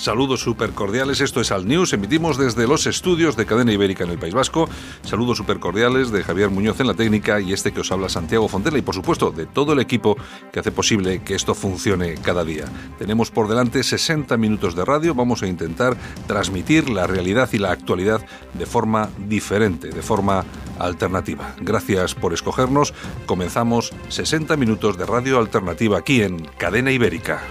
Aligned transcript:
Saludos 0.00 0.40
súper 0.40 0.70
cordiales, 0.70 1.20
esto 1.20 1.40
es 1.40 1.50
Al 1.50 1.66
News, 1.66 1.92
emitimos 1.92 2.38
desde 2.38 2.68
los 2.68 2.86
estudios 2.86 3.36
de 3.36 3.46
Cadena 3.46 3.72
Ibérica 3.72 4.04
en 4.04 4.10
el 4.10 4.18
País 4.18 4.32
Vasco. 4.32 4.68
Saludos 5.02 5.38
súper 5.38 5.58
cordiales 5.58 6.12
de 6.12 6.22
Javier 6.22 6.50
Muñoz 6.50 6.78
en 6.78 6.86
la 6.86 6.94
técnica 6.94 7.40
y 7.40 7.52
este 7.52 7.72
que 7.72 7.80
os 7.80 7.90
habla 7.90 8.08
Santiago 8.08 8.48
Fontela 8.48 8.78
y 8.78 8.82
por 8.82 8.94
supuesto 8.94 9.32
de 9.32 9.46
todo 9.46 9.72
el 9.72 9.80
equipo 9.80 10.16
que 10.52 10.60
hace 10.60 10.70
posible 10.70 11.20
que 11.22 11.34
esto 11.34 11.52
funcione 11.52 12.14
cada 12.14 12.44
día. 12.44 12.66
Tenemos 12.96 13.32
por 13.32 13.48
delante 13.48 13.82
60 13.82 14.36
minutos 14.36 14.76
de 14.76 14.84
radio, 14.84 15.16
vamos 15.16 15.42
a 15.42 15.48
intentar 15.48 15.96
transmitir 16.28 16.88
la 16.88 17.08
realidad 17.08 17.48
y 17.52 17.58
la 17.58 17.72
actualidad 17.72 18.24
de 18.54 18.66
forma 18.66 19.10
diferente, 19.26 19.88
de 19.88 20.02
forma 20.02 20.44
alternativa. 20.78 21.56
Gracias 21.60 22.14
por 22.14 22.32
escogernos, 22.32 22.94
comenzamos 23.26 23.92
60 24.10 24.56
minutos 24.56 24.96
de 24.96 25.06
radio 25.06 25.38
alternativa 25.38 25.98
aquí 25.98 26.22
en 26.22 26.44
Cadena 26.56 26.92
Ibérica. 26.92 27.42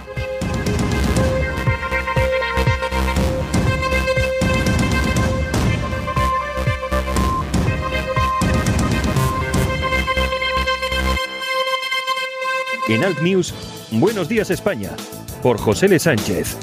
En 12.88 13.04
Alt 13.04 13.20
News, 13.20 13.52
Buenos 13.92 14.30
días 14.30 14.48
España, 14.50 14.96
por 15.42 15.58
José 15.58 15.86
L. 15.86 15.98
Sánchez. 15.98 16.56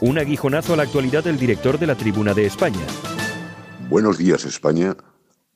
Un 0.00 0.18
aguijonazo 0.18 0.74
a 0.74 0.76
la 0.76 0.84
actualidad 0.84 1.24
del 1.24 1.36
director 1.36 1.80
de 1.80 1.88
la 1.88 1.96
Tribuna 1.96 2.32
de 2.32 2.46
España. 2.46 2.86
Buenos 3.90 4.18
días 4.18 4.44
España. 4.44 4.96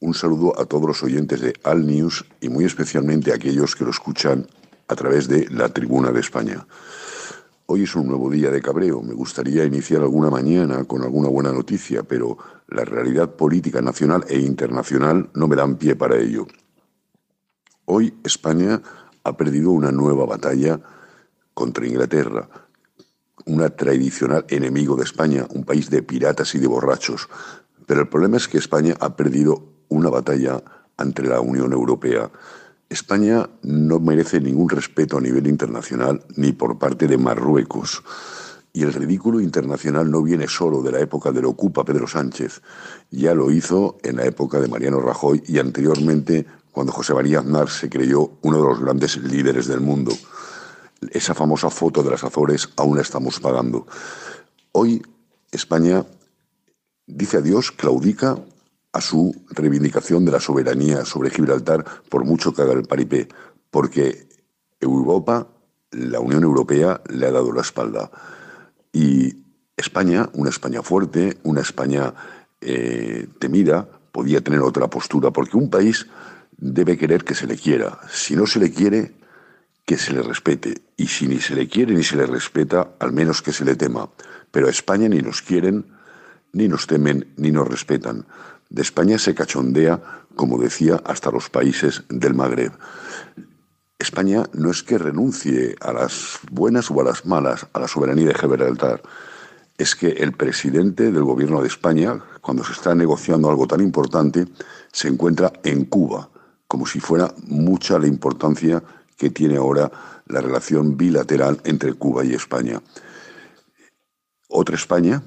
Un 0.01 0.15
saludo 0.15 0.59
a 0.61 0.65
todos 0.65 0.89
los 0.89 1.03
oyentes 1.05 1.41
de 1.41 1.53
Al 1.63 1.87
News 1.87 2.25
y 2.41 2.49
muy 2.49 2.65
especialmente 2.65 3.31
a 3.31 3.37
aquellos 3.37 3.77
que 3.77 3.85
lo 3.85 3.91
escuchan 3.91 4.49
a 4.89 4.97
través 4.97 5.29
de 5.29 5.49
la 5.51 5.69
Tribuna 5.69 6.11
de 6.11 6.19
España. 6.19 6.67
Hoy 7.67 7.85
es 7.85 7.95
un 7.95 8.09
nuevo 8.09 8.29
día 8.29 8.51
de 8.51 8.61
cabreo. 8.61 9.03
Me 9.03 9.15
gustaría 9.15 9.65
iniciar 9.65 10.03
alguna 10.03 10.31
mañana 10.31 10.83
con 10.83 11.03
alguna 11.03 11.29
buena 11.29 11.53
noticia, 11.53 12.03
pero 12.03 12.37
la 12.67 12.85
realidad 12.85 13.31
política 13.31 13.81
nacional 13.81 14.25
e 14.29 14.41
internacional 14.41 15.31
no 15.35 15.47
me 15.47 15.55
dan 15.55 15.77
pie 15.77 15.95
para 15.95 16.17
ello. 16.17 16.49
Hoy 17.85 18.15
España 18.25 18.81
ha 19.25 19.37
perdido 19.37 19.71
una 19.71 19.93
nueva 19.93 20.25
batalla 20.27 20.81
contra 21.55 21.87
Inglaterra, 21.87 22.49
una 23.47 23.71
tradicional 23.71 24.45
enemigo 24.49 24.97
de 24.97 25.05
España, 25.05 25.47
un 25.51 25.65
país 25.65 25.91
de 25.91 26.03
piratas 26.03 26.55
y 26.55 26.59
de 26.59 26.67
borrachos. 26.67 27.29
Pero 27.87 28.03
el 28.03 28.09
problema 28.09 28.37
es 28.37 28.49
que 28.49 28.59
España 28.59 28.95
ha 29.01 29.17
perdido 29.17 29.65
una 29.89 30.11
batalla 30.11 30.63
ante 30.97 31.23
la 31.23 31.41
Unión 31.41 31.73
Europea. 31.73 32.31
España 32.89 33.49
no 33.63 34.01
merece 34.01 34.41
ningún 34.41 34.69
respeto 34.69 35.19
a 35.19 35.21
nivel 35.21 35.47
internacional 35.47 36.23
ni 36.37 36.53
por 36.53 36.79
parte 36.79 37.07
de 37.07 37.19
Marruecos. 37.19 38.03
Y 38.73 38.83
el 38.83 38.93
ridículo 38.93 39.41
internacional 39.41 40.11
no 40.11 40.23
viene 40.23 40.47
solo 40.47 40.81
de 40.81 40.93
la 40.93 41.01
época 41.01 41.33
del 41.33 41.47
ocupa 41.47 41.85
Pedro 41.85 42.07
Sánchez. 42.07 42.63
Ya 43.11 43.35
lo 43.35 43.51
hizo 43.51 43.99
en 44.03 44.17
la 44.17 44.27
época 44.27 44.61
de 44.61 44.69
Mariano 44.69 45.01
Rajoy 45.01 45.43
y 45.47 45.59
anteriormente 45.59 46.47
cuando 46.73 46.93
José 46.93 47.15
María 47.15 47.41
Aznar 47.41 47.69
se 47.69 47.89
creyó 47.89 48.39
uno 48.43 48.59
de 48.59 48.69
los 48.69 48.81
grandes 48.81 49.17
líderes 49.17 49.67
del 49.67 49.81
mundo. 49.81 50.13
Esa 51.11 51.35
famosa 51.35 51.71
foto 51.71 52.03
de 52.03 52.11
las 52.11 52.25
Azores 52.25 52.69
aún 52.77 52.97
la 52.97 53.03
estamos 53.03 53.41
pagando. 53.41 53.87
Hoy 54.73 55.03
España 55.51 56.05
dice 57.07 57.39
adiós, 57.39 57.73
claudica 57.73 58.39
a 58.93 59.01
su 59.01 59.35
reivindicación 59.51 60.25
de 60.25 60.33
la 60.33 60.41
soberanía 60.41 61.05
sobre 61.05 61.31
Gibraltar, 61.31 61.85
por 62.09 62.25
mucho 62.25 62.53
que 62.53 62.63
haga 62.63 62.73
el 62.73 62.85
paripé, 62.85 63.29
porque 63.71 64.29
Europa, 64.81 65.47
la 65.93 66.21
Unión 66.21 66.43
Europea, 66.43 67.01
le 67.09 67.27
ha 67.27 67.31
dado 67.31 67.53
la 67.53 67.63
espalda. 67.63 68.11
Y 68.93 69.45
España, 69.77 70.29
una 70.35 70.51
España 70.51 70.83
fuerte, 70.83 71.39
una 71.45 71.61
España 71.61 72.15
eh, 72.61 73.29
temida, 73.39 73.89
podía 74.13 74.41
tener 74.41 74.61
otra 74.61 74.89
postura, 74.89 75.31
porque 75.31 75.57
un 75.57 75.71
país 75.71 76.07
debe 76.61 76.97
querer 76.97 77.25
que 77.25 77.35
se 77.35 77.47
le 77.47 77.57
quiera. 77.57 77.99
Si 78.11 78.37
no 78.37 78.47
se 78.47 78.61
le 78.61 78.71
quiere, 78.71 79.15
que 79.85 79.97
se 79.97 80.13
le 80.13 80.23
respete. 80.23 80.83
Y 80.97 81.09
si 81.09 81.27
ni 81.27 81.41
se 81.41 81.55
le 81.55 81.67
quiere 81.67 81.95
ni 81.95 82.05
se 82.05 82.17
le 82.17 82.27
respeta, 82.27 82.93
al 83.01 83.13
menos 83.13 83.43
que 83.43 83.53
se 83.53 83.65
le 83.65 83.75
tema. 83.75 84.09
Pero 84.51 84.69
a 84.69 84.71
España 84.71 85.09
ni 85.09 85.21
nos 85.21 85.43
quieren, 85.43 85.87
ni 86.53 86.69
nos 86.69 86.87
temen, 86.87 87.27
ni 87.37 87.51
nos 87.51 87.67
respetan. 87.67 88.27
De 88.69 88.83
España 88.83 89.19
se 89.19 89.35
cachondea, 89.35 90.01
como 90.37 90.59
decía, 90.59 91.03
hasta 91.05 91.31
los 91.31 91.51
países 91.51 92.05
del 92.09 92.35
Magreb. 92.35 92.73
España 93.99 94.45
no 94.53 94.71
es 94.71 94.83
que 94.83 94.97
renuncie 94.97 95.77
a 95.81 95.93
las 95.93 96.39
buenas 96.51 96.91
o 96.91 97.01
a 97.01 97.05
las 97.05 97.27
malas, 97.27 97.67
a 97.73 97.81
la 97.81 97.89
soberanía 97.89 98.29
de 98.29 98.35
Gibraltar. 98.35 99.03
Es 99.77 99.95
que 99.95 100.09
el 100.09 100.33
presidente 100.33 101.11
del 101.11 101.25
gobierno 101.25 101.63
de 101.63 101.69
España, 101.69 102.23
cuando 102.41 102.65
se 102.65 102.73
está 102.73 102.95
negociando 102.95 103.51
algo 103.51 103.67
tan 103.67 103.81
importante, 103.81 104.47
se 104.93 105.09
encuentra 105.09 105.53
en 105.65 105.87
Cuba 105.87 106.31
como 106.71 106.87
si 106.87 107.01
fuera 107.01 107.35
mucha 107.49 107.99
la 107.99 108.07
importancia 108.07 108.81
que 109.17 109.31
tiene 109.31 109.57
ahora 109.57 109.91
la 110.27 110.41
relación 110.41 110.97
bilateral 110.97 111.61
entre 111.65 111.95
Cuba 111.95 112.25
y 112.25 112.33
España. 112.33 112.81
Otra 114.49 114.77
España, 114.77 115.21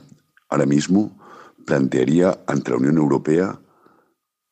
ahora 0.47 0.65
mismo, 0.65 1.19
plantearía 1.65 2.39
ante 2.47 2.71
la 2.71 2.77
Unión 2.77 2.97
Europea 2.97 3.59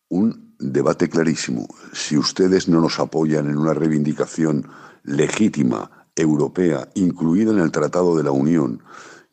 un 0.10 0.54
debate 0.60 1.08
clarísimo. 1.08 1.66
Si 1.94 2.18
ustedes 2.18 2.68
no 2.68 2.82
nos 2.82 3.00
apoyan 3.00 3.50
en 3.50 3.58
una 3.58 3.74
reivindicación 3.74 4.68
legítima, 5.04 6.10
europea, 6.14 6.90
incluida 6.96 7.52
en 7.52 7.60
el 7.60 7.72
Tratado 7.72 8.18
de 8.18 8.24
la 8.24 8.32
Unión, 8.32 8.84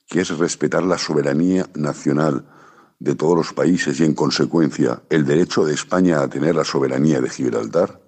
que 0.06 0.20
es 0.20 0.38
respetar 0.38 0.84
la 0.84 0.96
soberanía 0.96 1.68
nacional, 1.74 2.44
de 2.98 3.14
todos 3.14 3.36
los 3.36 3.52
países 3.52 4.00
y, 4.00 4.04
en 4.04 4.14
consecuencia, 4.14 5.02
el 5.08 5.24
derecho 5.24 5.64
de 5.64 5.74
España 5.74 6.20
a 6.20 6.28
tener 6.28 6.54
la 6.54 6.64
soberanía 6.64 7.20
de 7.20 7.30
Gibraltar, 7.30 8.00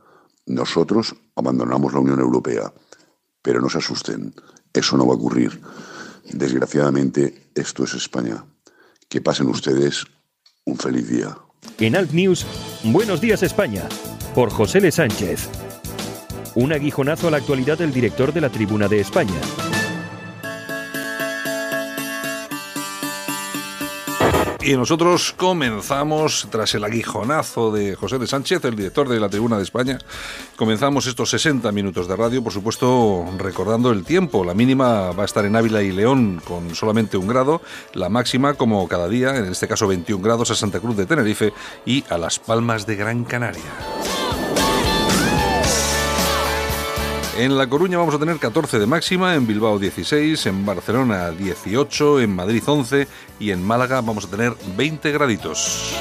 nosotros 0.47 1.15
abandonamos 1.37 1.93
la 1.93 2.01
Unión 2.01 2.21
Europea. 2.21 2.73
Pero 3.43 3.61
no 3.61 3.71
se 3.71 3.79
asusten, 3.79 4.35
eso 4.73 4.97
no 4.97 5.07
va 5.07 5.15
a 5.15 5.17
ocurrir. 5.17 5.61
Desgraciadamente, 6.33 7.51
esto 7.55 7.85
es 7.85 7.95
España. 7.95 8.45
Que 9.09 9.21
pasen 9.21 9.49
ustedes 9.49 10.05
un 10.65 10.77
feliz 10.77 11.09
día. 11.09 11.37
En 11.79 11.97
Alt 11.97 12.13
News, 12.13 12.47
Buenos 12.85 13.21
días 13.21 13.43
España, 13.43 13.89
por 14.35 14.51
José. 14.51 14.91
Sánchez. 14.91 15.49
Un 16.55 16.73
aguijonazo 16.73 17.29
a 17.29 17.31
la 17.31 17.37
actualidad 17.37 17.79
del 17.79 17.93
director 17.93 18.33
de 18.33 18.41
la 18.41 18.51
Tribuna 18.51 18.89
de 18.89 19.01
España. 19.01 19.41
Y 24.71 24.77
nosotros 24.77 25.35
comenzamos, 25.37 26.47
tras 26.49 26.77
el 26.77 26.85
aguijonazo 26.85 27.73
de 27.73 27.97
José 27.97 28.21
de 28.21 28.29
Sánchez, 28.29 28.65
el 28.65 28.77
director 28.77 29.09
de 29.09 29.19
la 29.19 29.29
Tribuna 29.29 29.57
de 29.57 29.65
España, 29.65 29.99
comenzamos 30.55 31.09
estos 31.09 31.31
60 31.31 31.73
minutos 31.73 32.07
de 32.07 32.15
radio, 32.15 32.41
por 32.41 32.53
supuesto 32.53 33.25
recordando 33.37 33.91
el 33.91 34.05
tiempo. 34.05 34.45
La 34.45 34.55
mínima 34.55 35.11
va 35.11 35.23
a 35.23 35.27
estar 35.27 35.45
en 35.45 35.57
Ávila 35.57 35.83
y 35.83 35.91
León 35.91 36.41
con 36.45 36.73
solamente 36.77 37.17
un 37.17 37.27
grado, 37.27 37.63
la 37.95 38.09
máxima 38.11 38.55
como 38.55 38.87
cada 38.87 39.09
día, 39.09 39.35
en 39.35 39.47
este 39.47 39.67
caso 39.67 39.89
21 39.89 40.23
grados 40.23 40.53
a 40.53 40.55
Santa 40.55 40.79
Cruz 40.79 40.97
de 40.97 41.07
Tenerife 41.07 41.53
y 41.85 42.05
a 42.09 42.17
Las 42.17 42.39
Palmas 42.39 42.87
de 42.87 42.95
Gran 42.95 43.25
Canaria. 43.25 44.20
En 47.41 47.57
La 47.57 47.67
Coruña 47.71 47.97
vamos 47.97 48.15
a 48.15 48.19
tener 48.19 48.37
14 48.37 48.79
de 48.79 48.87
máxima, 48.87 49.35
en 49.35 49.47
Bilbao 49.47 49.79
16, 49.79 50.45
en 50.45 50.67
Barcelona 50.67 51.31
18, 51.31 52.21
en 52.21 52.37
Madrid 52.37 52.63
11 52.67 53.09
y 53.39 53.51
en 53.51 53.67
Málaga 53.67 54.03
vamos 54.03 54.27
a 54.27 54.31
tener 54.31 54.55
20 54.77 55.11
graditos. 55.11 55.97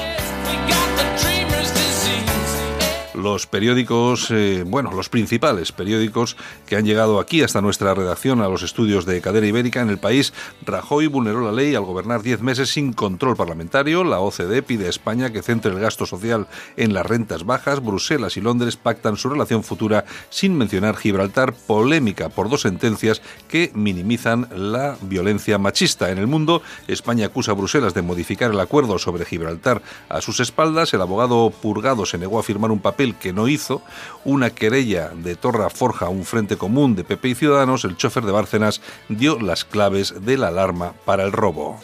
Los 3.20 3.46
periódicos, 3.46 4.30
eh, 4.30 4.64
bueno, 4.66 4.92
los 4.92 5.08
principales 5.08 5.72
periódicos 5.72 6.36
que 6.66 6.76
han 6.76 6.84
llegado 6.84 7.20
aquí 7.20 7.42
hasta 7.42 7.60
nuestra 7.60 7.94
redacción, 7.94 8.40
a 8.40 8.48
los 8.48 8.62
estudios 8.62 9.06
de 9.06 9.20
cadena 9.20 9.46
ibérica 9.46 9.80
en 9.80 9.90
el 9.90 9.98
país. 9.98 10.32
Rajoy 10.64 11.06
vulneró 11.06 11.40
la 11.40 11.52
ley 11.52 11.74
al 11.74 11.84
gobernar 11.84 12.22
10 12.22 12.42
meses 12.42 12.70
sin 12.70 12.92
control 12.92 13.36
parlamentario. 13.36 14.04
La 14.04 14.20
OCDE 14.20 14.62
pide 14.62 14.86
a 14.86 14.90
España 14.90 15.30
que 15.30 15.42
centre 15.42 15.72
el 15.72 15.78
gasto 15.78 16.06
social 16.06 16.48
en 16.76 16.94
las 16.94 17.06
rentas 17.06 17.44
bajas. 17.44 17.82
Bruselas 17.82 18.36
y 18.36 18.40
Londres 18.40 18.76
pactan 18.76 19.16
su 19.16 19.28
relación 19.28 19.62
futura 19.62 20.04
sin 20.28 20.56
mencionar 20.56 20.96
Gibraltar, 20.96 21.54
polémica 21.54 22.28
por 22.28 22.48
dos 22.48 22.62
sentencias 22.62 23.22
que 23.48 23.70
minimizan 23.74 24.48
la 24.54 24.96
violencia 25.02 25.58
machista. 25.58 26.10
En 26.10 26.18
el 26.18 26.26
mundo, 26.26 26.62
España 26.88 27.26
acusa 27.26 27.52
a 27.52 27.54
Bruselas 27.54 27.94
de 27.94 28.02
modificar 28.02 28.50
el 28.50 28.60
acuerdo 28.60 28.98
sobre 28.98 29.24
Gibraltar 29.24 29.82
a 30.08 30.20
sus 30.20 30.40
espaldas. 30.40 30.94
El 30.94 31.02
abogado 31.02 31.50
Purgado 31.50 32.06
se 32.06 32.18
negó 32.18 32.38
a 32.38 32.42
firmar 32.42 32.70
un 32.70 32.80
papel 32.80 33.09
que 33.14 33.32
no 33.32 33.48
hizo. 33.48 33.82
Una 34.24 34.50
querella 34.50 35.10
de 35.14 35.36
Torra 35.36 35.70
forja 35.70 36.08
un 36.08 36.24
frente 36.24 36.56
común 36.56 36.94
de 36.94 37.04
PP 37.04 37.28
y 37.28 37.34
Ciudadanos. 37.34 37.84
El 37.84 37.96
chofer 37.96 38.24
de 38.24 38.32
Bárcenas 38.32 38.80
dio 39.08 39.38
las 39.40 39.64
claves 39.64 40.14
de 40.24 40.36
la 40.36 40.48
alarma 40.48 40.92
para 41.04 41.24
el 41.24 41.32
robo. 41.32 41.78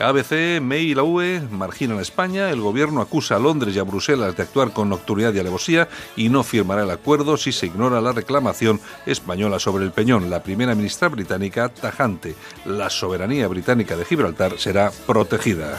ABC, 0.00 0.60
MEI 0.60 0.90
y 0.90 0.94
la 0.94 1.02
UE 1.02 1.40
marginan 1.50 1.98
a 1.98 2.02
España, 2.02 2.50
el 2.50 2.60
gobierno 2.60 3.00
acusa 3.00 3.34
a 3.34 3.38
Londres 3.40 3.74
y 3.74 3.80
a 3.80 3.82
Bruselas 3.82 4.36
de 4.36 4.44
actuar 4.44 4.72
con 4.72 4.88
nocturnidad 4.88 5.34
y 5.34 5.40
alevosía 5.40 5.88
y 6.16 6.28
no 6.28 6.44
firmará 6.44 6.84
el 6.84 6.90
acuerdo 6.90 7.36
si 7.36 7.50
se 7.50 7.66
ignora 7.66 8.00
la 8.00 8.12
reclamación 8.12 8.80
española 9.06 9.58
sobre 9.58 9.84
el 9.84 9.90
Peñón. 9.90 10.30
La 10.30 10.42
primera 10.42 10.74
ministra 10.76 11.08
británica 11.08 11.68
tajante. 11.68 12.36
La 12.64 12.90
soberanía 12.90 13.48
británica 13.48 13.96
de 13.96 14.04
Gibraltar 14.04 14.58
será 14.58 14.92
protegida. 15.06 15.76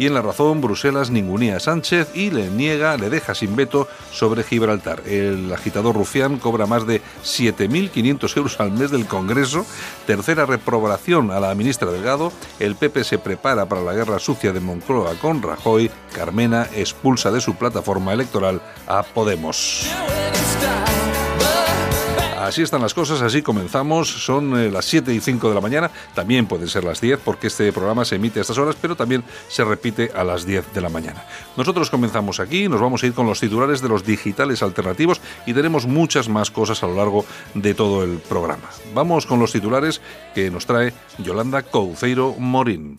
Y 0.00 0.06
en 0.06 0.14
la 0.14 0.22
razón 0.22 0.62
Bruselas 0.62 1.10
ningunea 1.10 1.58
a 1.58 1.60
Sánchez 1.60 2.08
y 2.14 2.30
le 2.30 2.48
niega, 2.48 2.96
le 2.96 3.10
deja 3.10 3.34
sin 3.34 3.54
veto 3.54 3.86
sobre 4.10 4.42
Gibraltar. 4.42 5.02
El 5.06 5.52
agitador 5.52 5.94
rufián 5.94 6.38
cobra 6.38 6.64
más 6.64 6.86
de 6.86 7.02
7.500 7.22 8.36
euros 8.38 8.58
al 8.60 8.72
mes 8.72 8.90
del 8.90 9.04
Congreso, 9.04 9.66
tercera 10.06 10.46
reprobación 10.46 11.30
a 11.30 11.38
la 11.38 11.54
ministra 11.54 11.90
Delgado, 11.90 12.32
el 12.60 12.76
PP 12.76 13.04
se 13.04 13.18
prepara 13.18 13.68
para 13.68 13.82
la 13.82 13.92
guerra 13.92 14.18
sucia 14.18 14.54
de 14.54 14.60
Moncloa 14.60 15.16
con 15.16 15.42
Rajoy, 15.42 15.90
Carmena 16.14 16.66
expulsa 16.74 17.30
de 17.30 17.42
su 17.42 17.56
plataforma 17.56 18.14
electoral 18.14 18.62
a 18.86 19.02
Podemos. 19.02 19.86
Así 22.50 22.62
están 22.62 22.82
las 22.82 22.94
cosas, 22.94 23.22
así 23.22 23.42
comenzamos. 23.42 24.08
Son 24.08 24.58
eh, 24.58 24.72
las 24.72 24.84
7 24.86 25.14
y 25.14 25.20
5 25.20 25.50
de 25.50 25.54
la 25.54 25.60
mañana, 25.60 25.88
también 26.16 26.46
pueden 26.46 26.66
ser 26.66 26.82
las 26.82 27.00
10 27.00 27.20
porque 27.24 27.46
este 27.46 27.72
programa 27.72 28.04
se 28.04 28.16
emite 28.16 28.40
a 28.40 28.42
estas 28.42 28.58
horas, 28.58 28.74
pero 28.82 28.96
también 28.96 29.22
se 29.46 29.62
repite 29.62 30.10
a 30.16 30.24
las 30.24 30.44
10 30.44 30.74
de 30.74 30.80
la 30.80 30.88
mañana. 30.88 31.24
Nosotros 31.56 31.90
comenzamos 31.90 32.40
aquí, 32.40 32.68
nos 32.68 32.80
vamos 32.80 33.04
a 33.04 33.06
ir 33.06 33.14
con 33.14 33.28
los 33.28 33.38
titulares 33.38 33.82
de 33.82 33.88
los 33.88 34.04
digitales 34.04 34.64
alternativos 34.64 35.20
y 35.46 35.54
tenemos 35.54 35.86
muchas 35.86 36.28
más 36.28 36.50
cosas 36.50 36.82
a 36.82 36.88
lo 36.88 36.96
largo 36.96 37.24
de 37.54 37.72
todo 37.72 38.02
el 38.02 38.18
programa. 38.18 38.68
Vamos 38.94 39.26
con 39.26 39.38
los 39.38 39.52
titulares 39.52 40.00
que 40.34 40.50
nos 40.50 40.66
trae 40.66 40.92
Yolanda 41.18 41.62
Couceiro 41.62 42.34
Morín. 42.36 42.98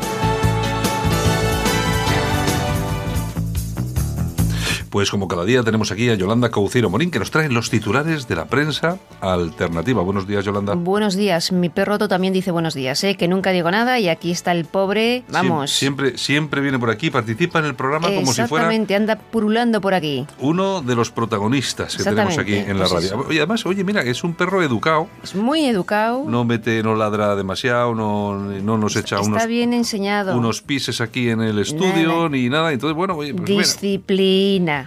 Pues 4.91 5.09
como 5.09 5.29
cada 5.29 5.45
día 5.45 5.63
tenemos 5.63 5.89
aquí 5.93 6.09
a 6.09 6.15
Yolanda 6.15 6.51
Cauciro 6.51 6.89
Morín 6.89 7.11
que 7.11 7.19
nos 7.19 7.31
trae 7.31 7.47
los 7.47 7.69
titulares 7.69 8.27
de 8.27 8.35
la 8.35 8.43
prensa 8.47 8.99
alternativa. 9.21 10.01
Buenos 10.01 10.27
días, 10.27 10.43
Yolanda. 10.43 10.73
Buenos 10.73 11.15
días. 11.15 11.53
Mi 11.53 11.69
perro 11.69 11.97
también 12.09 12.33
dice 12.33 12.51
buenos 12.51 12.73
días, 12.73 13.01
¿eh? 13.05 13.15
que 13.15 13.29
nunca 13.29 13.51
digo 13.51 13.71
nada 13.71 13.99
y 13.99 14.09
aquí 14.09 14.31
está 14.31 14.51
el 14.51 14.65
pobre. 14.65 15.23
Vamos. 15.29 15.71
Siempre, 15.71 16.17
siempre 16.17 16.59
viene 16.59 16.77
por 16.77 16.89
aquí, 16.89 17.09
participa 17.09 17.59
en 17.59 17.65
el 17.65 17.75
programa 17.75 18.07
como 18.07 18.33
si 18.33 18.41
fuera. 18.43 18.65
Exactamente, 18.65 18.93
anda 18.93 19.15
purulando 19.15 19.79
por 19.79 19.93
aquí. 19.93 20.27
Uno 20.39 20.81
de 20.81 20.93
los 20.93 21.09
protagonistas 21.09 21.95
que 21.95 22.03
tenemos 22.03 22.37
aquí 22.37 22.55
en 22.55 22.77
la 22.77 22.89
pues 22.89 23.11
radio. 23.11 23.31
Y 23.31 23.37
además, 23.37 23.65
oye, 23.65 23.85
mira, 23.85 24.01
es 24.01 24.25
un 24.25 24.33
perro 24.33 24.61
educado. 24.61 25.07
Es 25.23 25.35
muy 25.35 25.63
educado. 25.67 26.25
No 26.27 26.43
mete, 26.43 26.83
no 26.83 26.95
ladra 26.95 27.37
demasiado, 27.37 27.95
no, 27.95 28.37
no 28.37 28.77
nos 28.77 28.97
echa 28.97 29.21
está 29.21 29.25
unos. 29.25 29.47
bien 29.47 29.71
enseñado. 29.71 30.35
Unos 30.35 30.61
pises 30.61 30.99
aquí 30.99 31.29
en 31.29 31.39
el 31.39 31.59
estudio 31.59 32.27
ni 32.27 32.49
nada. 32.49 32.73
Entonces, 32.73 32.97
bueno, 32.97 33.15
oye, 33.15 33.33
pues 33.33 33.47
Disciplina. 33.47 34.80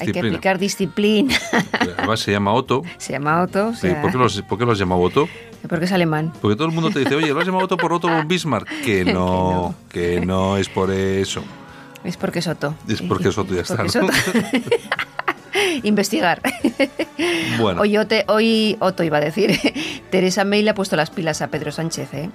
Hay 0.00 0.12
que 0.12 0.18
aplicar 0.18 0.58
disciplina. 0.58 1.34
Además 1.72 2.20
se 2.20 2.32
llama 2.32 2.52
Otto. 2.52 2.82
Se 2.98 3.12
llama 3.12 3.42
Otto. 3.42 3.72
¿Por, 4.02 4.10
qué 4.10 4.18
los, 4.18 4.42
¿Por, 4.42 4.58
qué 4.58 4.64
lo 4.64 4.72
has 4.72 4.78
llamado 4.78 5.00
Otto? 5.00 5.28
Porque 5.68 5.84
es 5.84 5.92
alemán. 5.92 6.32
Porque 6.40 6.56
todo 6.56 6.68
el 6.68 6.74
mundo 6.74 6.90
te 6.90 7.00
dice, 7.00 7.14
oye, 7.14 7.28
¿lo 7.28 7.40
has 7.40 7.46
llamado 7.46 7.64
Otto 7.64 7.76
por 7.76 7.92
Otto 7.92 8.08
von 8.08 8.26
Bismarck? 8.28 8.68
Que 8.84 9.04
no, 9.04 9.74
que 9.88 10.20
no, 10.20 10.56
es 10.56 10.68
por 10.68 10.90
eso. 10.90 11.42
Es 12.02 12.16
porque 12.16 12.40
es 12.40 12.46
Otto. 12.46 12.74
Es 12.86 13.00
porque 13.02 13.28
es 13.28 13.38
Otto, 13.38 13.54
ya 13.54 13.62
está. 13.62 13.84
Investigar. 15.82 16.40
Bueno. 17.58 17.82
Hoy, 17.82 17.96
hoy 18.26 18.76
Otto 18.80 19.04
iba 19.04 19.18
a 19.18 19.20
decir, 19.20 19.56
Teresa 20.10 20.44
May 20.44 20.62
le 20.62 20.70
ha 20.70 20.74
puesto 20.74 20.96
las 20.96 21.10
pilas 21.10 21.40
a 21.42 21.48
Pedro 21.48 21.70
Sánchez. 21.70 22.12
¿eh? 22.12 22.28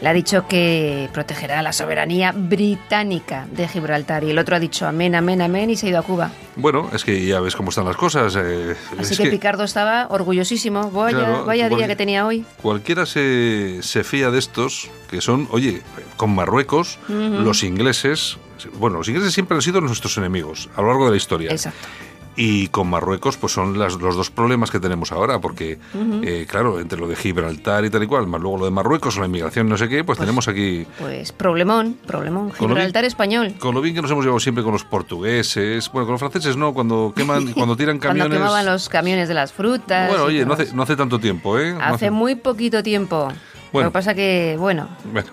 Le 0.00 0.08
ha 0.08 0.12
dicho 0.14 0.48
que 0.48 1.10
protegerá 1.12 1.60
la 1.60 1.72
soberanía 1.72 2.32
británica 2.32 3.46
de 3.52 3.68
Gibraltar 3.68 4.24
y 4.24 4.30
el 4.30 4.38
otro 4.38 4.56
ha 4.56 4.60
dicho 4.60 4.86
amén, 4.86 5.14
amén, 5.14 5.42
amén 5.42 5.68
y 5.68 5.76
se 5.76 5.86
ha 5.86 5.90
ido 5.90 5.98
a 5.98 6.02
Cuba. 6.02 6.30
Bueno, 6.56 6.88
es 6.94 7.04
que 7.04 7.24
ya 7.26 7.40
ves 7.40 7.54
cómo 7.54 7.68
están 7.68 7.84
las 7.84 7.96
cosas. 7.96 8.34
Eh, 8.36 8.74
Así 8.98 9.16
que, 9.16 9.30
Picardo 9.30 9.64
estaba 9.64 10.06
orgullosísimo. 10.08 10.90
Vaya, 10.90 11.42
vaya 11.42 11.68
día 11.68 11.86
que 11.86 11.96
tenía 11.96 12.26
hoy. 12.26 12.44
Cualquiera 12.62 13.04
se, 13.04 13.82
se 13.82 14.04
fía 14.04 14.30
de 14.30 14.38
estos 14.38 14.90
que 15.10 15.20
son, 15.20 15.48
oye, 15.50 15.82
con 16.16 16.34
Marruecos, 16.34 16.98
los 17.08 17.62
ingleses, 17.62 18.38
bueno, 18.78 18.98
los 18.98 19.08
ingleses 19.08 19.32
siempre 19.34 19.54
han 19.54 19.62
sido 19.62 19.80
nuestros 19.80 20.16
enemigos 20.16 20.70
a 20.76 20.80
lo 20.80 20.88
largo 20.88 21.04
de 21.06 21.10
la 21.12 21.16
historia. 21.16 21.50
Exacto. 21.50 21.86
Y 22.36 22.68
con 22.68 22.88
Marruecos, 22.88 23.36
pues 23.36 23.52
son 23.52 23.78
las, 23.78 23.94
los 23.94 24.16
dos 24.16 24.30
problemas 24.30 24.70
que 24.70 24.80
tenemos 24.80 25.12
ahora, 25.12 25.40
porque, 25.40 25.78
eh, 26.22 26.46
claro, 26.48 26.80
entre 26.80 26.98
lo 26.98 27.06
de 27.06 27.14
Gibraltar 27.14 27.84
y 27.84 27.90
tal 27.90 28.02
y 28.02 28.06
cual, 28.06 28.26
más 28.26 28.40
luego 28.40 28.58
lo 28.58 28.64
de 28.64 28.72
Marruecos 28.72 29.16
o 29.16 29.20
la 29.20 29.26
inmigración, 29.26 29.68
no 29.68 29.76
sé 29.76 29.88
qué, 29.88 30.02
pues, 30.02 30.16
pues 30.16 30.18
tenemos 30.18 30.48
aquí. 30.48 30.86
Pues 30.98 31.32
problemón, 31.32 31.96
problemón. 32.06 32.52
Gibraltar 32.52 33.04
español. 33.04 33.54
Con 33.58 33.74
lo 33.74 33.80
bien 33.80 33.94
que 33.94 34.02
nos 34.02 34.10
hemos 34.10 34.24
llevado 34.24 34.40
siempre 34.40 34.64
con 34.64 34.72
los 34.72 34.84
portugueses, 34.84 35.90
bueno, 35.92 36.06
con 36.06 36.12
los 36.14 36.20
franceses 36.20 36.56
no, 36.56 36.74
cuando 36.74 37.12
queman, 37.14 37.52
cuando 37.54 37.76
tiran 37.76 37.98
camiones. 37.98 38.30
cuando 38.30 38.46
quemaban 38.46 38.66
los 38.66 38.88
camiones 38.88 39.28
de 39.28 39.34
las 39.34 39.52
frutas. 39.52 40.08
Bueno, 40.08 40.24
oye, 40.24 40.44
no 40.44 40.54
hace, 40.54 40.72
no 40.74 40.82
hace 40.82 40.96
tanto 40.96 41.18
tiempo, 41.18 41.58
¿eh? 41.58 41.76
hace, 41.80 42.10
muy 42.10 42.34
poquito 42.34 42.82
tiempo. 42.82 43.28
Bueno. 43.72 43.86
Lo 43.86 43.90
que 43.90 43.92
pasa 43.92 44.14
que, 44.14 44.56
bueno. 44.58 44.88
Bueno. 45.12 45.28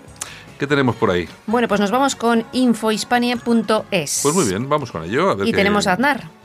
¿Qué 0.60 0.68
tenemos 0.68 0.96
por 0.96 1.10
ahí? 1.10 1.28
Bueno, 1.48 1.68
pues 1.68 1.80
nos 1.80 1.90
vamos 1.90 2.16
con 2.16 2.46
infohispania.es. 2.52 4.20
Pues 4.22 4.36
muy 4.36 4.46
bien, 4.46 4.70
vamos 4.70 4.92
con 4.92 5.04
ello. 5.04 5.44
y 5.44 5.52
tenemos 5.54 5.88
a 5.88 5.94
Aznar. 5.94 6.41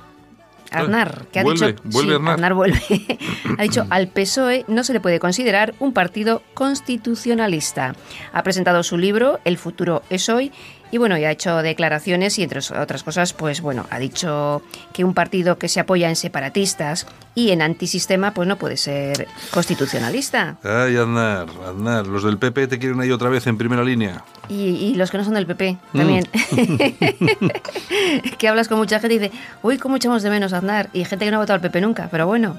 Aznar, 0.70 1.26
que 1.32 1.40
ha 1.40 1.44
dicho. 1.44 1.66
Vuelve, 1.84 2.18
vuelve. 2.54 2.80
ha 3.58 3.62
dicho: 3.62 3.86
al 3.90 4.08
PSOE 4.08 4.64
no 4.68 4.84
se 4.84 4.92
le 4.92 5.00
puede 5.00 5.20
considerar 5.20 5.74
un 5.78 5.92
partido 5.92 6.42
constitucionalista. 6.54 7.94
Ha 8.32 8.42
presentado 8.42 8.82
su 8.82 8.98
libro 8.98 9.40
El 9.44 9.58
futuro 9.58 10.02
es 10.10 10.28
hoy 10.28 10.52
y 10.90 10.98
bueno, 10.98 11.18
ya 11.18 11.28
ha 11.28 11.30
hecho 11.32 11.62
declaraciones 11.62 12.38
y 12.38 12.42
entre 12.42 12.60
otras 12.78 13.02
cosas, 13.02 13.32
pues 13.32 13.60
bueno, 13.60 13.86
ha 13.90 13.98
dicho 13.98 14.62
que 14.92 15.04
un 15.04 15.14
partido 15.14 15.58
que 15.58 15.68
se 15.68 15.80
apoya 15.80 16.08
en 16.08 16.16
separatistas 16.16 17.06
y 17.34 17.50
en 17.50 17.60
antisistema, 17.60 18.32
pues 18.32 18.48
no 18.48 18.56
puede 18.56 18.76
ser 18.76 19.28
constitucionalista. 19.50 20.56
Ay, 20.62 20.96
Aznar, 20.96 21.48
Aznar, 21.68 22.06
los 22.06 22.22
del 22.22 22.38
PP 22.38 22.68
te 22.68 22.78
quieren 22.78 23.00
ahí 23.00 23.10
otra 23.10 23.28
vez 23.28 23.46
en 23.46 23.58
primera 23.58 23.84
línea. 23.84 24.24
Y, 24.48 24.94
los 24.94 25.10
que 25.10 25.18
no 25.18 25.24
son 25.24 25.34
del 25.34 25.46
PP 25.46 25.76
también. 25.92 26.24
Mm. 26.52 28.28
que 28.38 28.48
hablas 28.48 28.68
con 28.68 28.78
mucha 28.78 29.00
gente 29.00 29.16
y 29.16 29.18
dice, 29.18 29.36
uy, 29.62 29.78
¿cómo 29.78 29.96
echamos 29.96 30.22
de 30.22 30.30
menos 30.30 30.52
a 30.52 30.58
Aznar? 30.58 30.88
Y 30.92 31.04
gente 31.04 31.24
que 31.24 31.30
no 31.30 31.38
ha 31.38 31.40
votado 31.40 31.56
al 31.56 31.60
PP 31.60 31.80
nunca, 31.80 32.08
pero 32.10 32.26
bueno. 32.26 32.56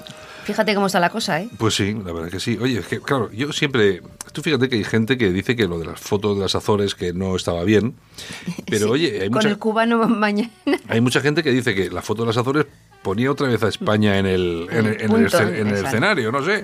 Fíjate 0.47 0.75
cómo 0.75 0.87
está 0.87 1.01
la 1.01 1.09
cosa, 1.09 1.41
¿eh? 1.41 1.49
Pues 1.57 1.75
sí, 1.75 1.93
la 2.05 2.13
verdad 2.13 2.29
que 2.29 2.39
sí. 2.39 2.57
Oye, 2.61 2.79
es 2.79 2.87
que, 2.87 3.01
claro, 3.01 3.29
yo 3.33 3.51
siempre. 3.51 4.01
Tú 4.31 4.41
fíjate 4.41 4.69
que 4.69 4.77
hay 4.77 4.85
gente 4.85 5.17
que 5.17 5.29
dice 5.33 5.57
que 5.57 5.67
lo 5.67 5.77
de 5.77 5.85
las 5.85 5.99
fotos 5.99 6.37
de 6.37 6.43
las 6.43 6.55
Azores 6.55 6.95
que 6.95 7.11
no 7.11 7.35
estaba 7.35 7.65
bien. 7.65 7.95
Pero 8.65 8.91
oye, 8.91 9.23
hay 9.23 9.29
Con 9.29 9.45
el 9.45 9.57
cubano 9.57 9.97
mañana. 10.07 10.49
Hay 10.87 11.01
mucha 11.01 11.19
gente 11.19 11.43
que 11.43 11.51
dice 11.51 11.75
que 11.75 11.89
la 11.89 12.01
foto 12.01 12.21
de 12.21 12.27
las 12.27 12.37
Azores 12.37 12.65
ponía 13.01 13.29
otra 13.29 13.49
vez 13.49 13.61
a 13.61 13.67
España 13.67 14.17
en 14.19 14.25
el, 14.25 14.69
en, 14.71 14.85
el, 14.85 15.73
escenario, 15.73 16.31
no 16.31 16.41
sé. 16.45 16.63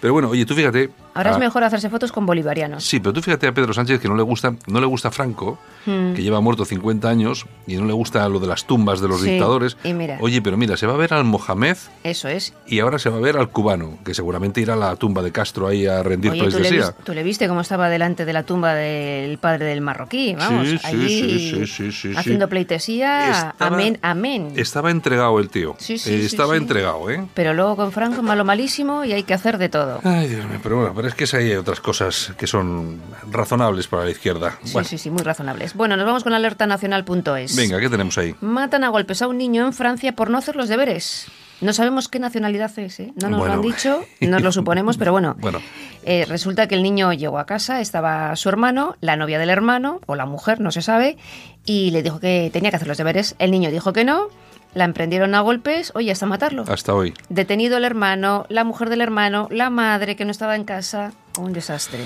Pero 0.00 0.12
bueno, 0.14 0.30
oye, 0.30 0.46
tú 0.46 0.54
fíjate. 0.54 0.90
Ahora 1.12 1.32
es 1.32 1.38
mejor 1.38 1.64
hacerse 1.64 1.90
fotos 1.90 2.12
con 2.12 2.24
bolivarianos. 2.24 2.84
Sí, 2.84 3.00
pero 3.00 3.12
tú 3.12 3.20
fíjate 3.20 3.46
a 3.48 3.52
Pedro 3.52 3.72
Sánchez 3.74 4.00
que 4.00 4.08
no 4.08 4.14
le 4.16 4.22
gusta, 4.22 4.54
no 4.66 4.80
le 4.80 4.86
gusta 4.86 5.10
Franco, 5.10 5.58
Mm. 5.86 6.12
que 6.14 6.22
lleva 6.22 6.40
muerto 6.40 6.64
50 6.64 7.08
años, 7.08 7.46
y 7.66 7.76
no 7.76 7.84
le 7.86 7.92
gusta 7.92 8.28
lo 8.28 8.38
de 8.38 8.46
las 8.46 8.64
tumbas 8.66 9.00
de 9.00 9.08
los 9.08 9.20
Sí, 9.20 9.30
dictadores. 9.32 9.76
y 9.82 9.92
mira. 9.92 10.18
Oye, 10.20 10.40
pero 10.42 10.56
mira, 10.56 10.76
se 10.76 10.86
va 10.86 10.94
a 10.94 10.96
ver 10.96 11.12
al 11.14 11.24
Mohamed 11.24 11.76
Eso 12.04 12.28
es. 12.28 12.54
y 12.66 12.80
ahora 12.80 12.98
se 12.98 13.08
va 13.10 13.16
a 13.16 13.20
ver 13.20 13.36
al 13.38 13.48
cubano, 13.50 13.98
que 14.04 14.14
seguramente 14.14 14.60
irá 14.60 14.74
a 14.74 14.76
la 14.76 14.96
tumba 14.96 15.22
de 15.22 15.32
Castro 15.32 15.66
ahí 15.66 15.86
a 15.86 16.02
rendir 16.02 16.30
Oye, 16.32 16.40
¿tú 16.42 16.46
le, 16.46 16.68
pleitesía. 16.68 16.92
tú 17.04 17.12
le 17.14 17.22
viste 17.22 17.48
cómo 17.48 17.60
estaba 17.62 17.88
delante 17.88 18.24
de 18.24 18.32
la 18.32 18.42
tumba 18.44 18.74
del 18.74 19.38
padre 19.38 19.66
del 19.66 19.80
marroquí, 19.80 20.34
vamos, 20.38 20.68
Sí, 20.68 20.78
sí, 20.78 20.86
allí 20.86 22.14
haciendo 22.16 22.46
sí. 22.46 22.50
pleitesía, 22.50 23.30
Estaba- 23.30 23.54
amén, 23.74 23.98
amén. 24.02 24.52
Estaba 24.56 24.90
entregado 24.90 25.38
el 25.40 25.48
tío. 25.48 25.74
Sí, 25.78 25.98
sí, 25.98 26.14
Eh, 26.14 26.18
sí, 26.20 26.26
estaba 26.26 26.56
entregado, 26.56 27.10
¿eh? 27.10 27.26
Pero 27.34 27.54
luego 27.54 27.76
con 27.76 27.90
Franco 27.92 28.22
malo 28.22 28.44
malísimo 28.44 29.04
y 29.04 29.12
hay 29.12 29.22
que 29.24 29.34
hacer 29.34 29.58
de 29.58 29.68
todo. 29.68 29.89
Ay, 30.04 30.28
Dios 30.28 30.44
mío, 30.46 30.58
pero 30.62 30.76
bueno, 30.76 30.92
pero 30.94 31.08
es 31.08 31.14
que 31.14 31.24
hay 31.36 31.52
otras 31.54 31.80
cosas 31.80 32.32
que 32.38 32.46
son 32.46 33.00
razonables 33.30 33.86
para 33.86 34.04
la 34.04 34.10
izquierda. 34.10 34.58
Sí, 34.62 34.72
Bueno, 34.72 34.88
sí, 34.88 34.98
sí, 34.98 35.10
muy 35.10 35.22
razonables. 35.22 35.74
Bueno, 35.74 35.96
nos 35.96 36.06
vamos 36.06 36.22
con 36.24 36.32
alertanacional.es. 36.32 37.56
venga, 37.56 37.78
¿qué 37.80 37.88
tenemos 37.88 38.16
ahí? 38.18 38.34
Matan 38.40 38.84
a 38.84 38.88
golpes 38.88 39.22
a 39.22 39.28
un 39.28 39.38
niño 39.38 39.66
en 39.66 39.72
Francia 39.72 40.12
por 40.14 40.30
no 40.30 40.38
hacer 40.38 40.56
los 40.56 40.68
deberes. 40.68 41.26
No 41.60 41.74
sabemos 41.74 42.08
qué 42.08 42.18
nacionalidad 42.18 42.70
es, 42.78 43.00
¿eh? 43.00 43.12
No 43.20 43.28
nos 43.28 43.32
lo 43.32 43.38
Bueno. 43.38 43.54
han 43.54 43.60
dicho, 43.62 44.02
nos 44.20 44.40
lo 44.40 44.50
suponemos, 44.50 44.96
pero 44.96 45.12
bueno. 45.12 45.36
Bueno. 45.40 45.60
Eh, 46.04 46.24
resulta 46.26 46.66
que 46.66 46.74
el 46.74 46.82
niño 46.82 47.12
llegó 47.12 47.38
a 47.38 47.44
casa, 47.44 47.82
estaba 47.82 48.34
su 48.36 48.48
hermano, 48.48 48.96
la 49.02 49.16
novia 49.16 49.38
del 49.38 49.50
hermano, 49.50 50.00
o 50.06 50.14
la 50.16 50.24
mujer, 50.24 50.58
no 50.60 50.70
se 50.70 50.80
sabe, 50.80 51.18
y 51.66 51.90
le 51.90 52.02
dijo 52.02 52.18
que 52.20 52.48
tenía 52.50 52.70
que 52.70 52.76
hacer 52.76 52.88
los 52.88 52.96
deberes. 52.96 53.34
El 53.38 53.50
niño 53.50 53.70
dijo 53.70 53.92
que 53.92 54.04
no, 54.06 54.28
la 54.74 54.84
emprendieron 54.84 55.34
a 55.34 55.40
golpes, 55.40 55.92
oye, 55.94 56.10
hasta 56.12 56.26
matarlo. 56.26 56.64
Hasta 56.68 56.94
hoy. 56.94 57.14
Detenido 57.28 57.76
el 57.76 57.84
hermano, 57.84 58.46
la 58.48 58.64
mujer 58.64 58.88
del 58.88 59.00
hermano, 59.00 59.48
la 59.50 59.70
madre 59.70 60.16
que 60.16 60.24
no 60.24 60.30
estaba 60.30 60.56
en 60.56 60.64
casa. 60.64 61.12
Un 61.38 61.52
desastre. 61.52 62.00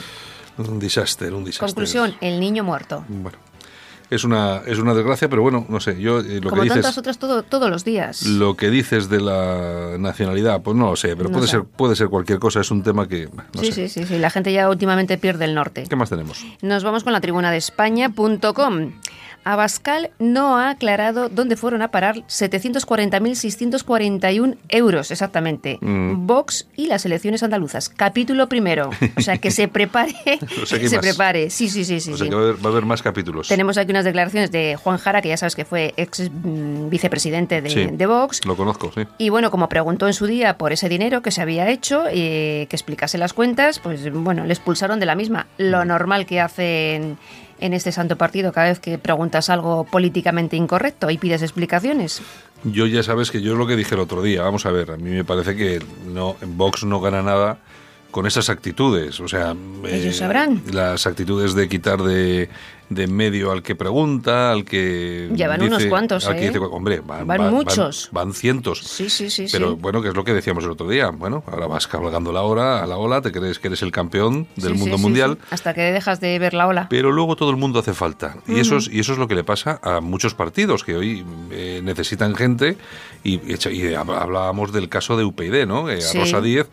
Un 0.57 0.79
desastre, 0.79 1.31
un 1.33 1.45
desastre. 1.45 1.67
Conclusión, 1.67 2.15
el 2.21 2.41
niño 2.41 2.63
muerto. 2.65 3.05
Bueno, 3.09 3.37
es 4.11 4.23
una, 4.23 4.63
es 4.67 4.79
una 4.79 4.95
desgracia, 4.95 5.29
pero 5.29 5.43
bueno, 5.43 5.67
no 5.69 5.81
sé, 5.81 5.99
yo 6.01 6.21
eh, 6.21 6.41
lo 6.41 6.51
Como 6.51 6.63
que 6.63 6.69
tantas 6.69 6.85
dices... 6.87 6.99
otras 6.99 7.19
todo, 7.19 7.43
todos 7.43 7.69
los 7.71 7.85
días. 7.85 8.23
Lo 8.27 8.55
que 8.57 8.71
dices 8.71 9.09
de 9.09 9.21
la 9.21 9.97
nacionalidad, 9.99 10.63
pues 10.63 10.77
no 10.77 10.91
lo 10.91 10.97
sé, 10.97 11.17
pero 11.17 11.29
No 11.31 11.33
puede 11.35 11.47
sé. 11.47 11.53
ser 11.53 11.65
puede 11.65 11.97
ser 11.97 12.09
cualquier 12.09 12.39
cosa, 12.39 12.61
es 12.61 12.71
un 12.71 12.83
tema 12.83 13.09
que 13.09 13.27
no 13.29 13.61
sí, 13.61 13.73
sé. 13.73 13.89
sí, 13.89 13.89
sí, 13.89 14.07
sí, 14.07 14.19
la 14.19 14.31
gente 14.31 14.53
ya 14.53 14.69
últimamente 14.71 15.19
pierde 15.19 15.47
el 15.47 15.55
norte. 15.55 15.85
¿Qué 15.89 15.97
más 15.97 16.09
tenemos? 16.11 16.45
Nos 16.63 16.85
vamos 16.85 17.03
con 17.03 17.13
la 17.13 17.21
tribuna 17.21 17.51
de 17.51 17.57
España.com. 17.57 18.93
Abascal 19.45 20.11
no 20.19 20.59
ha 20.59 20.71
aclarado 20.71 21.29
dónde 21.29 21.57
fueron 21.57 21.83
a 21.83 21.91
parar 21.91 22.17
740.641 22.27 24.57
euros 24.69 25.11
exactamente. 25.11 25.79
Mm. 25.81 26.27
Vox 26.27 26.69
y 26.77 26.87
las 26.87 27.05
elecciones 27.07 27.43
andaluzas. 27.43 27.89
Capítulo 27.89 28.49
primero. 28.49 28.91
O 29.17 29.21
sea, 29.21 29.39
que 29.39 29.51
se 29.51 29.69
prepare. 29.69 30.15
O 30.63 30.67
sea, 30.67 30.79
que 30.79 30.85
hay 30.85 30.91
se 30.91 30.97
más. 30.97 31.07
prepare. 31.07 31.51
Sí, 31.51 31.69
sí, 31.69 31.85
sí, 31.85 32.01
sí. 32.01 32.13
o 32.13 32.17
sea 32.17 32.25
sí. 32.25 32.31
que 32.31 32.37
va 32.37 32.43
a, 32.43 32.45
haber, 32.45 32.65
va 32.65 32.69
a 32.69 32.73
haber 32.73 32.87
más 32.87 33.03
capítulos. 33.03 33.49
Tenemos 33.49 33.77
aquí 33.77 33.91
unas 33.91 34.05
declaraciones 34.05 34.51
de 34.51 34.77
Juan 34.77 34.99
Jara, 34.99 35.21
que 35.21 35.29
ya 35.29 35.37
sabes 35.37 35.55
que 35.55 35.65
fue 35.65 35.93
ex 35.97 36.31
mm, 36.31 36.89
vicepresidente 36.89 37.61
de, 37.61 37.71
Sí, 37.71 37.87
de 37.87 38.07
Vox. 38.07 38.45
Lo 38.47 38.57
conozco, 38.57 38.93
sí. 38.95 39.03
Y 39.19 39.29
bueno, 39.31 39.51
como 39.51 39.69
preguntó 39.69 40.07
en 40.07 40.15
su 40.15 40.27
día 40.27 40.57
por 40.57 40.73
ese 40.73 40.89
dinero 40.89 41.23
que 41.23 41.31
se 41.31 41.43
había 41.43 41.69
hecho, 41.69 42.05
eh, 42.11 42.67
que 42.69 42.77
explicase 42.77 43.19
las 43.19 43.33
cuentas, 43.33 43.79
pues 43.79 44.11
bueno, 44.13 44.45
le 44.45 44.53
expulsaron 44.53 45.01
de 45.01 45.07
la 45.07 45.15
misma. 45.15 45.47
Lo 45.59 45.85
normal 45.85 46.27
que 46.27 46.41
hacen 46.41 47.19
en 47.61 47.75
este 47.75 47.93
santo 47.93 48.17
partido 48.17 48.53
cada 48.53 48.69
vez 48.69 48.81
que 48.81 48.99
preguntas 48.99 49.51
algo 49.51 49.85
políticamente 49.85 50.57
incorrecto 50.57 51.11
y 51.11 51.19
pides 51.19 51.43
explicaciones. 51.43 52.23
Yo 52.65 52.87
ya 52.87 53.03
sabes 53.03 53.31
que 53.31 53.43
yo 53.43 53.53
es 53.53 53.59
lo 53.59 53.67
que 53.67 53.77
dije 53.77 53.95
el 53.95 54.01
otro 54.01 54.23
día, 54.23 54.43
vamos 54.43 54.65
a 54.67 54.71
ver, 54.71 54.91
a 54.91 54.97
mí 54.97 55.11
me 55.11 55.25
parece 55.25 55.55
que 55.55 55.83
no, 56.07 56.37
Vox 56.47 56.85
no 56.85 57.01
gana 57.01 57.23
nada 57.23 57.59
con 58.11 58.27
esas 58.27 58.49
actitudes, 58.49 59.19
o 59.19 59.27
sea, 59.27 59.57
eh, 59.85 60.01
Ellos 60.01 60.17
sabrán. 60.17 60.63
las 60.73 61.05
actitudes 61.07 61.55
de 61.55 61.69
quitar 61.69 62.01
de, 62.01 62.49
de 62.91 63.07
medio 63.07 63.51
al 63.51 63.63
que 63.63 63.75
pregunta, 63.75 64.53
al 64.53 64.65
que 64.65 65.31
Llevan 65.35 65.59
dice- 65.61 65.69
unos 65.75 65.85
cuantos, 65.87 66.27
al 66.27 66.37
que 66.37 66.45
¿eh? 66.45 66.49
dice, 66.49 66.59
hombre, 66.59 67.01
van, 67.01 67.27
Van 67.27 67.51
muchos. 67.53 68.09
van, 68.13 68.33
cientos. 68.33 68.81
Sí, 68.81 69.09
sí, 69.11 69.31
sí, 69.31 69.47
Pero 69.51 69.71
sí. 69.73 69.79
bueno, 69.81 70.03
que 70.03 70.09
es 70.09 70.15
lo 70.15 70.23
que 70.25 70.35
decíamos 70.35 70.65
el 70.65 70.71
otro 70.71 70.89
día. 70.89 71.11
Bueno, 71.11 71.43
ahora 71.47 71.67
vas 71.67 71.87
cabalgando 71.87 72.33
la 72.33 72.43
hora, 72.43 72.83
a 72.83 72.87
la 72.87 72.97
ola, 72.97 73.21
te 73.23 73.33
crees 73.33 73.59
que 73.59 73.69
eres 73.69 73.83
el 73.83 73.91
campeón 73.91 74.47
del 74.57 74.73
Sí, 74.75 74.79
mundo 74.79 74.97
sí, 74.97 75.03
mundial. 75.03 75.39
Hasta 75.51 75.73
que 75.75 75.81
dejas 75.81 76.21
de 76.21 76.39
ver 76.39 76.55
la 76.55 76.67
ola. 76.67 76.87
Pero 76.91 77.11
luego 77.13 77.37
todo 77.37 77.51
el 77.51 77.57
mundo 77.57 77.79
hace 77.79 77.95
falta. 77.95 78.37
Y, 78.47 78.59
eso 78.61 78.77
es, 78.77 78.89
y 78.93 79.01
eso 79.01 79.13
es 79.13 79.19
lo 79.19 79.29
que 79.29 79.35
le 79.35 79.45
pasa 79.45 79.81
a 79.83 80.01
muchos 80.01 80.35
partidos 80.35 80.85
que 80.85 80.95
hoy 80.97 81.25
eh, 81.51 81.81
necesitan 81.83 82.35
gente. 82.35 82.77
Y, 83.23 83.35
y 83.37 83.55
hab- 83.95 84.15
hablábamos 84.21 84.73
del 84.73 84.89
caso 84.91 85.17
de 85.17 85.25
UPyD, 85.25 85.67
¿no? 85.67 85.89
Eh, 85.91 86.01
a. 86.05 86.19
Rosa 86.19 86.41
Díez, 86.43 86.67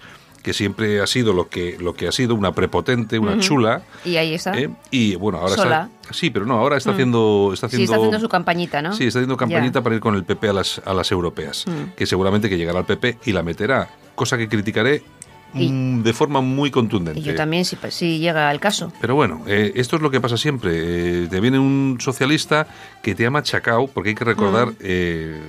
que 0.43 0.53
siempre 0.53 1.01
ha 1.01 1.07
sido 1.07 1.33
lo 1.33 1.49
que, 1.49 1.77
lo 1.79 1.93
que 1.93 2.07
ha 2.07 2.11
sido, 2.11 2.35
una 2.35 2.51
prepotente, 2.53 3.19
una 3.19 3.39
chula. 3.39 3.83
Y 4.03 4.17
ahí 4.17 4.33
está. 4.33 4.57
¿eh? 4.57 4.69
Y 4.89 5.15
bueno, 5.15 5.37
ahora 5.39 5.55
Sola. 5.55 5.89
está. 6.01 6.13
Sí, 6.13 6.29
pero 6.29 6.45
no, 6.45 6.55
ahora 6.55 6.77
está 6.77 6.91
haciendo. 6.91 7.51
Está 7.53 7.69
Sí, 7.69 7.75
haciendo, 7.75 7.93
está 7.93 7.97
haciendo 7.97 8.19
su 8.19 8.29
campañita, 8.29 8.81
¿no? 8.81 8.93
Sí, 8.93 9.05
está 9.07 9.19
haciendo 9.19 9.37
campañita 9.37 9.81
para 9.81 9.95
ir 9.95 10.01
con 10.01 10.15
el 10.15 10.23
PP 10.23 10.49
a 10.49 10.53
las, 10.53 10.81
a 10.85 10.93
las 10.93 11.11
europeas. 11.11 11.65
Mm. 11.67 11.95
Que 11.95 12.05
seguramente 12.05 12.49
que 12.49 12.57
llegará 12.57 12.79
al 12.79 12.85
PP 12.85 13.19
y 13.25 13.31
la 13.31 13.43
meterá. 13.43 13.89
Cosa 14.15 14.37
que 14.37 14.49
criticaré 14.49 15.03
Y- 15.53 15.69
mm, 15.69 16.03
de 16.03 16.13
forma 16.13 16.41
muy 16.41 16.71
contundente. 16.71 17.19
Y 17.19 17.23
yo 17.23 17.35
también, 17.35 17.65
si, 17.65 17.77
si 17.89 18.19
llega 18.19 18.49
al 18.49 18.59
caso. 18.59 18.91
Pero 19.01 19.15
bueno, 19.15 19.43
eh, 19.47 19.73
esto 19.75 19.95
es 19.97 20.01
lo 20.01 20.09
que 20.11 20.21
pasa 20.21 20.37
siempre. 20.37 20.71
Eh, 21.23 21.27
te 21.29 21.39
viene 21.39 21.59
un 21.59 21.97
socialista 21.99 22.67
que 23.01 23.15
te 23.15 23.25
ha 23.25 23.29
machacado, 23.31 23.87
porque 23.87 24.09
hay 24.09 24.15
que 24.15 24.23
recordar, 24.25 24.67
Mm. 24.69 24.75
eh, 24.81 25.41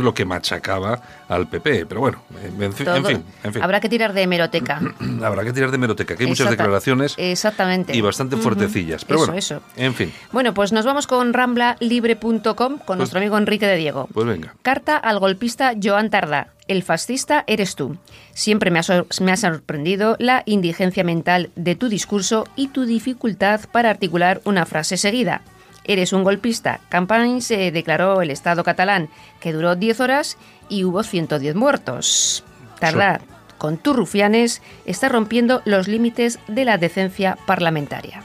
lo 0.00 0.14
que 0.14 0.24
machacaba 0.24 1.00
al 1.28 1.48
PP. 1.48 1.86
Pero 1.86 2.00
bueno, 2.00 2.22
en, 2.60 2.72
fin, 2.72 2.84
Todo- 2.86 2.96
en 2.96 3.04
fin, 3.04 3.24
en 3.44 3.52
fin. 3.52 3.62
Habrá 3.62 3.80
que 3.80 3.88
tirar 3.88 4.12
de 4.12 4.22
hemeroteca. 4.22 4.80
Habrá 5.22 5.44
que 5.44 5.52
tirar 5.52 5.70
de 5.70 5.78
meroteca, 5.78 6.16
que 6.16 6.24
hay 6.24 6.28
muchas 6.28 6.50
declaraciones 6.50 7.14
Exactamente. 7.18 7.96
y 7.96 8.00
bastante 8.00 8.36
fuertecillas. 8.36 9.04
Pero 9.04 9.18
Eso, 9.18 9.26
bueno, 9.26 9.38
eso. 9.38 9.60
en 9.76 9.94
fin, 9.94 10.12
Bueno, 10.32 10.54
pues 10.54 10.72
nos 10.72 10.84
vamos 10.84 11.06
con 11.06 11.32
ramblalibre.com 11.32 12.78
con 12.84 12.98
nuestro 12.98 13.18
amigo 13.18 13.36
Enrique 13.38 13.66
de 13.66 13.76
Diego. 13.76 14.08
pues 14.12 14.26
venga. 14.26 14.54
Carta 14.62 14.96
al 14.96 15.18
golpista 15.18 15.74
Joan 15.82 16.10
Tardá. 16.10 16.48
El 16.72 16.82
fascista 16.82 17.44
eres 17.46 17.74
tú. 17.76 17.98
Siempre 18.32 18.70
me 18.70 18.78
ha, 18.78 18.82
sor- 18.82 19.06
me 19.20 19.30
ha 19.30 19.36
sorprendido 19.36 20.16
la 20.18 20.42
indigencia 20.46 21.04
mental 21.04 21.50
de 21.54 21.74
tu 21.74 21.90
discurso 21.90 22.48
y 22.56 22.68
tu 22.68 22.86
dificultad 22.86 23.60
para 23.70 23.90
articular 23.90 24.40
una 24.46 24.64
frase 24.64 24.96
seguida. 24.96 25.42
Eres 25.84 26.14
un 26.14 26.24
golpista. 26.24 26.80
Campaña 26.88 27.42
se 27.42 27.70
declaró 27.72 28.22
el 28.22 28.30
Estado 28.30 28.64
catalán, 28.64 29.10
que 29.38 29.52
duró 29.52 29.76
10 29.76 30.00
horas 30.00 30.38
y 30.70 30.84
hubo 30.84 31.02
110 31.02 31.54
muertos. 31.56 32.42
Tardá, 32.80 33.20
con 33.58 33.76
tus 33.76 33.94
rufianes, 33.94 34.62
está 34.86 35.10
rompiendo 35.10 35.60
los 35.66 35.88
límites 35.88 36.38
de 36.48 36.64
la 36.64 36.78
decencia 36.78 37.36
parlamentaria. 37.44 38.22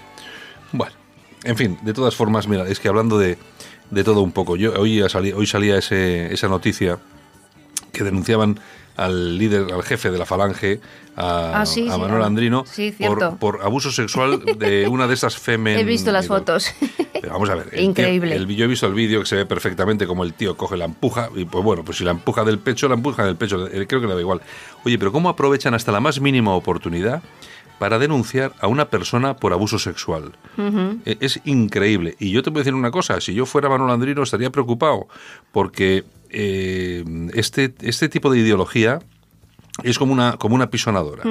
Bueno, 0.71 0.93
en 1.43 1.57
fin, 1.57 1.77
de 1.81 1.93
todas 1.93 2.15
formas, 2.15 2.47
mira, 2.47 2.65
es 2.65 2.79
que 2.79 2.87
hablando 2.87 3.17
de, 3.19 3.37
de 3.91 4.03
todo 4.05 4.21
un 4.21 4.31
poco, 4.31 4.55
yo 4.55 4.71
hoy, 4.79 4.99
ya 4.99 5.09
salí- 5.09 5.33
hoy 5.33 5.47
salía 5.47 5.77
ese- 5.77 6.33
esa 6.33 6.47
noticia 6.47 6.97
que 7.97 8.03
denunciaban 8.03 8.59
al 8.95 9.37
líder, 9.37 9.71
al 9.73 9.83
jefe 9.83 10.09
de 10.09 10.17
la 10.17 10.25
Falange, 10.25 10.79
a, 11.15 11.61
Ah, 11.61 11.65
sí, 11.65 11.87
a 11.87 11.93
sí, 11.95 11.99
Manuel 11.99 12.23
ah, 12.23 12.25
Andrino, 12.27 12.63
sí, 12.65 12.91
cierto. 12.91 13.37
por, 13.37 13.57
por 13.57 13.61
abuso 13.63 13.91
sexual 13.91 14.43
de 14.57 14.87
una 14.91 15.07
de 15.07 15.13
estas 15.13 15.37
femen. 15.37 15.77
He 15.77 15.83
visto 15.83 16.11
las 16.11 16.27
fotos. 16.27 16.73
Pero 17.13 17.33
vamos 17.33 17.49
a 17.49 17.55
ver. 17.55 17.65
el 17.65 17.71
tío- 17.71 17.81
Increíble. 17.83 18.35
el- 18.35 18.47
yo 18.55 18.65
he 18.65 18.67
visto 18.67 18.87
el 18.87 18.93
vídeo 18.93 19.19
que 19.19 19.25
se 19.27 19.35
ve 19.35 19.45
perfectamente 19.45 20.07
como 20.07 20.23
el 20.23 20.33
tío 20.33 20.57
coge 20.57 20.77
la 20.77 20.85
empuja 20.85 21.29
y 21.35 21.45
pues 21.45 21.63
bueno, 21.63 21.83
pues 21.85 21.97
si 21.99 22.03
la 22.03 22.11
empuja 22.11 22.43
del 22.43 22.57
pecho, 22.59 22.87
la 22.87 22.95
empuja 22.95 23.23
del 23.25 23.35
pecho. 23.35 23.67
eh, 23.67 23.85
Creo 23.87 24.01
que 24.01 24.07
le 24.07 24.13
da 24.15 24.19
igual. 24.21 24.41
Oye, 24.83 24.97
pero 24.97 25.11
¿cómo 25.11 25.29
aprovechan 25.29 25.73
hasta 25.75 25.91
la 25.91 25.99
más 25.99 26.19
mínima 26.19 26.53
oportunidad 26.55 27.21
para 27.79 27.99
denunciar 27.99 28.53
a 28.59 28.65
una 28.67 28.85
persona 28.89 29.35
por 29.35 29.53
abuso 29.53 29.77
sexual? 29.77 30.31
Eh, 31.05 31.17
Es 31.19 31.39
increíble. 31.45 32.15
Y 32.19 32.31
yo 32.31 32.41
te 32.41 32.49
voy 32.49 32.59
a 32.59 32.61
decir 32.61 32.73
una 32.73 32.89
cosa, 32.91 33.21
si 33.21 33.33
yo 33.35 33.45
fuera 33.45 33.69
Manuel 33.69 33.91
Andrino 33.91 34.23
estaría 34.23 34.49
preocupado 34.51 35.07
porque 35.51 36.03
eh, 36.31 37.03
este, 37.33 37.73
este 37.81 38.09
tipo 38.09 38.31
de 38.31 38.39
ideología 38.39 38.99
es 39.83 39.97
como 39.99 40.13
una, 40.13 40.37
como 40.37 40.55
una 40.55 40.69
pisonadora. 40.69 41.23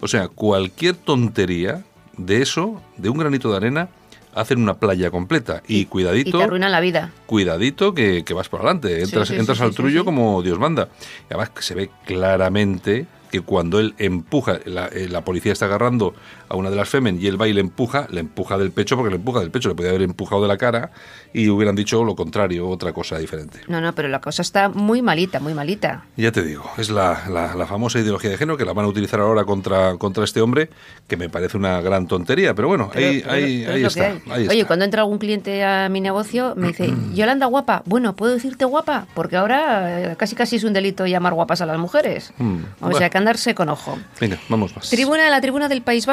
O 0.00 0.08
sea, 0.08 0.28
cualquier 0.28 0.96
tontería 0.96 1.84
de 2.16 2.42
eso, 2.42 2.82
de 2.96 3.08
un 3.08 3.18
granito 3.18 3.50
de 3.50 3.56
arena, 3.56 3.88
hacen 4.34 4.62
una 4.62 4.74
playa 4.74 5.10
completa. 5.10 5.62
Y, 5.66 5.80
Y 5.80 5.84
cuidadito, 5.86 6.38
te 6.38 6.44
arruinan 6.44 6.72
la 6.72 6.80
vida. 6.80 7.12
cuidadito 7.26 7.94
que, 7.94 8.24
que 8.24 8.34
vas 8.34 8.48
por 8.48 8.60
adelante. 8.60 9.02
Entras, 9.02 9.28
sí, 9.28 9.34
sí, 9.34 9.40
entras 9.40 9.58
sí, 9.58 9.64
al 9.64 9.74
trullo 9.74 10.04
como 10.04 10.42
Dios 10.42 10.58
manda. 10.58 10.88
Y 11.22 11.34
además 11.34 11.50
que 11.50 11.62
se 11.62 11.74
ve 11.74 11.90
claramente 12.06 13.06
que 13.30 13.40
cuando 13.42 13.78
él 13.78 13.94
empuja, 13.98 14.60
la, 14.64 14.86
eh, 14.86 15.08
la 15.08 15.24
policía 15.24 15.52
está 15.52 15.66
agarrando 15.66 16.14
a 16.50 16.56
una 16.56 16.68
de 16.68 16.76
las 16.76 16.88
femen 16.88 17.18
y 17.22 17.26
él 17.28 17.40
va 17.40 17.48
y 17.48 17.52
le 17.52 17.60
empuja, 17.60 18.06
le 18.10 18.20
empuja 18.20 18.58
del 18.58 18.72
pecho 18.72 18.96
porque 18.96 19.10
le 19.10 19.16
empuja 19.16 19.40
del 19.40 19.50
pecho, 19.50 19.68
le 19.68 19.74
podía 19.76 19.90
haber 19.90 20.02
empujado 20.02 20.42
de 20.42 20.48
la 20.48 20.56
cara 20.58 20.90
y 21.32 21.48
hubieran 21.48 21.76
dicho 21.76 22.02
lo 22.04 22.16
contrario, 22.16 22.68
otra 22.68 22.92
cosa 22.92 23.16
diferente. 23.18 23.60
No, 23.68 23.80
no, 23.80 23.94
pero 23.94 24.08
la 24.08 24.20
cosa 24.20 24.42
está 24.42 24.68
muy 24.68 25.00
malita, 25.00 25.38
muy 25.40 25.54
malita. 25.54 26.04
Ya 26.16 26.32
te 26.32 26.42
digo, 26.42 26.68
es 26.76 26.90
la, 26.90 27.22
la- 27.30 27.54
la 27.54 27.66
famosa 27.66 28.00
ideología 28.00 28.30
de 28.30 28.36
género 28.36 28.56
que 28.58 28.64
la 28.64 28.72
van 28.72 28.84
a 28.84 28.88
utilizar 28.88 29.20
ahora 29.20 29.44
contra, 29.44 29.96
contra 29.96 30.24
este 30.24 30.40
hombre, 30.40 30.70
que 31.06 31.16
me 31.16 31.28
parece 31.28 31.56
una 31.56 31.80
gran 31.80 32.06
tontería, 32.08 32.54
pero 32.54 32.68
bueno, 32.68 32.90
Pero- 32.92 33.06
ahí, 33.08 33.20
pero- 33.20 33.32
ahí, 33.32 33.62
pero 33.64 33.74
ahí 33.76 33.84
está, 33.84 34.14
Oye, 34.50 34.64
cuando 34.64 34.84
entra 34.84 35.02
algún 35.02 35.18
cliente 35.18 35.62
a 35.64 35.88
mi 35.88 36.00
negocio, 36.00 36.54
me 36.56 36.68
dice, 36.68 36.92
Yolanda 37.14 37.46
guapa. 37.46 37.82
Bueno, 37.86 38.16
¿puedo 38.16 38.32
decirte 38.34 38.64
guapa? 38.64 39.06
Porque 39.14 39.36
ahora 39.36 40.12
eh, 40.12 40.16
casi 40.16 40.34
casi 40.34 40.56
es 40.56 40.64
un 40.64 40.72
delito 40.72 41.06
llamar 41.06 41.34
guapas 41.34 41.60
a 41.60 41.66
las 41.66 41.78
mujeres. 41.78 42.32
Mm, 42.38 42.54
O 42.54 42.58
bueno. 42.80 42.98
sea 42.98 43.08
que 43.08 43.18
andarse 43.18 43.54
con 43.54 43.68
ojo. 43.68 43.98
Venga, 44.20 44.38
vamos 44.48 44.74
más. 44.74 44.90
Tribuna 44.90 45.30
la 45.30 45.40
tribuna 45.40 45.68
del 45.68 45.82
País 45.82 46.06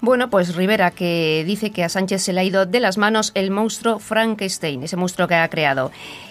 Bueno, 0.00 0.30
pues 0.30 0.54
Rivera 0.54 0.90
que 0.90 1.42
dice 1.46 1.70
que 1.70 1.82
a 1.84 1.88
Sánchez 1.88 2.22
se 2.22 2.32
le 2.32 2.40
ha 2.40 2.44
ido 2.44 2.66
de 2.66 2.80
las 2.80 2.96
manos 2.96 3.32
el 3.34 3.50
monstruo 3.50 3.98
Frankenstein, 3.98 4.82
ese 4.82 4.96
monstruo 4.96 5.26
que 5.26 5.34
ha 5.34 5.48
creado. 5.48 5.90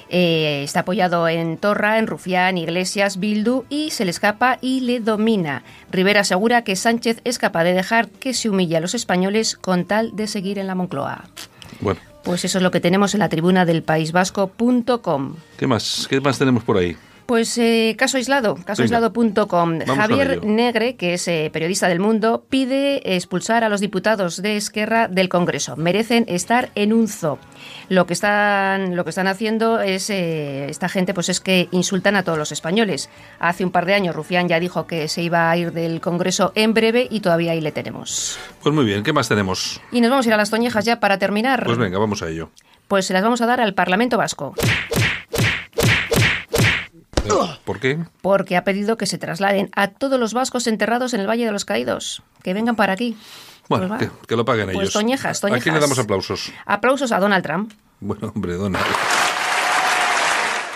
Eh, 0.09 0.61
está 0.63 0.81
apoyado 0.81 1.27
en 1.27 1.57
Torra, 1.57 1.97
en 1.97 2.07
Rufián, 2.07 2.57
Iglesias, 2.57 3.19
Bildu 3.19 3.65
y 3.69 3.89
se 3.91 4.05
le 4.05 4.11
escapa 4.11 4.59
y 4.61 4.81
le 4.81 4.99
domina. 4.99 5.63
Rivera 5.91 6.21
asegura 6.21 6.63
que 6.63 6.75
Sánchez 6.75 7.21
es 7.23 7.39
capaz 7.39 7.63
de 7.63 7.73
dejar 7.73 8.09
que 8.09 8.33
se 8.33 8.49
humille 8.49 8.77
a 8.77 8.79
los 8.81 8.93
españoles 8.95 9.55
con 9.55 9.85
tal 9.85 10.15
de 10.15 10.27
seguir 10.27 10.59
en 10.59 10.67
la 10.67 10.75
Moncloa. 10.75 11.25
Bueno. 11.81 11.99
Pues 12.23 12.43
eso 12.45 12.57
es 12.57 12.63
lo 12.63 12.71
que 12.71 12.79
tenemos 12.79 13.13
en 13.13 13.19
la 13.19 13.29
tribuna 13.29 13.65
del 13.65 13.83
País 13.83 14.11
Vasco.com. 14.11 15.35
¿Qué 15.57 15.67
más? 15.67 16.07
¿Qué 16.09 16.19
más 16.21 16.39
tenemos 16.39 16.63
por 16.63 16.77
ahí? 16.77 16.97
Pues 17.25 17.57
eh, 17.57 17.95
caso 17.97 18.17
aislado, 18.17 18.55
casoaislado.com. 18.63 19.79
Javier 19.79 20.45
Negre, 20.45 20.95
que 20.95 21.15
es 21.15 21.27
eh, 21.27 21.49
periodista 21.51 21.87
del 21.87 21.99
Mundo, 21.99 22.45
pide 22.49 23.15
expulsar 23.15 23.63
a 23.63 23.69
los 23.69 23.81
diputados 23.81 24.41
de 24.41 24.57
Esquerra 24.57 25.07
del 25.07 25.27
Congreso. 25.27 25.75
Merecen 25.75 26.25
estar 26.27 26.69
en 26.75 26.93
un 26.93 27.07
zoo. 27.07 27.39
Lo 27.89 28.05
que 28.05 28.13
están, 28.13 28.95
lo 28.95 29.03
que 29.03 29.09
están 29.09 29.27
haciendo 29.27 29.79
es 29.79 30.09
eh, 30.11 30.67
esta 30.69 30.87
gente, 30.87 31.15
pues 31.15 31.29
es 31.29 31.39
que 31.39 31.67
insultan 31.71 32.15
a 32.15 32.23
todos 32.23 32.37
los 32.37 32.51
españoles. 32.51 33.09
Hace 33.39 33.65
un 33.65 33.71
par 33.71 33.87
de 33.87 33.95
años 33.95 34.15
Rufián 34.15 34.47
ya 34.47 34.59
dijo 34.59 34.85
que 34.85 35.07
se 35.07 35.23
iba 35.23 35.49
a 35.49 35.57
ir 35.57 35.71
del 35.71 36.01
Congreso 36.01 36.51
en 36.53 36.75
breve 36.75 37.07
y 37.09 37.21
todavía 37.21 37.53
ahí 37.53 37.61
le 37.61 37.71
tenemos. 37.71 38.37
Pues 38.61 38.73
muy 38.73 38.85
bien, 38.85 39.01
¿qué 39.01 39.13
más 39.13 39.27
tenemos? 39.27 39.81
Y 39.91 40.01
nos 40.01 40.11
vamos 40.11 40.27
a 40.27 40.29
ir 40.29 40.33
a 40.33 40.37
las 40.37 40.51
Toñejas 40.51 40.85
ya 40.85 40.99
para 40.99 41.17
terminar. 41.17 41.63
Pues 41.65 41.77
venga, 41.77 41.97
vamos 41.97 42.21
a 42.21 42.29
ello. 42.29 42.51
Pues 42.87 43.07
se 43.07 43.13
las 43.13 43.23
vamos 43.23 43.41
a 43.41 43.47
dar 43.47 43.61
al 43.61 43.73
Parlamento 43.73 44.17
Vasco. 44.17 44.53
¿Por 47.65 47.79
qué? 47.79 47.99
Porque 48.21 48.55
ha 48.57 48.63
pedido 48.63 48.97
que 48.97 49.05
se 49.05 49.17
trasladen 49.17 49.69
a 49.75 49.87
todos 49.89 50.19
los 50.19 50.33
vascos 50.33 50.67
enterrados 50.67 51.13
en 51.13 51.21
el 51.21 51.27
Valle 51.29 51.45
de 51.45 51.51
los 51.51 51.65
Caídos. 51.65 52.21
Que 52.43 52.53
vengan 52.53 52.75
para 52.75 52.93
aquí. 52.93 53.17
Bueno, 53.67 53.87
Pues 53.87 54.01
que, 54.11 54.27
que 54.27 54.35
lo 54.35 54.45
paguen 54.45 54.65
Pues 54.67 54.77
ellos. 54.77 54.93
toñejas, 54.93 55.37
¿A 55.43 55.47
quién 55.47 55.53
le 55.55 55.59
toñejas. 55.63 55.81
damos 55.81 55.99
aplausos? 55.99 56.51
Aplausos 56.65 57.11
a 57.11 57.19
Donald 57.19 57.43
Trump. 57.43 57.73
Bueno, 57.99 58.31
hombre, 58.35 58.53
Donald. 58.53 58.85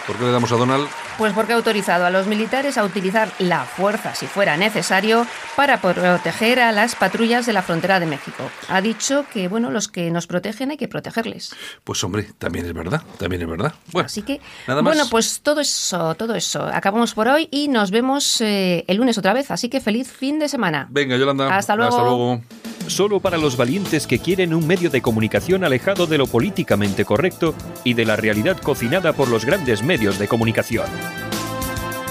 ¿Por 0.08 0.16
qué 0.18 0.24
le 0.24 0.32
damos 0.32 0.52
a 0.52 0.56
Donald? 0.56 0.88
Pues 1.20 1.34
porque 1.34 1.52
ha 1.52 1.58
autorizado 1.58 2.06
a 2.06 2.10
los 2.12 2.28
militares 2.28 2.78
a 2.78 2.86
utilizar 2.86 3.30
la 3.40 3.66
fuerza, 3.66 4.16
si 4.16 4.26
fuera 4.26 4.56
necesario, 4.56 5.28
para 5.58 5.82
proteger 5.82 6.62
a 6.62 6.72
las 6.72 6.96
patrullas 6.96 7.46
de 7.46 7.52
la 7.52 7.62
frontera 7.62 8.00
de 8.00 8.06
México. 8.06 8.50
Ha 8.70 8.80
dicho 8.80 9.26
que, 9.34 9.50
bueno, 9.50 9.70
los 9.70 9.90
que 9.90 10.12
nos 10.12 10.28
protegen 10.28 10.72
hay 10.72 10.78
que 10.78 10.88
protegerles. 10.88 11.54
Pues 11.84 12.02
hombre, 12.06 12.30
también 12.38 12.68
es 12.68 12.74
verdad, 12.74 13.04
también 13.18 13.42
es 13.42 13.50
verdad. 13.50 13.74
Bueno, 13.92 14.06
Así 14.06 14.22
que, 14.22 14.40
nada 14.66 14.82
más. 14.82 14.96
bueno, 14.96 15.10
pues 15.12 15.42
todo 15.42 15.60
eso, 15.60 16.16
todo 16.16 16.36
eso. 16.36 16.64
Acabamos 16.64 17.14
por 17.14 17.28
hoy 17.28 17.50
y 17.52 17.68
nos 17.68 17.92
vemos 17.92 18.40
eh, 18.40 18.86
el 18.88 18.96
lunes 18.96 19.18
otra 19.18 19.34
vez. 19.34 19.52
Así 19.52 19.68
que 19.68 19.82
feliz 19.82 20.10
fin 20.10 20.40
de 20.40 20.48
semana. 20.48 20.88
Venga, 20.90 21.18
Yolanda. 21.18 21.54
Hasta 21.54 21.76
luego. 21.76 21.98
Hasta 21.98 22.10
luego. 22.10 22.42
Solo 22.88 23.20
para 23.20 23.38
los 23.38 23.56
valientes 23.56 24.08
que 24.08 24.20
quieren 24.20 24.54
un 24.54 24.66
medio 24.66 24.90
de 24.90 25.02
comunicación 25.02 25.64
alejado 25.64 26.08
de 26.08 26.18
lo 26.18 26.26
políticamente 26.26 27.06
correcto 27.06 27.54
y 27.84 27.94
de 27.94 28.06
la 28.06 28.16
realidad 28.16 28.58
cocinada 28.58 29.14
por 29.14 29.28
los 29.28 29.46
grandes 29.46 29.84
medios 29.84 30.18
de 30.18 30.28
comunicación. 30.28 30.88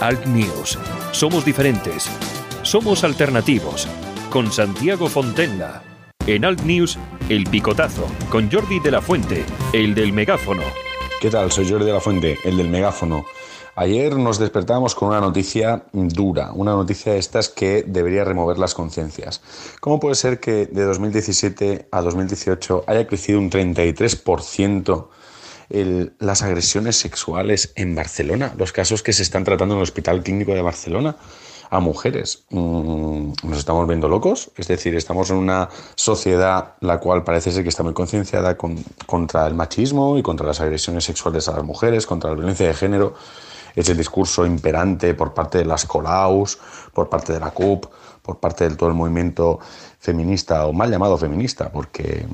Alt 0.00 0.26
News. 0.26 0.78
Somos 1.10 1.44
diferentes. 1.44 2.08
Somos 2.62 3.02
alternativos. 3.04 3.88
Con 4.30 4.52
Santiago 4.52 5.08
Fontenla. 5.08 5.82
En 6.26 6.44
Alt 6.44 6.62
News, 6.62 6.98
El 7.28 7.44
Picotazo. 7.44 8.06
Con 8.30 8.50
Jordi 8.50 8.80
de 8.80 8.90
la 8.90 9.00
Fuente, 9.00 9.44
el 9.72 9.94
del 9.94 10.12
megáfono. 10.12 10.62
¿Qué 11.20 11.30
tal? 11.30 11.50
Soy 11.50 11.68
Jordi 11.68 11.86
de 11.86 11.92
la 11.92 12.00
Fuente, 12.00 12.38
el 12.44 12.56
del 12.56 12.68
megáfono. 12.68 13.24
Ayer 13.74 14.16
nos 14.16 14.38
despertamos 14.38 14.94
con 14.94 15.08
una 15.08 15.20
noticia 15.20 15.84
dura, 15.92 16.50
una 16.52 16.72
noticia 16.72 17.12
de 17.12 17.18
estas 17.18 17.48
que 17.48 17.84
debería 17.86 18.24
remover 18.24 18.58
las 18.58 18.74
conciencias. 18.74 19.40
¿Cómo 19.80 20.00
puede 20.00 20.16
ser 20.16 20.40
que 20.40 20.66
de 20.66 20.84
2017 20.84 21.86
a 21.90 22.00
2018 22.00 22.84
haya 22.86 23.06
crecido 23.06 23.38
un 23.38 23.50
33% 23.50 25.08
las 25.70 26.42
agresiones 26.42 26.96
sexuales 26.96 27.72
en 27.76 27.94
Barcelona? 27.94 28.52
Los 28.56 28.72
casos 28.72 29.02
que 29.02 29.12
se 29.12 29.22
están 29.22 29.44
tratando 29.44 29.74
en 29.74 29.78
el 29.78 29.82
Hospital 29.82 30.22
Clínico 30.22 30.52
de 30.54 30.62
Barcelona 30.62 31.16
a 31.70 31.80
mujeres. 31.80 32.44
Mm, 32.50 33.32
¿Nos 33.42 33.58
estamos 33.58 33.86
viendo 33.86 34.08
locos? 34.08 34.50
Es 34.56 34.68
decir, 34.68 34.94
estamos 34.96 35.28
en 35.28 35.36
una 35.36 35.68
sociedad 35.96 36.74
la 36.80 36.98
cual 36.98 37.24
parece 37.24 37.52
ser 37.52 37.62
que 37.62 37.68
está 37.68 37.82
muy 37.82 37.92
concienciada 37.92 38.56
con- 38.56 38.82
contra 39.06 39.46
el 39.46 39.54
machismo 39.54 40.16
y 40.16 40.22
contra 40.22 40.46
las 40.46 40.60
agresiones 40.60 41.04
sexuales 41.04 41.46
a 41.48 41.52
las 41.52 41.64
mujeres, 41.64 42.06
contra 42.06 42.30
la 42.30 42.36
violencia 42.36 42.66
de 42.66 42.72
género. 42.74 43.14
Es 43.76 43.88
el 43.90 43.98
discurso 43.98 44.46
imperante 44.46 45.12
por 45.12 45.34
parte 45.34 45.58
de 45.58 45.66
las 45.66 45.84
Colaus, 45.84 46.58
por 46.94 47.10
parte 47.10 47.34
de 47.34 47.40
la 47.40 47.50
CUP, 47.50 47.84
por 48.22 48.40
parte 48.40 48.68
de 48.68 48.74
todo 48.74 48.88
el 48.88 48.94
movimiento 48.94 49.60
feminista 49.98 50.66
o 50.66 50.72
mal 50.72 50.90
llamado 50.90 51.18
feminista, 51.18 51.70
porque 51.70 52.26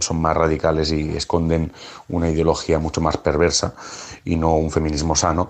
son 0.00 0.20
más 0.20 0.36
radicales 0.36 0.90
y 0.92 1.16
esconden 1.16 1.72
una 2.08 2.28
ideología 2.28 2.78
mucho 2.78 3.00
más 3.00 3.16
perversa 3.16 3.74
y 4.24 4.36
no 4.36 4.56
un 4.56 4.70
feminismo 4.70 5.14
sano. 5.14 5.48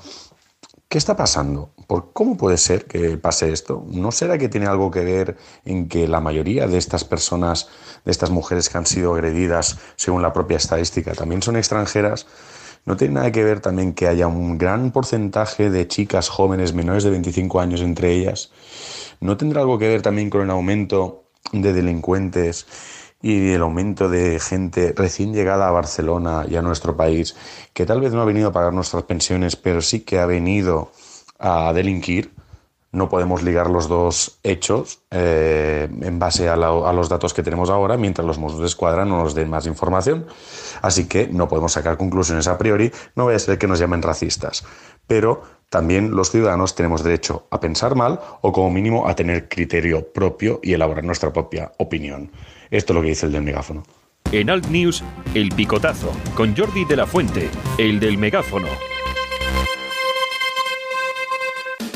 ¿Qué 0.89 0.99
está 0.99 1.17
pasando? 1.17 1.71
¿Por 1.87 2.13
¿Cómo 2.13 2.37
puede 2.37 2.57
ser 2.57 2.85
que 2.85 3.17
pase 3.17 3.53
esto? 3.53 3.85
¿No 3.89 4.13
será 4.13 4.39
que 4.39 4.49
tiene 4.49 4.67
algo 4.67 4.91
que 4.91 5.03
ver 5.03 5.37
en 5.65 5.89
que 5.89 6.07
la 6.07 6.21
mayoría 6.21 6.69
de 6.69 6.79
estas 6.79 7.05
personas, 7.05 7.69
de 8.05 8.13
estas 8.13 8.31
mujeres 8.31 8.69
que 8.69 8.79
han 8.79 8.87
sido 8.87 9.15
agredidas, 9.15 9.79
según 9.97 10.23
la 10.23 10.33
propia 10.33 10.59
estadística, 10.59 11.13
también 11.13 11.43
son 11.43 11.57
extranjeras? 11.57 12.27
¿No 12.85 12.97
tiene 12.97 13.15
nada 13.15 13.33
que 13.33 13.43
ver 13.43 13.61
también 13.61 13.95
que 13.95 14.07
haya 14.07 14.27
un 14.27 14.59
gran 14.59 14.93
porcentaje 14.93 15.71
de 15.71 15.89
chicas 15.89 16.29
jóvenes 16.29 16.75
menores 16.75 17.03
de 17.03 17.11
25 17.11 17.59
años 17.59 17.81
entre 17.81 18.13
ellas? 18.13 18.53
¿No 19.21 19.37
tendrá 19.37 19.63
algo 19.63 19.79
que 19.79 19.89
ver 19.89 20.03
también 20.03 20.29
con 20.29 20.43
el 20.43 20.51
aumento 20.51 21.24
de 21.63 21.73
delincuentes 21.73 22.67
y 23.23 23.53
el 23.53 23.63
aumento 23.63 24.11
de 24.11 24.39
gente 24.39 24.93
recién 24.95 25.33
llegada 25.33 25.67
a 25.67 25.71
Barcelona 25.71 26.45
y 26.47 26.57
a 26.57 26.63
nuestro 26.63 26.95
país, 26.95 27.35
que 27.73 27.87
tal 27.87 28.01
vez 28.01 28.13
no 28.13 28.21
ha 28.21 28.27
venido 28.27 28.49
a 28.49 28.53
pagar 28.53 28.75
nuestras 28.75 29.05
pensiones, 29.05 29.57
pero 29.57 29.81
sí 29.81 30.01
que 30.01 30.19
ha 30.19 30.27
venido 30.27 30.91
a 31.39 31.73
delinquir? 31.73 32.33
No 32.93 33.09
podemos 33.09 33.43
ligar 33.43 33.71
los 33.71 33.89
dos 33.89 34.39
hechos 34.45 35.01
eh, 35.11 35.89
en 36.03 36.19
base 36.19 36.49
a, 36.49 36.57
los 36.57 37.09
datos 37.09 37.35
que 37.35 37.43
tenemos 37.43 37.71
ahora, 37.71 37.97
mientras 37.97 38.27
los 38.27 38.39
Mossos 38.39 38.61
de 38.61 38.67
Escuadra 38.67 39.05
no 39.05 39.23
nos 39.23 39.35
den 39.35 39.51
más 39.51 39.67
información. 39.67 40.27
Así 40.81 41.09
que 41.09 41.27
no 41.27 41.49
podemos 41.49 41.73
sacar 41.73 41.97
conclusiones 41.97 42.47
a 42.47 42.57
priori, 42.57 42.93
no 43.17 43.25
vaya 43.25 43.37
a 43.37 43.41
ser 43.41 43.59
que 43.59 43.67
nos 43.67 43.81
llamen 43.81 44.03
racistas. 44.03 44.65
Pero 45.07 45.43
también 45.75 46.15
los 46.15 46.31
ciudadanos 46.31 46.77
tenemos 46.77 47.03
derecho 47.03 47.49
a 47.51 47.59
pensar 47.59 47.97
mal 47.97 48.21
o 48.43 48.53
como 48.53 48.71
mínimo 48.71 49.09
a 49.09 49.17
tener 49.17 49.49
criterio 49.49 50.07
propio 50.13 50.61
y 50.63 50.73
elaborar 50.73 51.03
nuestra 51.03 51.33
propia 51.33 51.73
opinión. 51.79 52.31
Esto 52.71 52.93
es 52.93 52.95
lo 52.95 53.03
que 53.03 53.09
dice 53.09 53.27
el 53.27 53.33
del 53.33 53.43
megáfono. 53.43 53.83
En 54.31 54.51
Alt 54.51 54.69
News, 54.69 55.03
El 55.35 55.49
Picotazo. 55.49 56.13
Con 56.37 56.57
Jordi 56.57 56.85
de 56.85 56.95
la 56.95 57.09
Fuente, 57.09 57.51
el 57.77 57.99
del 57.99 58.19
megáfono. 58.19 58.69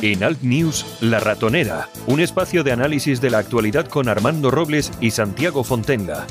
En 0.02 0.24
Alt 0.24 0.42
News, 0.42 0.98
La 1.00 1.20
Ratonera, 1.20 1.88
un 2.08 2.18
espacio 2.18 2.64
de 2.64 2.72
análisis 2.72 3.20
de 3.20 3.30
la 3.30 3.38
actualidad 3.38 3.86
con 3.86 4.08
Armando 4.08 4.50
Robles 4.50 4.90
y 5.00 5.12
Santiago 5.12 5.62
Fontenga. 5.62 6.26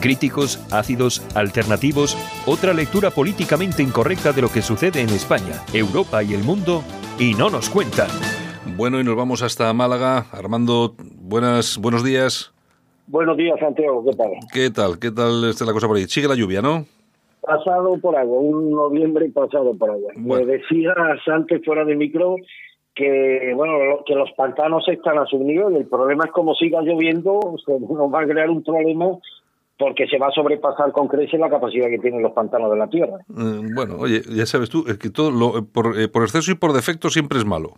Críticos, 0.00 0.56
ácidos, 0.72 1.20
alternativos, 1.36 2.16
otra 2.46 2.72
lectura 2.72 3.10
políticamente 3.10 3.82
incorrecta 3.82 4.32
de 4.32 4.40
lo 4.40 4.48
que 4.48 4.62
sucede 4.62 5.00
en 5.02 5.10
España, 5.10 5.60
Europa 5.74 6.22
y 6.22 6.32
el 6.32 6.42
mundo, 6.42 6.82
y 7.18 7.34
no 7.34 7.50
nos 7.50 7.68
cuentan. 7.68 8.08
Bueno, 8.78 8.98
y 8.98 9.04
nos 9.04 9.14
vamos 9.14 9.42
hasta 9.42 9.70
Málaga. 9.74 10.24
Armando, 10.32 10.94
buenas, 11.20 11.76
buenos 11.78 12.02
días. 12.02 12.50
Buenos 13.08 13.36
días, 13.36 13.58
Santiago, 13.60 14.02
¿qué 14.04 14.16
tal? 14.16 14.30
¿Qué 14.52 14.70
tal? 14.70 14.98
¿Qué 14.98 15.10
tal 15.10 15.44
está 15.50 15.66
la 15.66 15.72
cosa 15.72 15.86
por 15.86 15.96
ahí? 15.98 16.04
Sigue 16.06 16.28
la 16.28 16.34
lluvia, 16.34 16.62
¿no? 16.62 16.86
Pasado 17.42 17.98
por 18.00 18.16
agua, 18.16 18.38
un 18.40 18.70
noviembre 18.70 19.28
pasado 19.30 19.74
por 19.76 19.90
agua. 19.90 20.12
Bueno. 20.16 20.46
Me 20.46 20.52
decías 20.52 20.94
antes 21.26 21.60
fuera 21.64 21.84
de 21.84 21.96
micro 21.96 22.36
que 22.94 23.52
bueno 23.54 23.78
lo- 23.84 24.04
que 24.04 24.14
los 24.14 24.30
pantanos 24.32 24.84
están 24.88 25.18
a 25.18 25.26
su 25.26 25.38
nivel. 25.38 25.76
El 25.76 25.86
problema 25.86 26.24
es 26.26 26.32
como 26.32 26.54
siga 26.54 26.80
lloviendo, 26.82 27.40
se 27.66 27.72
nos 27.80 27.90
va 28.14 28.22
a 28.22 28.26
crear 28.26 28.48
un 28.48 28.62
problema 28.62 29.06
porque 29.80 30.06
se 30.06 30.18
va 30.18 30.28
a 30.28 30.30
sobrepasar 30.30 30.92
con 30.92 31.08
creces 31.08 31.40
la 31.40 31.48
capacidad 31.48 31.88
que 31.88 31.98
tienen 31.98 32.20
los 32.20 32.32
pantanos 32.32 32.70
de 32.70 32.76
la 32.76 32.86
tierra. 32.86 33.16
Eh, 33.30 33.62
bueno, 33.74 33.96
oye, 33.98 34.20
ya 34.28 34.44
sabes 34.44 34.68
tú, 34.68 34.84
es 34.86 34.98
que 34.98 35.08
todo 35.08 35.30
lo, 35.30 35.58
eh, 35.58 35.62
por, 35.62 35.98
eh, 35.98 36.06
por 36.06 36.22
exceso 36.22 36.52
y 36.52 36.54
por 36.54 36.74
defecto 36.74 37.08
siempre 37.08 37.38
es 37.38 37.46
malo. 37.46 37.72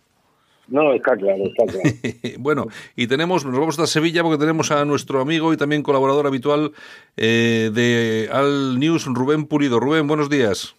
No, 0.67 0.93
está 0.93 1.15
claro, 1.15 1.45
está 1.45 1.65
claro. 1.65 1.89
bueno, 2.39 2.65
y 2.97 3.07
tenemos, 3.07 3.45
nos 3.45 3.57
vamos 3.57 3.79
hasta 3.79 3.87
Sevilla 3.87 4.21
porque 4.21 4.37
tenemos 4.37 4.69
a 4.71 4.83
nuestro 4.83 5.21
amigo 5.21 5.53
y 5.53 5.57
también 5.57 5.81
colaborador 5.81 6.27
habitual 6.27 6.73
eh, 7.15 7.71
de 7.73 8.29
Al 8.33 8.77
News, 8.79 9.05
Rubén 9.05 9.45
Pulido. 9.45 9.79
Rubén, 9.79 10.05
buenos 10.05 10.29
días. 10.29 10.75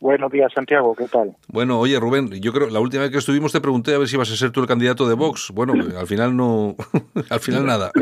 Buenos 0.00 0.32
días, 0.32 0.50
Santiago, 0.54 0.94
¿qué 0.96 1.08
tal? 1.08 1.36
Bueno, 1.48 1.78
oye, 1.78 2.00
Rubén, 2.00 2.30
yo 2.40 2.54
creo 2.54 2.70
la 2.70 2.80
última 2.80 3.02
vez 3.02 3.12
que 3.12 3.18
estuvimos 3.18 3.52
te 3.52 3.60
pregunté 3.60 3.94
a 3.94 3.98
ver 3.98 4.08
si 4.08 4.16
ibas 4.16 4.32
a 4.32 4.36
ser 4.36 4.50
tú 4.50 4.60
el 4.60 4.66
candidato 4.66 5.06
de 5.06 5.14
Vox. 5.14 5.50
Bueno, 5.52 5.74
al 5.96 6.06
final 6.06 6.34
no, 6.34 6.74
al 7.30 7.40
final 7.40 7.66
nada. 7.66 7.92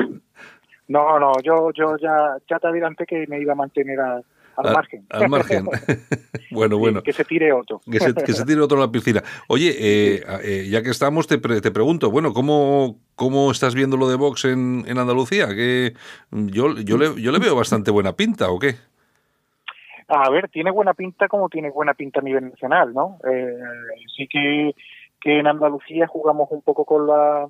No, 0.91 1.21
no, 1.21 1.33
yo, 1.45 1.71
yo 1.73 1.97
ya, 1.99 2.37
ya 2.51 2.59
te 2.59 2.67
adelanté 2.67 3.07
que 3.07 3.25
me 3.29 3.39
iba 3.41 3.53
a 3.53 3.57
mantener 3.57 4.01
a- 4.01 4.21
al, 4.57 4.73
margen. 4.75 5.07
Al 5.09 5.29
margen. 5.29 5.67
bueno, 6.51 6.77
bueno. 6.79 7.01
Que 7.03 7.13
se 7.13 7.25
tire 7.25 7.53
otro. 7.53 7.81
que, 7.91 8.01
se, 8.01 8.13
que 8.13 8.33
se 8.33 8.45
tire 8.45 8.61
otro 8.61 8.77
a 8.77 8.87
la 8.87 8.91
piscina. 8.93 9.23
Oye, 9.47 9.71
eh, 9.79 10.23
eh, 10.43 10.67
ya 10.69 10.83
que 10.83 10.91
estamos, 10.91 11.29
te, 11.29 11.39
te 11.39 11.71
pregunto, 11.71 12.11
bueno, 12.11 12.33
¿cómo, 12.33 12.97
¿cómo 13.15 13.53
estás 13.53 13.75
viendo 13.77 13.97
lo 13.97 14.09
de 14.09 14.17
Vox 14.17 14.45
en, 14.47 14.85
en 14.89 14.99
Andalucía? 14.99 15.47
Que 15.55 15.95
yo, 16.33 16.77
yo, 16.81 16.99
le, 16.99 17.23
yo 17.23 17.31
le 17.31 17.39
veo 17.39 17.55
bastante 17.55 17.93
buena 17.93 18.15
pinta, 18.15 18.51
¿o 18.51 18.59
qué? 18.59 18.75
A 20.09 20.29
ver, 20.29 20.49
tiene 20.49 20.73
buena 20.73 20.93
pinta 20.93 21.29
como 21.29 21.49
tiene 21.49 21.71
buena 21.71 21.95
pinta 21.95 22.19
a 22.19 22.25
nivel 22.25 22.51
nacional, 22.51 22.93
¿no? 22.93 23.19
Eh, 23.33 23.57
sí 24.17 24.27
que, 24.27 24.75
que 25.21 25.39
en 25.39 25.47
Andalucía 25.47 26.09
jugamos 26.09 26.49
un 26.51 26.63
poco 26.63 26.85
con 26.85 27.07
la 27.07 27.47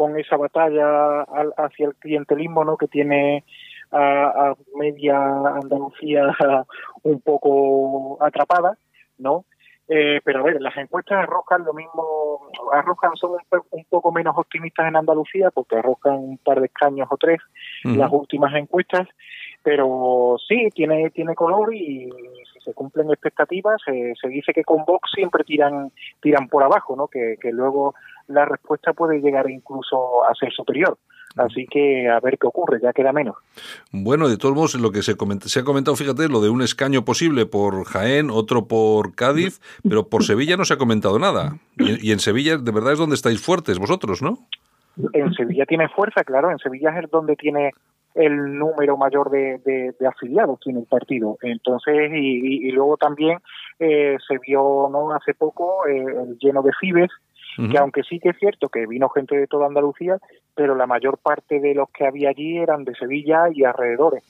con 0.00 0.18
esa 0.18 0.38
batalla 0.38 1.26
hacia 1.58 1.88
el 1.88 1.94
clientelismo, 1.96 2.64
¿no? 2.64 2.78
Que 2.78 2.88
tiene 2.88 3.44
a, 3.92 4.54
media 4.74 5.18
Andalucía 5.18 6.34
un 7.02 7.20
poco 7.20 8.16
atrapada, 8.18 8.78
¿no? 9.18 9.44
Eh, 9.88 10.22
pero 10.24 10.40
a 10.40 10.42
ver, 10.44 10.62
las 10.62 10.74
encuestas 10.78 11.18
arrojan 11.18 11.66
lo 11.66 11.74
mismo, 11.74 12.48
arrojan 12.72 13.14
son 13.16 13.32
un, 13.72 13.84
poco 13.90 14.10
menos 14.10 14.38
optimistas 14.38 14.88
en 14.88 14.96
Andalucía 14.96 15.50
porque 15.50 15.76
arrojan 15.76 16.14
un 16.14 16.38
par 16.38 16.60
de 16.60 16.66
escaños 16.68 17.06
o 17.10 17.18
tres 17.18 17.38
las 17.84 18.10
últimas 18.10 18.54
encuestas, 18.54 19.06
pero 19.62 20.36
sí, 20.46 20.68
tiene, 20.74 21.10
tiene 21.10 21.34
color 21.34 21.74
y 21.74 22.10
si 22.52 22.60
se 22.64 22.74
cumplen 22.74 23.10
expectativas, 23.10 23.80
se 23.84 24.28
dice 24.28 24.52
que 24.52 24.64
con 24.64 24.84
Vox 24.84 25.10
siempre 25.14 25.44
tiran, 25.44 25.92
tiran 26.20 26.48
por 26.48 26.62
abajo, 26.62 26.96
¿no? 26.96 27.08
Que, 27.08 27.36
que 27.40 27.52
luego 27.52 27.94
la 28.28 28.44
respuesta 28.44 28.92
puede 28.92 29.20
llegar 29.20 29.50
incluso 29.50 30.24
a 30.24 30.34
ser 30.34 30.52
superior. 30.52 30.96
Así 31.36 31.66
que 31.66 32.08
a 32.08 32.18
ver 32.18 32.38
qué 32.38 32.46
ocurre, 32.46 32.80
ya 32.82 32.92
queda 32.92 33.12
menos. 33.12 33.36
Bueno, 33.92 34.28
de 34.28 34.36
todos 34.36 34.54
modos, 34.54 34.74
lo 34.74 34.90
que 34.90 35.02
se, 35.02 35.14
se 35.44 35.60
ha 35.60 35.64
comentado, 35.64 35.96
fíjate, 35.96 36.28
lo 36.28 36.40
de 36.40 36.50
un 36.50 36.60
escaño 36.60 37.04
posible 37.04 37.46
por 37.46 37.84
Jaén, 37.84 38.30
otro 38.30 38.66
por 38.66 39.14
Cádiz, 39.14 39.60
pero 39.88 40.08
por 40.08 40.24
Sevilla 40.24 40.56
no 40.56 40.64
se 40.64 40.74
ha 40.74 40.78
comentado 40.78 41.18
nada. 41.18 41.56
Y, 41.78 42.10
en 42.10 42.18
Sevilla, 42.18 42.56
de 42.56 42.72
verdad, 42.72 42.94
es 42.94 42.98
donde 42.98 43.14
estáis 43.14 43.40
fuertes 43.40 43.78
vosotros, 43.78 44.22
¿no? 44.22 44.38
En 45.12 45.32
Sevilla 45.34 45.66
tiene 45.66 45.88
fuerza, 45.88 46.24
claro, 46.24 46.50
en 46.50 46.58
Sevilla 46.58 46.98
es 46.98 47.08
donde 47.10 47.36
tiene 47.36 47.70
el 48.14 48.58
número 48.58 48.96
mayor 48.96 49.30
de, 49.30 49.58
de, 49.58 50.06
afiliados 50.06 50.58
tiene 50.60 50.80
el 50.80 50.86
partido. 50.86 51.38
Entonces, 51.42 52.10
y, 52.12 52.68
y, 52.68 52.70
luego 52.72 52.96
también 52.96 53.38
eh, 53.78 54.16
se 54.26 54.38
vio 54.38 54.88
no 54.90 55.12
hace 55.12 55.34
poco 55.34 55.86
eh, 55.86 55.96
el 55.98 56.38
lleno 56.38 56.62
de 56.62 56.72
Fibes, 56.80 57.10
que 57.70 57.78
aunque 57.78 58.02
sí 58.04 58.18
que 58.20 58.30
es 58.30 58.38
cierto 58.38 58.68
que 58.68 58.86
vino 58.86 59.08
gente 59.08 59.36
de 59.36 59.46
toda 59.46 59.66
Andalucía, 59.66 60.18
pero 60.54 60.74
la 60.74 60.86
mayor 60.86 61.18
parte 61.18 61.60
de 61.60 61.74
los 61.74 61.90
que 61.90 62.06
había 62.06 62.30
allí 62.30 62.58
eran 62.58 62.84
de 62.84 62.94
Sevilla 62.94 63.44
y 63.52 63.64
alrededores. 63.64 64.22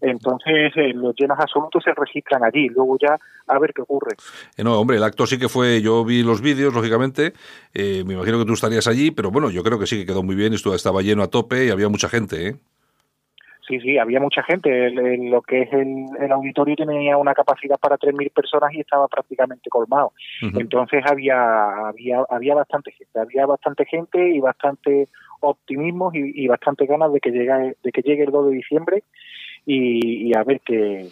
Entonces, 0.00 0.72
eh, 0.76 0.92
los 0.94 1.14
llenos 1.16 1.38
absolutos 1.38 1.82
se 1.84 1.92
registran 1.94 2.44
allí, 2.44 2.68
luego 2.68 2.96
ya 3.00 3.18
a 3.46 3.58
ver 3.58 3.72
qué 3.74 3.82
ocurre. 3.82 4.14
Eh, 4.56 4.62
no, 4.62 4.78
hombre, 4.78 4.98
el 4.98 5.04
acto 5.04 5.26
sí 5.26 5.38
que 5.38 5.48
fue, 5.48 5.80
yo 5.80 6.04
vi 6.04 6.22
los 6.22 6.40
vídeos, 6.40 6.74
lógicamente, 6.74 7.32
eh, 7.74 8.04
me 8.06 8.14
imagino 8.14 8.38
que 8.38 8.44
tú 8.44 8.52
estarías 8.52 8.86
allí, 8.86 9.10
pero 9.10 9.30
bueno, 9.30 9.50
yo 9.50 9.62
creo 9.62 9.78
que 9.78 9.86
sí 9.86 9.98
que 9.98 10.06
quedó 10.06 10.22
muy 10.22 10.34
bien, 10.36 10.52
estaba 10.52 11.02
lleno 11.02 11.22
a 11.22 11.28
tope 11.28 11.66
y 11.66 11.70
había 11.70 11.88
mucha 11.88 12.08
gente, 12.08 12.48
¿eh? 12.48 12.56
Sí, 13.66 13.80
sí, 13.80 13.98
había 13.98 14.20
mucha 14.20 14.42
gente. 14.44 14.90
lo 14.90 15.42
que 15.42 15.62
es 15.62 15.72
el, 15.72 16.30
auditorio 16.30 16.76
tenía 16.76 17.16
una 17.16 17.34
capacidad 17.34 17.76
para 17.78 17.96
3.000 17.98 18.30
personas 18.32 18.72
y 18.72 18.80
estaba 18.80 19.08
prácticamente 19.08 19.68
colmado. 19.68 20.12
Entonces 20.40 21.02
había, 21.04 21.88
había, 21.88 22.24
había 22.28 22.54
bastante 22.54 22.92
gente, 22.92 23.18
había 23.18 23.46
bastante 23.46 23.84
gente 23.86 24.30
y 24.30 24.40
bastante 24.40 25.08
optimismo 25.40 26.10
y, 26.14 26.44
y 26.44 26.46
bastante 26.46 26.86
ganas 26.86 27.12
de 27.12 27.20
que 27.20 27.30
llegue, 27.30 27.76
de 27.82 27.92
que 27.92 28.02
llegue 28.02 28.24
el 28.24 28.30
2 28.30 28.50
de 28.50 28.56
diciembre 28.56 29.02
y, 29.64 30.28
y 30.28 30.34
a 30.36 30.44
ver 30.44 30.60
qué, 30.64 31.08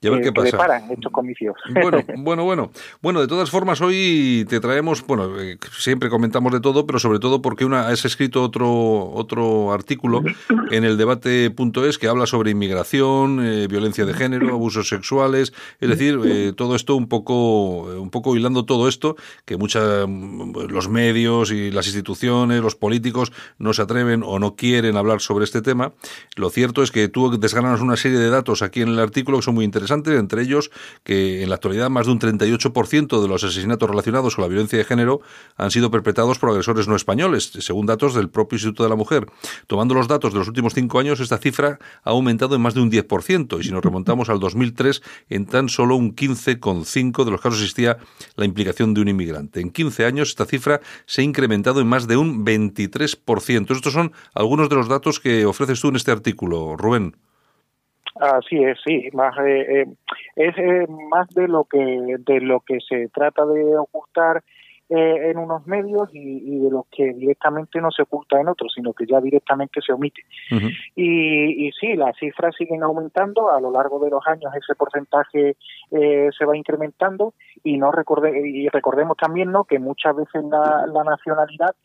y 0.00 0.06
a 0.06 0.10
ver 0.10 0.22
qué 0.22 0.32
pasa. 0.32 0.82
estos 0.90 1.12
comicios. 1.12 1.56
Bueno, 1.82 2.02
bueno, 2.18 2.44
bueno. 2.44 2.70
Bueno, 3.02 3.20
de 3.20 3.26
todas 3.26 3.50
formas, 3.50 3.80
hoy 3.80 4.44
te 4.48 4.60
traemos, 4.60 5.06
bueno, 5.06 5.40
eh, 5.40 5.58
siempre 5.76 6.08
comentamos 6.08 6.52
de 6.52 6.60
todo, 6.60 6.86
pero 6.86 6.98
sobre 6.98 7.18
todo 7.18 7.40
porque 7.40 7.64
una 7.64 7.88
has 7.88 8.04
escrito 8.04 8.42
otro, 8.42 9.10
otro 9.10 9.72
artículo 9.72 10.22
en 10.70 10.84
el 10.84 10.96
debate.es 10.96 11.98
que 11.98 12.08
habla 12.08 12.26
sobre 12.26 12.50
inmigración, 12.50 13.40
eh, 13.44 13.66
violencia 13.68 14.04
de 14.04 14.14
género, 14.14 14.50
abusos 14.50 14.88
sexuales, 14.88 15.52
es 15.80 15.88
decir, 15.88 16.18
eh, 16.24 16.52
todo 16.56 16.74
esto 16.74 16.96
un 16.96 17.08
poco, 17.08 17.82
un 17.82 18.10
poco 18.10 18.36
hilando 18.36 18.64
todo 18.64 18.88
esto, 18.88 19.16
que 19.44 19.56
muchos 19.56 20.08
los 20.08 20.88
medios 20.88 21.50
y 21.50 21.70
las 21.70 21.86
instituciones, 21.86 22.60
los 22.60 22.74
políticos 22.74 23.32
no 23.58 23.72
se 23.72 23.82
atreven 23.82 24.22
o 24.24 24.38
no 24.38 24.56
quieren 24.56 24.96
hablar 24.96 25.20
sobre 25.20 25.44
este 25.44 25.62
tema. 25.62 25.92
Lo 26.36 26.50
cierto 26.50 26.82
es 26.82 26.90
que 26.90 27.08
tú 27.08 27.38
desgranas 27.38 27.80
una 27.80 27.96
serie 27.96 28.18
de 28.18 28.30
datos 28.30 28.62
aquí 28.62 28.82
en 28.82 28.88
el 28.88 28.98
artículo 28.98 29.38
que 29.38 29.42
son 29.42 29.54
muy 29.54 29.64
interesantes 29.64 29.87
entre 29.90 30.42
ellos 30.42 30.70
que 31.04 31.42
en 31.42 31.48
la 31.48 31.56
actualidad 31.56 31.90
más 31.90 32.06
de 32.06 32.12
un 32.12 32.20
38% 32.20 33.20
de 33.20 33.28
los 33.28 33.44
asesinatos 33.44 33.88
relacionados 33.88 34.36
con 34.36 34.42
la 34.42 34.48
violencia 34.48 34.78
de 34.78 34.84
género 34.84 35.20
han 35.56 35.70
sido 35.70 35.90
perpetrados 35.90 36.38
por 36.38 36.50
agresores 36.50 36.88
no 36.88 36.96
españoles, 36.96 37.50
según 37.60 37.86
datos 37.86 38.14
del 38.14 38.28
propio 38.28 38.56
Instituto 38.56 38.82
de 38.82 38.88
la 38.88 38.96
Mujer. 38.96 39.26
Tomando 39.66 39.94
los 39.94 40.08
datos 40.08 40.32
de 40.32 40.38
los 40.38 40.48
últimos 40.48 40.74
cinco 40.74 40.98
años, 40.98 41.20
esta 41.20 41.38
cifra 41.38 41.78
ha 42.04 42.10
aumentado 42.10 42.54
en 42.54 42.60
más 42.60 42.74
de 42.74 42.80
un 42.80 42.90
10%, 42.90 43.60
y 43.60 43.64
si 43.64 43.70
nos 43.70 43.84
remontamos 43.84 44.28
al 44.28 44.40
2003, 44.40 45.02
en 45.28 45.46
tan 45.46 45.68
solo 45.68 45.96
un 45.96 46.14
15,5% 46.14 47.24
de 47.24 47.30
los 47.30 47.40
casos 47.40 47.60
existía 47.60 47.98
la 48.36 48.44
implicación 48.44 48.94
de 48.94 49.00
un 49.00 49.08
inmigrante. 49.08 49.60
En 49.60 49.70
15 49.70 50.04
años, 50.04 50.30
esta 50.30 50.46
cifra 50.46 50.80
se 51.06 51.22
ha 51.22 51.24
incrementado 51.24 51.80
en 51.80 51.86
más 51.86 52.06
de 52.06 52.16
un 52.16 52.44
23%. 52.44 53.70
Estos 53.70 53.92
son 53.92 54.12
algunos 54.34 54.68
de 54.68 54.76
los 54.76 54.88
datos 54.88 55.20
que 55.20 55.46
ofreces 55.46 55.80
tú 55.80 55.88
en 55.88 55.96
este 55.96 56.10
artículo, 56.10 56.76
Rubén. 56.76 57.14
Así 58.16 58.62
es, 58.62 58.78
sí, 58.84 59.08
más 59.12 59.36
eh, 59.38 59.82
eh, 59.82 59.86
es 60.36 60.58
eh, 60.58 60.86
más 61.10 61.28
de 61.30 61.46
lo 61.46 61.64
que 61.64 62.16
de 62.18 62.40
lo 62.40 62.60
que 62.60 62.78
se 62.80 63.08
trata 63.08 63.44
de 63.46 63.76
ocultar 63.76 64.42
en 64.90 65.36
unos 65.36 65.66
medios 65.66 66.08
y, 66.14 66.60
de 66.60 66.70
lo 66.70 66.86
que 66.90 67.12
directamente 67.12 67.78
no 67.78 67.90
se 67.90 68.04
oculta 68.04 68.40
en 68.40 68.48
otros, 68.48 68.72
sino 68.74 68.94
que 68.94 69.04
ya 69.04 69.20
directamente 69.20 69.82
se 69.82 69.92
omite. 69.92 70.22
y, 70.96 71.66
y 71.66 71.72
sí, 71.72 71.94
las 71.94 72.16
cifras 72.16 72.56
siguen 72.56 72.82
aumentando 72.82 73.52
a 73.52 73.60
lo 73.60 73.70
largo 73.70 73.98
de 73.98 74.08
los 74.08 74.26
años, 74.26 74.50
ese 74.54 74.74
porcentaje 74.74 75.56
se 75.90 76.44
va 76.46 76.56
incrementando 76.56 77.34
y 77.62 77.76
no 77.76 77.92
recorde, 77.92 78.48
y 78.48 78.66
recordemos 78.70 79.18
también 79.18 79.52
no 79.52 79.64
que 79.64 79.78
muchas 79.78 80.16
veces 80.16 80.42
la, 80.44 80.86
la 80.86 81.04
nacionalidad 81.04 81.76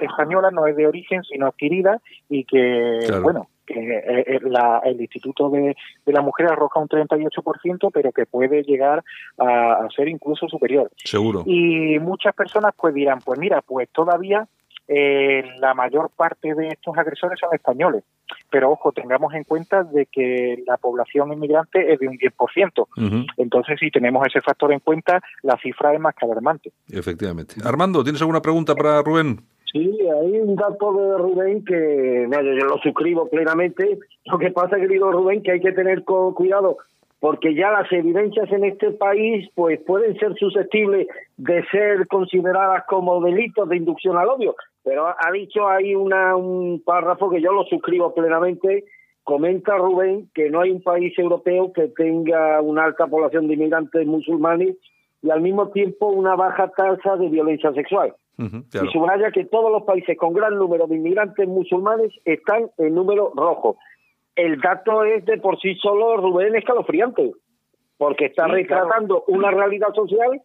española 0.00 0.50
no 0.50 0.66
es 0.66 0.76
de 0.76 0.86
origen 0.86 1.22
sino 1.24 1.46
adquirida 1.46 2.00
y 2.30 2.44
que 2.44 3.00
bueno 3.22 3.48
que 3.68 3.78
eh, 3.78 4.24
eh, 4.26 4.40
el 4.84 5.00
Instituto 5.00 5.50
de, 5.50 5.76
la 6.06 6.22
Mujer 6.22 6.46
arroja 6.46 6.80
un 6.80 6.88
38%, 6.88 7.90
pero 7.92 8.12
que 8.12 8.26
puede 8.26 8.62
llegar 8.62 9.04
a, 9.38 9.86
ser 9.94 10.08
incluso 10.08 10.48
superior. 10.48 10.90
Seguro. 11.04 11.42
Y 11.46 11.98
muchas 11.98 12.34
personas 12.34 12.74
pues 12.76 12.94
dirán, 12.94 13.20
pues 13.24 13.38
mira, 13.38 13.60
pues 13.62 13.88
todavía 13.90 14.46
eh, 14.86 15.44
la 15.58 15.74
mayor 15.74 16.10
parte 16.16 16.54
de 16.54 16.68
estos 16.68 16.96
agresores 16.96 17.38
son 17.38 17.54
españoles. 17.54 18.04
Pero 18.50 18.70
ojo, 18.70 18.92
tengamos 18.92 19.34
en 19.34 19.44
cuenta 19.44 19.84
de 19.84 20.06
que 20.06 20.62
la 20.66 20.78
población 20.78 21.32
inmigrante 21.32 21.92
es 21.92 21.98
de 21.98 22.08
un 22.08 22.18
10%. 22.18 23.26
Entonces, 23.36 23.78
si 23.80 23.90
tenemos 23.90 24.26
ese 24.26 24.40
factor 24.40 24.72
en 24.72 24.80
cuenta, 24.80 25.20
la 25.42 25.58
cifra 25.58 25.92
es 25.92 26.00
más 26.00 26.14
que 26.14 26.24
alarmante. 26.24 26.72
Efectivamente. 26.90 27.56
Armando, 27.64 28.02
¿tienes 28.02 28.20
alguna 28.20 28.40
pregunta 28.40 28.74
para 28.74 29.02
Rubén? 29.02 29.40
Sí, 29.72 29.98
hay 30.00 30.40
un 30.40 30.56
dato 30.56 30.92
de 30.92 31.18
Rubén 31.18 31.64
que 31.64 32.26
yo 32.30 32.66
lo 32.66 32.78
suscribo 32.78 33.28
plenamente. 33.28 33.98
Lo 34.24 34.38
que 34.38 34.50
pasa, 34.50 34.76
querido 34.76 35.12
Rubén, 35.12 35.42
que 35.42 35.52
hay 35.52 35.60
que 35.60 35.72
tener 35.72 36.04
cuidado 36.04 36.78
porque 37.20 37.54
ya 37.54 37.72
las 37.72 37.90
evidencias 37.92 38.50
en 38.52 38.64
este 38.64 38.92
país 38.92 39.48
pues 39.54 39.80
pueden 39.80 40.16
ser 40.18 40.34
susceptibles 40.36 41.08
de 41.36 41.64
ser 41.66 42.06
consideradas 42.06 42.84
como 42.86 43.20
delitos 43.20 43.68
de 43.68 43.76
inducción 43.76 44.16
al 44.16 44.28
odio. 44.28 44.54
Pero 44.84 45.06
ha 45.08 45.32
dicho 45.32 45.68
ahí 45.68 45.94
una, 45.94 46.36
un 46.36 46.80
párrafo 46.84 47.28
que 47.28 47.42
yo 47.42 47.52
lo 47.52 47.64
suscribo 47.64 48.14
plenamente. 48.14 48.84
Comenta 49.24 49.76
Rubén 49.76 50.30
que 50.32 50.48
no 50.48 50.60
hay 50.60 50.70
un 50.70 50.82
país 50.82 51.18
europeo 51.18 51.72
que 51.72 51.88
tenga 51.88 52.60
una 52.62 52.84
alta 52.84 53.06
población 53.06 53.48
de 53.48 53.54
inmigrantes 53.54 54.06
musulmanes 54.06 54.76
y 55.20 55.30
al 55.30 55.40
mismo 55.40 55.70
tiempo 55.70 56.06
una 56.06 56.36
baja 56.36 56.68
tasa 56.68 57.16
de 57.16 57.28
violencia 57.28 57.72
sexual. 57.72 58.14
Y 58.38 58.92
subraya 58.92 59.32
que 59.32 59.46
todos 59.46 59.72
los 59.72 59.82
países 59.82 60.16
con 60.16 60.32
gran 60.32 60.54
número 60.56 60.86
de 60.86 60.94
inmigrantes 60.94 61.48
musulmanes 61.48 62.12
están 62.24 62.70
en 62.78 62.94
número 62.94 63.32
rojo. 63.34 63.76
El 64.36 64.60
dato 64.60 65.02
es 65.02 65.24
de 65.24 65.38
por 65.38 65.58
sí 65.58 65.74
solo, 65.74 66.16
Rubén, 66.16 66.54
escalofriante, 66.54 67.32
porque 67.96 68.26
está 68.26 68.46
retratando 68.46 69.24
una 69.26 69.50
realidad 69.50 69.92
social 69.92 70.40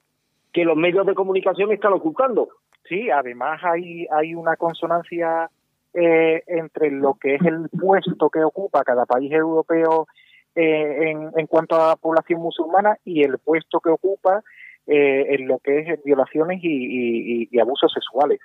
que 0.51 0.65
los 0.65 0.75
medios 0.75 1.05
de 1.05 1.13
comunicación 1.13 1.71
están 1.71 1.93
ocultando. 1.93 2.49
Sí, 2.89 3.11
además 3.11 3.61
hay, 3.63 4.07
hay 4.11 4.33
una 4.33 4.55
consonancia 4.55 5.49
eh, 5.93 6.41
entre 6.47 6.89
lo 6.89 7.13
que 7.13 7.35
es 7.35 7.41
el 7.43 7.69
puesto 7.69 8.31
que 8.31 8.43
ocupa 8.43 8.83
cada 8.83 9.05
país 9.05 9.31
europeo 9.31 10.07
eh, 10.55 11.11
en, 11.11 11.29
en 11.35 11.45
cuanto 11.45 11.75
a 11.75 11.89
la 11.89 11.95
población 11.95 12.41
musulmana 12.41 12.97
y 13.05 13.23
el 13.23 13.37
puesto 13.37 13.79
que 13.79 13.91
ocupa 13.91 14.43
eh, 14.87 15.35
en 15.35 15.47
lo 15.47 15.59
que 15.59 15.79
es 15.79 16.03
violaciones 16.03 16.59
y, 16.61 17.59
abusos 17.59 17.91
sexuales. 17.93 18.39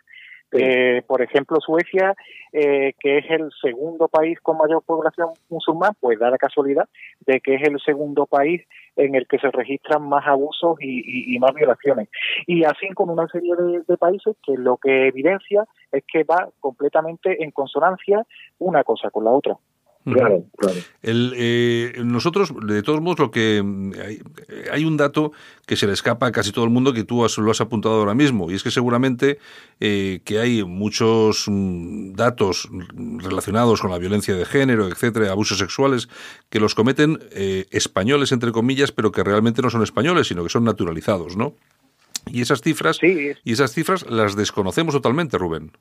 Eh, 0.52 1.02
por 1.06 1.20
ejemplo, 1.20 1.58
Suecia, 1.60 2.14
eh, 2.52 2.94
que 2.98 3.18
es 3.18 3.30
el 3.30 3.50
segundo 3.60 4.08
país 4.08 4.38
con 4.40 4.56
mayor 4.56 4.82
población 4.82 5.28
musulmán, 5.50 5.92
pues 6.00 6.18
da 6.18 6.30
la 6.30 6.38
casualidad 6.38 6.88
de 7.26 7.40
que 7.40 7.56
es 7.56 7.62
el 7.68 7.78
segundo 7.80 8.24
país 8.24 8.62
en 8.96 9.14
el 9.14 9.26
que 9.26 9.38
se 9.38 9.50
registran 9.50 10.08
más 10.08 10.26
abusos 10.26 10.76
y, 10.80 11.38
más 11.38 11.52
violaciones. 11.54 12.08
Y 12.46 12.64
así 12.64 12.88
con 12.94 13.10
una 13.10 13.28
serie 13.28 13.54
de, 13.56 13.96
países 13.98 14.36
que 14.42 14.56
lo 14.56 14.78
que 14.78 15.08
evidencia 15.08 15.64
es 15.92 16.02
que 16.10 16.24
va 16.24 16.48
completamente 16.60 17.42
en 17.42 17.50
consonancia 17.50 18.24
una 18.58 18.84
cosa 18.84 19.10
con 19.10 19.24
la 19.24 19.30
otra. 19.30 19.56
Claro, 20.14 20.44
claro. 20.56 20.78
El, 21.02 21.32
eh, 21.36 22.00
nosotros, 22.04 22.52
de 22.66 22.82
todos 22.82 23.00
modos, 23.00 23.18
lo 23.18 23.30
que 23.30 23.62
hay, 24.72 24.84
un 24.84 24.96
dato 24.96 25.32
que 25.66 25.76
se 25.76 25.86
le 25.86 25.92
escapa 25.92 26.26
a 26.26 26.32
casi 26.32 26.52
todo 26.52 26.64
el 26.64 26.70
mundo 26.70 26.92
que 26.92 27.04
tú 27.04 27.26
lo 27.38 27.50
has 27.50 27.60
apuntado 27.60 27.96
ahora 27.96 28.14
mismo, 28.14 28.50
y 28.50 28.54
es 28.54 28.62
que 28.62 28.70
seguramente 28.70 29.38
eh, 29.80 30.20
que 30.24 30.38
hay 30.38 30.64
muchos 30.64 31.44
mm, 31.48 32.14
datos 32.14 32.68
relacionados 32.94 33.80
con 33.80 33.90
la 33.90 33.98
violencia 33.98 34.34
de 34.34 34.44
género, 34.44 34.88
etcétera, 34.88 35.30
abusos 35.30 35.58
sexuales, 35.58 36.08
que 36.50 36.60
los 36.60 36.74
cometen 36.74 37.18
eh, 37.32 37.66
españoles, 37.70 38.32
entre 38.32 38.52
comillas, 38.52 38.92
pero 38.92 39.12
que 39.12 39.24
realmente 39.24 39.62
no 39.62 39.70
son 39.70 39.82
españoles, 39.82 40.28
sino 40.28 40.42
que 40.42 40.50
son 40.50 40.64
naturalizados, 40.64 41.36
¿no? 41.36 41.54
Y 42.26 42.42
esas 42.42 42.60
cifras, 42.60 42.98
y 43.02 43.52
esas 43.52 43.72
cifras 43.72 44.08
las 44.10 44.36
desconocemos 44.36 44.94
totalmente, 44.94 45.38
Rubén. 45.38 45.72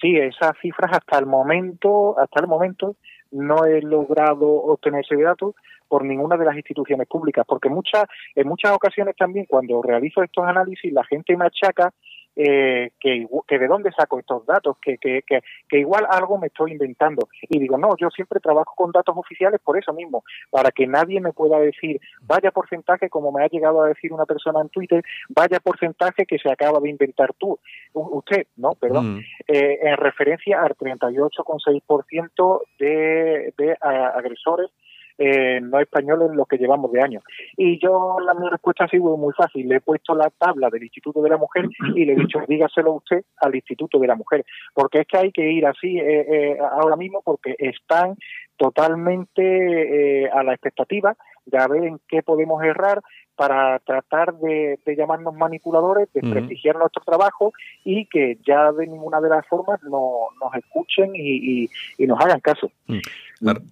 Sí, 0.00 0.16
esas 0.16 0.56
cifras 0.60 0.92
hasta 0.92 1.18
el 1.18 1.26
momento, 1.26 2.18
hasta 2.18 2.40
el 2.40 2.46
momento 2.46 2.96
no 3.30 3.64
he 3.64 3.80
logrado 3.82 4.48
obtener 4.48 5.04
ese 5.04 5.20
dato 5.22 5.54
por 5.88 6.04
ninguna 6.04 6.36
de 6.36 6.44
las 6.44 6.56
instituciones 6.56 7.08
públicas, 7.08 7.44
porque 7.48 7.68
muchas, 7.68 8.04
en 8.34 8.46
muchas 8.46 8.72
ocasiones 8.72 9.16
también 9.16 9.46
cuando 9.46 9.82
realizo 9.82 10.22
estos 10.22 10.44
análisis 10.44 10.92
la 10.92 11.04
gente 11.04 11.36
me 11.36 11.46
achaca 11.46 11.92
eh, 12.40 12.92
que, 13.00 13.26
que, 13.48 13.58
de 13.58 13.66
dónde 13.66 13.90
saco 13.90 14.20
estos 14.20 14.46
datos, 14.46 14.76
que, 14.80 14.96
que, 14.98 15.22
que, 15.26 15.42
igual 15.72 16.06
algo 16.08 16.38
me 16.38 16.46
estoy 16.46 16.70
inventando. 16.70 17.28
Y 17.42 17.58
digo, 17.58 17.76
no, 17.76 17.96
yo 17.96 18.10
siempre 18.10 18.38
trabajo 18.38 18.74
con 18.76 18.92
datos 18.92 19.16
oficiales 19.16 19.60
por 19.60 19.76
eso 19.76 19.92
mismo, 19.92 20.22
para 20.48 20.70
que 20.70 20.86
nadie 20.86 21.20
me 21.20 21.32
pueda 21.32 21.58
decir, 21.58 22.00
vaya 22.22 22.52
porcentaje, 22.52 23.10
como 23.10 23.32
me 23.32 23.42
ha 23.42 23.48
llegado 23.48 23.82
a 23.82 23.88
decir 23.88 24.12
una 24.12 24.24
persona 24.24 24.60
en 24.60 24.68
Twitter, 24.68 25.02
vaya 25.30 25.58
porcentaje 25.58 26.26
que 26.26 26.38
se 26.38 26.48
acaba 26.48 26.78
de 26.78 26.90
inventar 26.90 27.34
tú, 27.34 27.58
usted, 27.92 28.46
¿no? 28.56 28.74
Perdón, 28.74 29.16
mm. 29.16 29.18
eh, 29.48 29.78
en 29.82 29.96
referencia 29.96 30.62
al 30.62 30.76
38,6% 30.76 32.60
de, 32.78 33.52
de 33.58 33.76
agresores 33.80 34.70
eh, 35.18 35.60
no 35.60 35.80
españoles 35.80 36.30
lo 36.32 36.46
que 36.46 36.58
llevamos 36.58 36.92
de 36.92 37.02
años. 37.02 37.24
Y 37.56 37.78
yo 37.80 38.18
la 38.24 38.34
mi 38.34 38.48
respuesta 38.48 38.84
ha 38.84 38.88
sido 38.88 39.16
muy 39.16 39.32
fácil. 39.34 39.68
Le 39.68 39.76
he 39.76 39.80
puesto 39.80 40.14
la 40.14 40.30
tabla 40.30 40.70
del 40.70 40.84
Instituto 40.84 41.20
de 41.22 41.30
la 41.30 41.36
Mujer 41.36 41.68
y 41.94 42.04
le 42.04 42.12
he 42.12 42.16
dicho, 42.16 42.40
dígaselo 42.46 42.92
usted 42.92 43.24
al 43.40 43.54
Instituto 43.54 43.98
de 43.98 44.06
la 44.06 44.14
Mujer. 44.14 44.44
Porque 44.72 45.00
es 45.00 45.06
que 45.06 45.18
hay 45.18 45.32
que 45.32 45.50
ir 45.50 45.66
así 45.66 45.98
eh, 45.98 46.26
eh, 46.28 46.58
ahora 46.60 46.96
mismo 46.96 47.22
porque 47.24 47.56
están 47.58 48.16
totalmente 48.56 50.28
a 50.30 50.42
la 50.42 50.52
expectativa 50.52 51.16
de 51.46 51.58
ver 51.68 51.84
en 51.84 52.00
qué 52.08 52.22
podemos 52.22 52.62
errar 52.64 53.00
para 53.38 53.78
tratar 53.78 54.34
de, 54.38 54.78
llamarnos 54.96 55.32
manipuladores, 55.32 56.08
de 56.12 56.22
prestigiar 56.22 56.76
nuestro 56.76 57.04
trabajo 57.06 57.52
y 57.84 58.06
que 58.06 58.36
ya 58.44 58.72
de 58.72 58.88
ninguna 58.88 59.20
de 59.20 59.28
las 59.28 59.46
formas 59.46 59.80
no, 59.84 60.26
nos 60.42 60.54
escuchen 60.56 61.12
y, 61.14 61.68
nos 62.00 62.20
hagan 62.20 62.40
caso. 62.40 62.72
Mm. 62.88 62.98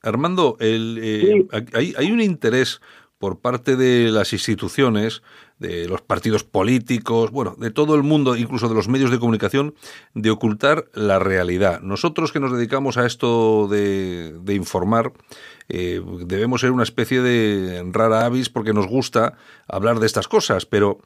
Armando, 0.05 0.57
el, 0.61 1.00
eh, 1.02 1.46
hay, 1.74 1.94
hay 1.98 2.12
un 2.12 2.20
interés 2.20 2.81
por 3.18 3.40
parte 3.40 3.76
de 3.76 4.11
las 4.12 4.33
instituciones, 4.33 5.22
de 5.59 5.88
los 5.88 6.02
partidos 6.02 6.44
políticos, 6.44 7.33
bueno, 7.33 7.57
de 7.59 7.70
todo 7.70 7.94
el 7.94 8.05
mundo, 8.05 8.37
incluso 8.37 8.68
de 8.68 8.74
los 8.74 8.88
medios 8.88 9.11
de 9.11 9.18
comunicación, 9.18 9.74
de 10.14 10.31
ocultar 10.31 10.85
la 10.92 11.18
realidad. 11.18 11.81
Nosotros 11.81 12.31
que 12.31 12.40
nos 12.40 12.52
dedicamos 12.52 12.98
a 12.98 13.07
esto 13.07 13.66
de, 13.68 14.38
de 14.38 14.55
informar, 14.55 15.12
eh, 15.68 16.00
debemos 16.26 16.61
ser 16.61 16.70
una 16.70 16.83
especie 16.83 17.20
de 17.22 17.85
rara 17.92 18.24
avis 18.24 18.48
porque 18.48 18.72
nos 18.72 18.87
gusta 18.87 19.35
hablar 19.66 20.00
de 20.00 20.07
estas 20.07 20.29
cosas, 20.29 20.66
pero 20.66 21.00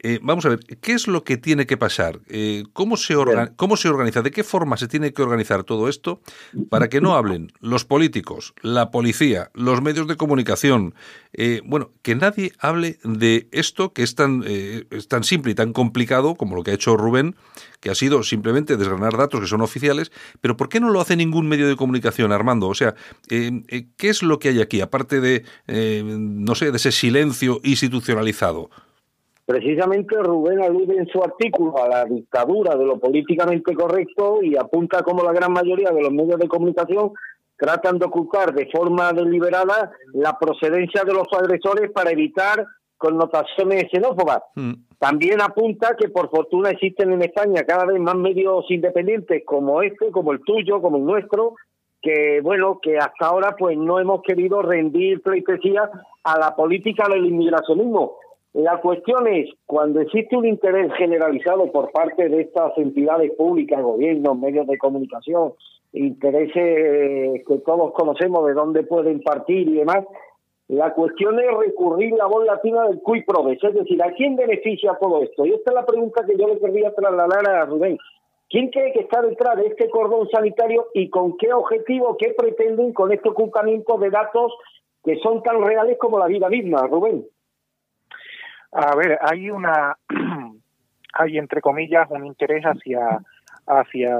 eh, 0.00 0.20
vamos 0.22 0.46
a 0.46 0.50
ver, 0.50 0.60
¿qué 0.60 0.92
es 0.92 1.08
lo 1.08 1.24
que 1.24 1.36
tiene 1.36 1.66
que 1.66 1.76
pasar? 1.76 2.20
Eh, 2.28 2.64
¿cómo, 2.72 2.96
se 2.96 3.14
¿Cómo 3.56 3.76
se 3.76 3.88
organiza? 3.88 4.22
¿De 4.22 4.30
qué 4.30 4.44
forma 4.44 4.76
se 4.76 4.86
tiene 4.86 5.12
que 5.12 5.22
organizar 5.22 5.64
todo 5.64 5.88
esto 5.88 6.20
para 6.68 6.88
que 6.88 7.00
no 7.00 7.16
hablen 7.16 7.52
los 7.60 7.84
políticos, 7.84 8.54
la 8.62 8.92
policía, 8.92 9.50
los 9.54 9.82
medios 9.82 10.06
de 10.06 10.16
comunicación? 10.16 10.94
Eh, 11.32 11.62
bueno, 11.64 11.90
que 12.02 12.14
nadie 12.14 12.52
hable 12.60 12.98
de 13.02 13.48
esto 13.50 13.92
que 13.92 14.04
es 14.04 14.14
tan, 14.14 14.44
es 14.46 15.08
tan 15.08 15.24
simple 15.24 15.52
y 15.52 15.54
tan 15.56 15.72
complicado 15.72 16.36
como 16.36 16.54
lo 16.54 16.62
que 16.62 16.70
ha 16.70 16.74
hecho 16.74 16.96
Rubén, 16.96 17.34
que 17.80 17.90
ha 17.90 17.94
sido 17.94 18.22
simplemente 18.22 18.76
desgranar 18.76 19.16
datos 19.16 19.40
que 19.40 19.46
son 19.46 19.60
oficiales, 19.60 20.12
pero 20.40 20.56
¿por 20.56 20.68
qué 20.68 20.80
no 20.80 20.90
lo 20.90 21.00
hace 21.00 21.16
ningún 21.16 21.48
medio 21.48 21.68
de 21.68 21.76
comunicación, 21.76 22.32
Armando? 22.32 22.68
O 22.68 22.74
sea, 22.74 22.94
¿qué 23.28 24.08
es 24.08 24.22
lo 24.22 24.38
que 24.38 24.48
hay 24.48 24.60
aquí, 24.60 24.80
aparte 24.80 25.20
de, 25.20 25.44
no 25.66 26.54
sé, 26.54 26.70
de 26.70 26.76
ese 26.76 26.92
silencio 26.92 27.60
institucionalizado? 27.62 28.70
Precisamente 29.46 30.14
Rubén 30.22 30.60
alude 30.60 30.98
en 30.98 31.06
su 31.06 31.24
artículo 31.24 31.82
a 31.82 31.88
la 31.88 32.04
dictadura 32.04 32.76
de 32.76 32.84
lo 32.84 32.98
políticamente 32.98 33.74
correcto 33.74 34.40
y 34.42 34.56
apunta 34.56 35.02
como 35.02 35.22
la 35.22 35.32
gran 35.32 35.52
mayoría 35.52 35.90
de 35.90 36.02
los 36.02 36.12
medios 36.12 36.38
de 36.38 36.48
comunicación 36.48 37.12
tratan 37.56 37.98
de 37.98 38.04
ocultar 38.04 38.54
de 38.54 38.68
forma 38.70 39.12
deliberada 39.12 39.90
la 40.12 40.38
procedencia 40.38 41.02
de 41.02 41.14
los 41.14 41.26
agresores 41.32 41.90
para 41.92 42.10
evitar 42.10 42.66
connotaciones 42.98 43.90
xenófobas. 43.90 44.42
Mm. 44.54 44.72
También 44.98 45.40
apunta 45.40 45.96
que 45.96 46.08
por 46.08 46.28
fortuna 46.28 46.70
existen 46.70 47.12
en 47.12 47.22
España 47.22 47.62
cada 47.66 47.86
vez 47.86 48.00
más 48.00 48.16
medios 48.16 48.64
independientes 48.70 49.42
como 49.46 49.82
este, 49.82 50.10
como 50.10 50.32
el 50.32 50.40
tuyo, 50.40 50.82
como 50.82 50.98
el 50.98 51.04
nuestro, 51.04 51.54
que 52.02 52.40
bueno, 52.42 52.80
que 52.82 52.98
hasta 52.98 53.26
ahora 53.26 53.54
pues 53.58 53.78
no 53.78 53.98
hemos 53.98 54.22
querido 54.22 54.60
rendir 54.62 55.22
pleitesía 55.22 55.88
a 56.24 56.38
la 56.38 56.54
política 56.54 57.08
del 57.08 57.26
inmigracionismo 57.26 58.16
la 58.54 58.80
cuestión 58.80 59.26
es, 59.28 59.50
cuando 59.66 60.00
existe 60.00 60.36
un 60.36 60.46
interés 60.46 60.92
generalizado 60.96 61.70
por 61.70 61.92
parte 61.92 62.28
de 62.28 62.40
estas 62.40 62.76
entidades 62.78 63.30
públicas, 63.36 63.80
gobiernos, 63.80 64.38
medios 64.38 64.66
de 64.66 64.78
comunicación, 64.78 65.52
intereses 65.92 67.44
que 67.46 67.58
todos 67.64 67.92
conocemos 67.92 68.46
de 68.46 68.54
dónde 68.54 68.82
pueden 68.82 69.20
partir 69.20 69.68
y 69.68 69.74
demás, 69.74 70.04
la 70.68 70.92
cuestión 70.92 71.38
es 71.40 71.50
recurrir 71.50 72.12
la 72.12 72.26
voz 72.26 72.44
latina 72.44 72.86
del 72.86 73.00
cui 73.00 73.22
proves, 73.22 73.58
es 73.62 73.74
decir, 73.74 74.02
¿a 74.02 74.12
quién 74.12 74.36
beneficia 74.36 74.98
todo 75.00 75.22
esto? 75.22 75.46
Y 75.46 75.54
esta 75.54 75.70
es 75.70 75.74
la 75.74 75.86
pregunta 75.86 76.24
que 76.26 76.36
yo 76.36 76.46
le 76.46 76.58
querría 76.60 76.94
trasladar 76.94 77.48
a 77.48 77.64
Rubén. 77.64 77.96
¿Quién 78.50 78.68
cree 78.70 78.92
que 78.92 79.00
está 79.00 79.22
detrás 79.22 79.56
de 79.56 79.66
este 79.66 79.88
cordón 79.88 80.28
sanitario 80.28 80.88
y 80.92 81.08
con 81.08 81.36
qué 81.38 81.52
objetivo, 81.52 82.16
qué 82.18 82.34
pretenden 82.36 82.92
con 82.92 83.12
este 83.12 83.28
ocultamiento 83.30 83.98
de 83.98 84.10
datos 84.10 84.52
que 85.02 85.16
son 85.20 85.42
tan 85.42 85.62
reales 85.62 85.96
como 85.98 86.18
la 86.18 86.26
vida 86.26 86.48
misma, 86.50 86.86
Rubén? 86.86 87.26
A 88.72 88.94
ver, 88.94 89.18
hay 89.22 89.50
una, 89.50 89.96
hay 91.14 91.38
entre 91.38 91.62
comillas 91.62 92.10
un 92.10 92.26
interés 92.26 92.64
hacia 92.64 93.20
hacia 93.68 94.18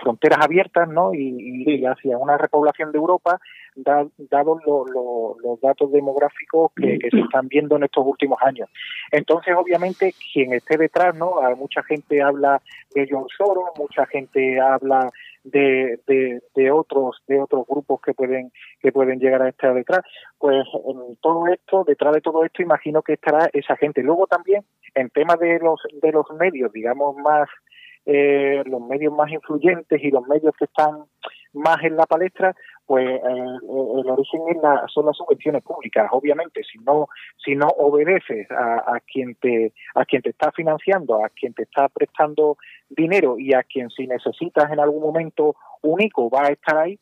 fronteras 0.00 0.38
abiertas 0.42 0.88
¿no? 0.88 1.12
y, 1.12 1.84
hacia 1.84 2.16
una 2.16 2.38
repoblación 2.38 2.92
de 2.92 2.98
Europa, 2.98 3.40
dados 3.76 4.60
los 4.66 5.60
datos 5.60 5.92
demográficos 5.92 6.72
que, 6.76 6.98
se 7.10 7.20
están 7.20 7.48
viendo 7.48 7.76
en 7.76 7.84
estos 7.84 8.04
últimos 8.06 8.38
años. 8.42 8.68
Entonces, 9.12 9.54
obviamente, 9.56 10.14
quien 10.32 10.52
esté 10.52 10.76
detrás, 10.76 11.14
¿no? 11.14 11.36
mucha 11.56 11.82
gente 11.82 12.22
habla 12.22 12.60
de 12.94 13.08
John 13.10 13.26
Soros, 13.36 13.70
mucha 13.76 14.06
gente 14.06 14.60
habla 14.60 15.10
de, 15.44 16.40
de, 16.54 16.70
otros 16.70 17.22
de 17.26 17.40
otros 17.40 17.66
grupos 17.66 18.00
que 18.02 18.12
pueden 18.12 18.52
que 18.80 18.92
pueden 18.92 19.18
llegar 19.18 19.42
a 19.42 19.48
estar 19.48 19.74
detrás 19.74 20.00
pues 20.38 20.66
en 20.86 21.16
todo 21.22 21.46
esto 21.46 21.84
detrás 21.84 22.14
de 22.14 22.20
todo 22.20 22.44
esto 22.44 22.62
imagino 22.62 23.02
que 23.02 23.14
estará 23.14 23.48
esa 23.52 23.76
gente 23.76 24.02
luego 24.02 24.26
también 24.26 24.64
en 24.94 25.08
temas 25.10 25.38
de 25.38 25.58
los 25.58 25.80
de 26.02 26.12
los 26.12 26.26
medios 26.38 26.72
digamos 26.72 27.16
más 27.16 27.48
eh, 28.10 28.62
los 28.64 28.80
medios 28.80 29.12
más 29.12 29.30
influyentes 29.30 30.02
y 30.02 30.10
los 30.10 30.26
medios 30.26 30.54
que 30.58 30.64
están 30.64 31.04
más 31.52 31.76
en 31.82 31.94
la 31.94 32.06
palestra, 32.06 32.56
pues 32.86 33.06
eh, 33.06 33.20
el 33.20 34.10
origen 34.10 34.40
es 34.48 34.56
la, 34.62 34.86
son 34.88 35.04
las 35.04 35.16
subvenciones 35.18 35.62
públicas. 35.62 36.08
Obviamente, 36.12 36.62
si 36.64 36.78
no 36.78 37.08
si 37.36 37.54
no 37.54 37.66
obedeces 37.66 38.50
a, 38.50 38.94
a, 38.96 39.00
quien 39.00 39.34
te 39.34 39.74
a 39.94 40.06
quien 40.06 40.22
te 40.22 40.30
está 40.30 40.50
financiando, 40.52 41.22
a 41.22 41.28
quien 41.28 41.52
te 41.52 41.64
está 41.64 41.90
prestando 41.90 42.56
dinero 42.88 43.38
y 43.38 43.52
a 43.52 43.62
quien 43.62 43.90
si 43.90 44.06
necesitas 44.06 44.72
en 44.72 44.80
algún 44.80 45.02
momento 45.02 45.54
único 45.82 46.30
va 46.30 46.46
a 46.46 46.52
estar 46.52 46.78
ahí, 46.78 46.98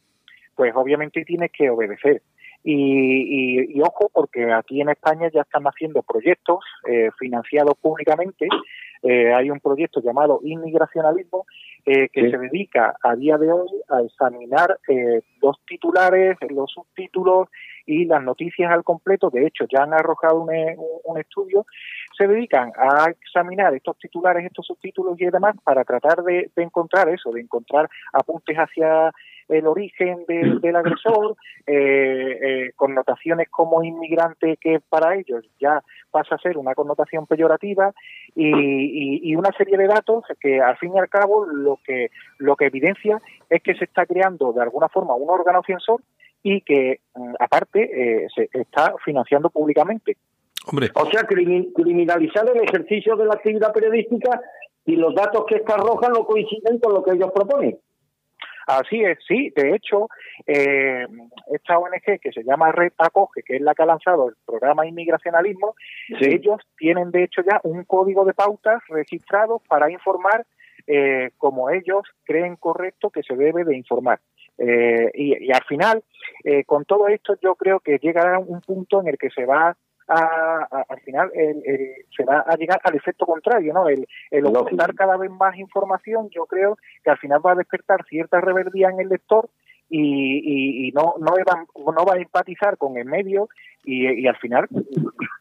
pues 0.56 0.72
obviamente 0.74 1.24
tienes 1.24 1.52
que 1.52 1.70
obedecer. 1.70 2.20
Y, 2.68 3.78
y, 3.78 3.80
ojo, 3.80 4.10
porque 4.12 4.52
aquí 4.52 4.80
en 4.80 4.88
España 4.88 5.30
ya 5.32 5.42
están 5.42 5.62
haciendo 5.66 6.02
proyectos 6.02 6.64
eh, 6.88 7.10
financiados 7.16 7.74
públicamente. 7.80 8.48
Eh, 9.02 9.32
hay 9.32 9.50
un 9.50 9.60
proyecto 9.60 10.00
llamado 10.00 10.40
Inmigracionalismo 10.42 11.46
eh, 11.84 12.08
que 12.08 12.30
se 12.30 12.38
dedica 12.38 12.96
a 13.02 13.14
día 13.14 13.38
de 13.38 13.52
hoy 13.52 13.68
a 13.88 14.00
examinar 14.00 14.78
los 15.40 15.56
titulares, 15.66 16.36
los 16.50 16.70
subtítulos 16.72 17.48
y 17.86 18.04
las 18.06 18.22
noticias 18.22 18.72
al 18.72 18.82
completo, 18.82 19.30
de 19.30 19.46
hecho 19.46 19.66
ya 19.70 19.84
han 19.84 19.94
arrojado 19.94 20.40
un, 20.40 20.50
un 21.04 21.18
estudio, 21.20 21.64
se 22.18 22.26
dedican 22.26 22.72
a 22.76 23.10
examinar 23.10 23.74
estos 23.74 23.96
titulares, 23.98 24.44
estos 24.44 24.66
subtítulos 24.66 25.20
y 25.20 25.26
demás 25.26 25.54
para 25.62 25.84
tratar 25.84 26.24
de, 26.24 26.50
de 26.56 26.62
encontrar 26.62 27.08
eso, 27.08 27.30
de 27.30 27.40
encontrar 27.40 27.88
apuntes 28.12 28.56
hacia 28.56 29.12
el 29.48 29.66
origen 29.66 30.24
del 30.26 30.76
agresor, 30.76 31.36
eh, 31.66 32.38
eh, 32.42 32.72
connotaciones 32.74 33.48
como 33.48 33.82
inmigrante 33.84 34.56
que 34.60 34.80
para 34.88 35.16
ellos 35.16 35.44
ya 35.60 35.82
pasa 36.10 36.34
a 36.34 36.38
ser 36.38 36.58
una 36.58 36.74
connotación 36.74 37.26
peyorativa 37.26 37.92
y, 38.34 39.34
una 39.36 39.52
serie 39.52 39.76
de 39.76 39.86
datos 39.86 40.24
que 40.40 40.60
al 40.60 40.76
fin 40.78 40.92
y 40.94 40.98
al 40.98 41.08
cabo 41.08 41.44
lo 41.44 41.78
que 41.84 42.10
lo 42.38 42.56
que 42.56 42.66
evidencia 42.66 43.20
es 43.50 43.62
que 43.62 43.74
se 43.74 43.84
está 43.84 44.06
creando 44.06 44.52
de 44.52 44.62
alguna 44.62 44.88
forma 44.88 45.14
un 45.14 45.28
órgano 45.28 45.62
censor 45.66 46.00
y 46.42 46.62
que 46.62 47.00
mm, 47.14 47.34
aparte 47.38 48.24
eh, 48.24 48.26
se 48.34 48.48
está 48.52 48.94
financiando 49.04 49.50
públicamente. 49.50 50.16
Hombre. 50.66 50.90
O 50.94 51.06
sea, 51.06 51.22
criminalizar 51.24 52.48
el 52.48 52.62
ejercicio 52.62 53.14
de 53.16 53.26
la 53.26 53.34
actividad 53.34 53.72
periodística 53.72 54.40
y 54.84 54.96
los 54.96 55.14
datos 55.14 55.44
que 55.46 55.56
está 55.56 55.74
arrojan 55.74 56.12
no 56.12 56.24
coinciden 56.24 56.78
con 56.78 56.94
lo 56.94 57.02
que 57.02 57.12
ellos 57.12 57.30
proponen. 57.34 57.78
Así 58.66 59.02
es, 59.02 59.18
sí. 59.26 59.52
De 59.54 59.74
hecho, 59.74 60.08
eh, 60.44 61.06
esta 61.52 61.78
ONG 61.78 62.18
que 62.20 62.32
se 62.32 62.42
llama 62.42 62.72
Red 62.72 62.92
Acoge, 62.98 63.42
que 63.44 63.56
es 63.56 63.62
la 63.62 63.74
que 63.74 63.82
ha 63.82 63.86
lanzado 63.86 64.28
el 64.28 64.34
programa 64.44 64.86
Inmigracionalismo, 64.86 65.76
ellos 66.20 66.60
tienen 66.76 67.12
de 67.12 67.24
hecho 67.24 67.42
ya 67.42 67.60
un 67.62 67.84
código 67.84 68.24
de 68.24 68.34
pautas 68.34 68.82
registrado 68.88 69.62
para 69.68 69.90
informar 69.90 70.44
eh, 70.88 71.30
como 71.38 71.70
ellos 71.70 72.02
creen 72.24 72.56
correcto 72.56 73.10
que 73.10 73.22
se 73.22 73.34
debe 73.34 73.64
de 73.64 73.76
informar. 73.76 74.20
Eh, 74.58 75.10
y, 75.14 75.52
al 75.52 75.64
final, 75.64 76.02
eh, 76.44 76.64
con 76.64 76.84
todo 76.84 77.08
esto, 77.08 77.36
yo 77.42 77.56
creo 77.56 77.80
que 77.80 77.98
llegará 77.98 78.38
un 78.38 78.60
punto 78.60 79.00
en 79.00 79.08
el 79.08 79.18
que 79.18 79.30
se 79.30 79.44
va 79.44 79.76
al 80.08 81.00
final 81.04 81.30
se 81.34 82.24
va 82.24 82.44
a 82.46 82.56
llegar 82.56 82.80
al 82.84 82.94
efecto 82.94 83.26
contrario, 83.26 83.72
¿no? 83.72 83.88
El, 83.88 84.06
el 84.30 84.46
ocultar 84.46 84.94
cada 84.94 85.16
vez 85.16 85.30
más 85.30 85.56
información, 85.56 86.28
yo 86.30 86.46
creo 86.46 86.76
que 87.02 87.10
al 87.10 87.18
final 87.18 87.40
va 87.44 87.52
a 87.52 87.56
despertar 87.56 88.04
cierta 88.04 88.40
rebeldía 88.40 88.88
en 88.88 89.00
el 89.00 89.08
lector 89.08 89.48
y, 89.88 90.88
y, 90.88 90.92
no, 90.92 91.14
no, 91.20 91.32
va, 91.32 91.64
no 91.92 92.04
va 92.04 92.14
a 92.14 92.18
empatizar 92.18 92.76
con 92.76 92.96
el 92.96 93.04
medio 93.04 93.48
y, 93.86 94.26
al 94.26 94.36
final 94.36 94.66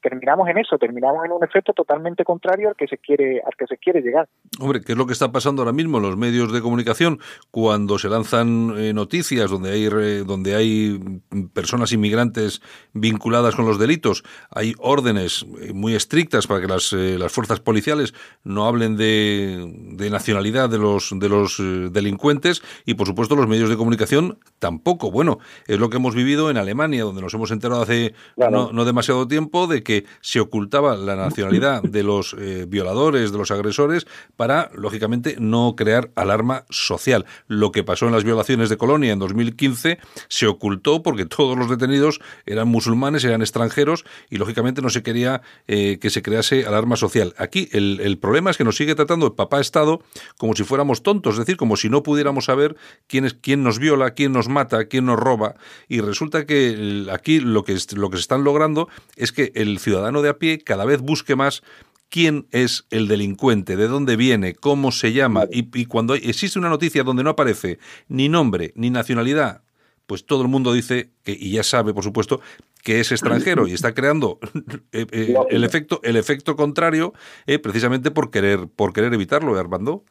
terminamos 0.03 0.47
en 0.47 0.59
eso, 0.59 0.77
terminamos 0.77 1.25
en 1.25 1.31
un 1.31 1.43
efecto 1.43 1.73
totalmente 1.73 2.23
contrario 2.23 2.69
al 2.69 2.75
que 2.75 2.87
se 2.87 2.99
quiere 2.99 3.41
al 3.43 3.53
que 3.57 3.65
se 3.65 3.77
quiere 3.77 4.01
llegar. 4.01 4.29
Hombre, 4.59 4.81
¿qué 4.81 4.91
es 4.91 4.97
lo 4.97 5.07
que 5.07 5.13
está 5.13 5.31
pasando 5.31 5.63
ahora 5.63 5.73
mismo 5.73 5.97
en 5.97 6.03
los 6.03 6.15
medios 6.15 6.53
de 6.53 6.61
comunicación 6.61 7.19
cuando 7.49 7.97
se 7.97 8.07
lanzan 8.07 8.73
eh, 8.77 8.93
noticias 8.93 9.49
donde 9.49 9.71
hay 9.71 9.85
donde 10.23 10.55
hay 10.55 11.21
personas 11.53 11.91
inmigrantes 11.91 12.61
vinculadas 12.93 13.55
con 13.55 13.65
los 13.65 13.79
delitos? 13.79 14.23
Hay 14.51 14.75
órdenes 14.77 15.45
eh, 15.59 15.73
muy 15.73 15.95
estrictas 15.95 16.45
para 16.45 16.61
que 16.61 16.67
las, 16.67 16.93
eh, 16.93 17.17
las 17.17 17.31
fuerzas 17.31 17.59
policiales 17.59 18.13
no 18.43 18.67
hablen 18.67 18.95
de, 18.95 19.73
de 19.93 20.09
nacionalidad 20.11 20.69
de 20.69 20.77
los 20.77 21.17
de 21.17 21.29
los 21.29 21.57
delincuentes 21.91 22.61
y 22.85 22.93
por 22.93 23.07
supuesto 23.07 23.35
los 23.35 23.47
medios 23.47 23.71
de 23.71 23.77
comunicación 23.77 24.37
tampoco. 24.59 25.09
Bueno, 25.09 25.39
es 25.65 25.79
lo 25.79 25.89
que 25.89 25.97
hemos 25.97 26.13
vivido 26.13 26.51
en 26.51 26.57
Alemania, 26.57 27.03
donde 27.03 27.23
nos 27.23 27.33
hemos 27.33 27.49
enterado 27.49 27.81
hace 27.81 28.13
no, 28.37 28.85
demasiado 28.85 29.27
tiempo 29.27 29.67
de 29.67 29.83
que 29.83 30.05
se 30.21 30.39
ocultaba 30.39 30.95
la 30.95 31.15
nacionalidad 31.15 31.81
de 31.83 32.03
los 32.03 32.35
eh, 32.37 32.65
violadores, 32.67 33.31
de 33.31 33.37
los 33.37 33.51
agresores, 33.51 34.07
para, 34.35 34.69
lógicamente, 34.73 35.35
no 35.39 35.75
crear 35.75 36.11
alarma 36.15 36.65
social. 36.69 37.25
Lo 37.47 37.71
que 37.71 37.83
pasó 37.83 38.07
en 38.07 38.13
las 38.13 38.23
violaciones 38.23 38.69
de 38.69 38.77
Colonia 38.77 39.13
en 39.13 39.19
2015 39.19 39.99
se 40.27 40.47
ocultó 40.47 41.03
porque 41.03 41.25
todos 41.25 41.57
los 41.57 41.69
detenidos 41.69 42.19
eran 42.45 42.67
musulmanes, 42.67 43.23
eran 43.23 43.41
extranjeros 43.41 44.05
y, 44.29 44.37
lógicamente, 44.37 44.81
no 44.81 44.89
se 44.89 45.03
quería 45.03 45.41
eh, 45.67 45.97
que 45.99 46.09
se 46.09 46.21
crease 46.21 46.65
alarma 46.65 46.95
social. 46.95 47.33
Aquí 47.37 47.69
el, 47.71 47.99
el 48.01 48.17
problema 48.17 48.51
es 48.51 48.57
que 48.57 48.63
nos 48.63 48.75
sigue 48.75 48.95
tratando 48.95 49.25
el 49.25 49.33
papá 49.33 49.59
Estado 49.59 50.01
como 50.37 50.55
si 50.55 50.63
fuéramos 50.63 51.03
tontos, 51.03 51.35
es 51.35 51.39
decir, 51.39 51.57
como 51.57 51.77
si 51.77 51.89
no 51.89 52.03
pudiéramos 52.03 52.45
saber 52.45 52.75
quién, 53.07 53.25
es, 53.25 53.33
quién 53.33 53.63
nos 53.63 53.79
viola, 53.79 54.11
quién 54.11 54.31
nos 54.31 54.49
mata, 54.49 54.85
quién 54.85 55.05
nos 55.05 55.19
roba. 55.19 55.55
Y 55.87 56.01
resulta 56.01 56.45
que 56.45 57.07
aquí 57.11 57.39
lo 57.39 57.63
que, 57.63 57.77
lo 57.95 58.09
que 58.09 58.17
se 58.17 58.21
están 58.25 58.43
logrando 58.43 58.89
es 59.15 59.31
que 59.31 59.51
el 59.55 59.79
ciudadano 59.79 60.21
de 60.21 60.29
a 60.29 60.37
pie 60.37 60.59
cada 60.59 60.85
vez 60.85 61.01
busque 61.01 61.35
más 61.35 61.63
quién 62.09 62.47
es 62.51 62.85
el 62.91 63.07
delincuente, 63.07 63.75
de 63.75 63.87
dónde 63.87 64.15
viene, 64.15 64.55
cómo 64.55 64.91
se 64.91 65.13
llama, 65.13 65.45
y, 65.51 65.85
cuando 65.85 66.15
existe 66.15 66.59
una 66.59 66.69
noticia 66.69 67.03
donde 67.03 67.23
no 67.23 67.31
aparece 67.31 67.79
ni 68.07 68.29
nombre 68.29 68.71
ni 68.75 68.89
nacionalidad, 68.89 69.61
pues 70.07 70.25
todo 70.25 70.41
el 70.43 70.47
mundo 70.47 70.71
dice 70.73 71.09
que 71.23 71.31
y 71.31 71.51
ya 71.51 71.63
sabe, 71.63 71.93
por 71.93 72.03
supuesto, 72.03 72.41
que 72.83 72.99
es 72.99 73.11
extranjero 73.11 73.67
y 73.67 73.73
está 73.73 73.93
creando 73.93 74.39
eh, 74.91 75.07
eh, 75.11 75.33
el 75.49 75.63
efecto 75.63 75.99
el 76.03 76.15
efecto 76.15 76.55
contrario, 76.55 77.13
eh, 77.47 77.59
precisamente 77.59 78.11
por 78.11 78.29
querer 78.29 78.67
por 78.73 78.93
querer 78.93 79.13
evitarlo, 79.13 79.57
Armando. 79.57 80.03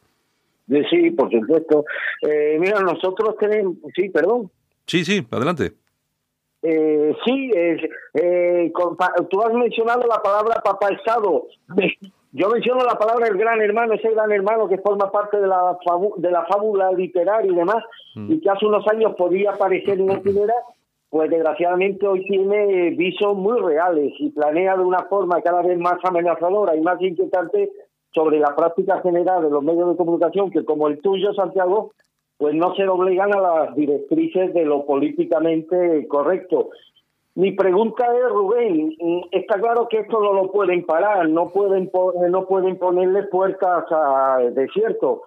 Sí, 0.67 1.11
por 1.11 1.31
supuesto. 1.31 1.85
mira, 2.59 2.81
nosotros 2.81 3.35
tenemos, 3.39 3.77
sí, 3.95 4.09
perdón. 4.09 4.51
Sí, 4.87 5.05
sí, 5.05 5.25
adelante. 5.31 5.73
Eh, 6.67 7.15
sí, 7.23 7.51
eh, 7.53 8.71
tú 9.29 9.41
has 9.43 9.53
mencionado 9.53 10.07
la 10.07 10.19
palabra 10.21 10.61
papá 10.63 10.89
Estado. 10.89 11.45
Yo 12.31 12.49
menciono 12.49 12.83
la 12.83 12.97
palabra 12.97 13.27
el 13.27 13.37
gran 13.37 13.61
hermano, 13.61 13.93
ese 13.93 14.09
gran 14.09 14.31
hermano 14.31 14.67
que 14.67 14.79
forma 14.79 15.11
parte 15.11 15.39
de 15.39 15.47
la, 15.47 15.77
de 16.17 16.31
la 16.31 16.45
fábula 16.45 16.91
literaria 16.91 17.51
y 17.51 17.55
demás, 17.55 17.83
mm. 18.15 18.31
y 18.31 18.41
que 18.41 18.49
hace 18.49 18.65
unos 18.65 18.85
años 18.87 19.13
podía 19.15 19.51
aparecer 19.51 19.99
en 19.99 20.07
la 20.07 20.19
primera, 20.19 20.53
pues 21.09 21.29
desgraciadamente 21.29 22.07
hoy 22.07 22.25
tiene 22.25 22.89
visos 22.89 23.37
muy 23.37 23.59
reales 23.61 24.11
y 24.19 24.31
planea 24.31 24.75
de 24.75 24.83
una 24.83 25.03
forma 25.03 25.41
cada 25.41 25.61
vez 25.61 25.77
más 25.77 26.03
amenazadora 26.03 26.75
y 26.75 26.81
más 26.81 26.99
inquietante 26.99 27.71
sobre 28.13 28.39
la 28.39 28.55
práctica 28.55 29.01
general 29.01 29.43
de 29.43 29.51
los 29.51 29.63
medios 29.63 29.91
de 29.91 29.97
comunicación, 29.97 30.49
que 30.49 30.65
como 30.65 30.87
el 30.87 30.99
tuyo, 30.99 31.33
Santiago, 31.33 31.91
pues 32.37 32.53
no 32.55 32.75
se 32.75 32.83
doblegan 32.83 33.33
a 33.33 33.41
las 33.41 33.75
directrices 33.75 34.53
de 34.53 34.65
lo 34.65 34.85
políticamente 34.85 36.07
correcto. 36.07 36.69
Mi 37.35 37.51
pregunta 37.51 38.05
es, 38.15 38.29
Rubén, 38.29 38.95
está 39.31 39.59
claro 39.59 39.87
que 39.89 39.99
esto 39.99 40.21
no 40.21 40.33
lo 40.33 40.51
pueden 40.51 40.85
parar, 40.85 41.27
no 41.27 41.49
pueden, 41.49 41.91
no 42.29 42.45
pueden 42.45 42.77
ponerle 42.77 43.23
puertas 43.23 43.85
a 43.91 44.39
desierto, 44.53 45.23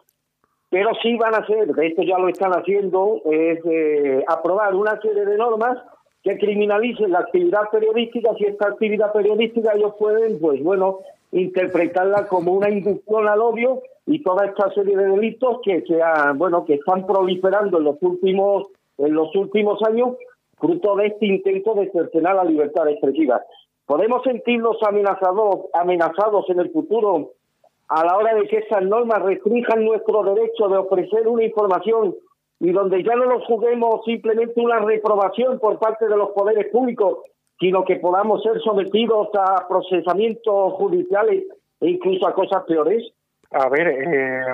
pero 0.70 0.90
sí 1.02 1.16
van 1.16 1.34
a 1.34 1.38
hacer, 1.38 1.66
de 1.68 1.86
esto 1.86 2.02
ya 2.02 2.18
lo 2.18 2.28
están 2.28 2.52
haciendo, 2.52 3.20
es 3.30 3.60
eh, 3.64 4.24
aprobar 4.26 4.74
una 4.74 4.98
serie 5.00 5.26
de 5.26 5.36
normas 5.36 5.78
que 6.22 6.38
criminalicen 6.38 7.12
la 7.12 7.20
actividad 7.20 7.70
periodística, 7.70 8.34
si 8.38 8.44
esta 8.44 8.68
actividad 8.68 9.12
periodística 9.12 9.72
ellos 9.74 9.94
pueden, 9.98 10.38
pues 10.40 10.62
bueno, 10.62 11.00
interpretarla 11.32 12.26
como 12.26 12.52
una 12.52 12.70
inducción 12.70 13.28
al 13.28 13.40
odio 13.40 13.82
y 14.10 14.22
toda 14.22 14.46
esta 14.46 14.70
serie 14.72 14.96
de 14.96 15.06
delitos 15.06 15.58
que 15.62 15.82
se 15.82 16.00
bueno 16.36 16.64
que 16.64 16.74
están 16.74 17.06
proliferando 17.06 17.76
en 17.76 17.84
los 17.84 17.96
últimos 18.00 18.68
en 18.96 19.12
los 19.12 19.34
últimos 19.36 19.80
años 19.82 20.16
fruto 20.58 20.96
de 20.96 21.08
este 21.08 21.26
intento 21.26 21.74
de 21.74 21.90
cercenar 21.90 22.34
la 22.34 22.44
libertad 22.44 22.88
expresiva. 22.88 23.42
Podemos 23.84 24.22
sentirnos 24.24 24.82
amenazados 24.82 25.66
amenazados 25.74 26.48
en 26.48 26.58
el 26.60 26.70
futuro 26.70 27.32
a 27.88 28.04
la 28.04 28.16
hora 28.16 28.34
de 28.34 28.48
que 28.48 28.58
esas 28.58 28.82
normas 28.82 29.22
restrinjan 29.22 29.84
nuestro 29.84 30.22
derecho 30.22 30.68
de 30.68 30.78
ofrecer 30.78 31.28
una 31.28 31.44
información 31.44 32.14
y 32.60 32.72
donde 32.72 33.04
ya 33.04 33.14
no 33.14 33.26
nos 33.26 33.44
juguemos 33.44 34.04
simplemente 34.06 34.58
una 34.58 34.78
reprobación 34.78 35.58
por 35.58 35.78
parte 35.78 36.08
de 36.08 36.16
los 36.16 36.30
poderes 36.30 36.72
públicos, 36.72 37.18
sino 37.60 37.84
que 37.84 37.96
podamos 37.96 38.42
ser 38.42 38.58
sometidos 38.62 39.28
a 39.34 39.68
procesamientos 39.68 40.72
judiciales 40.74 41.44
e 41.80 41.90
incluso 41.90 42.26
a 42.26 42.34
cosas 42.34 42.64
peores? 42.64 43.04
A 43.50 43.68
ver, 43.68 43.88
eh, 43.88 44.44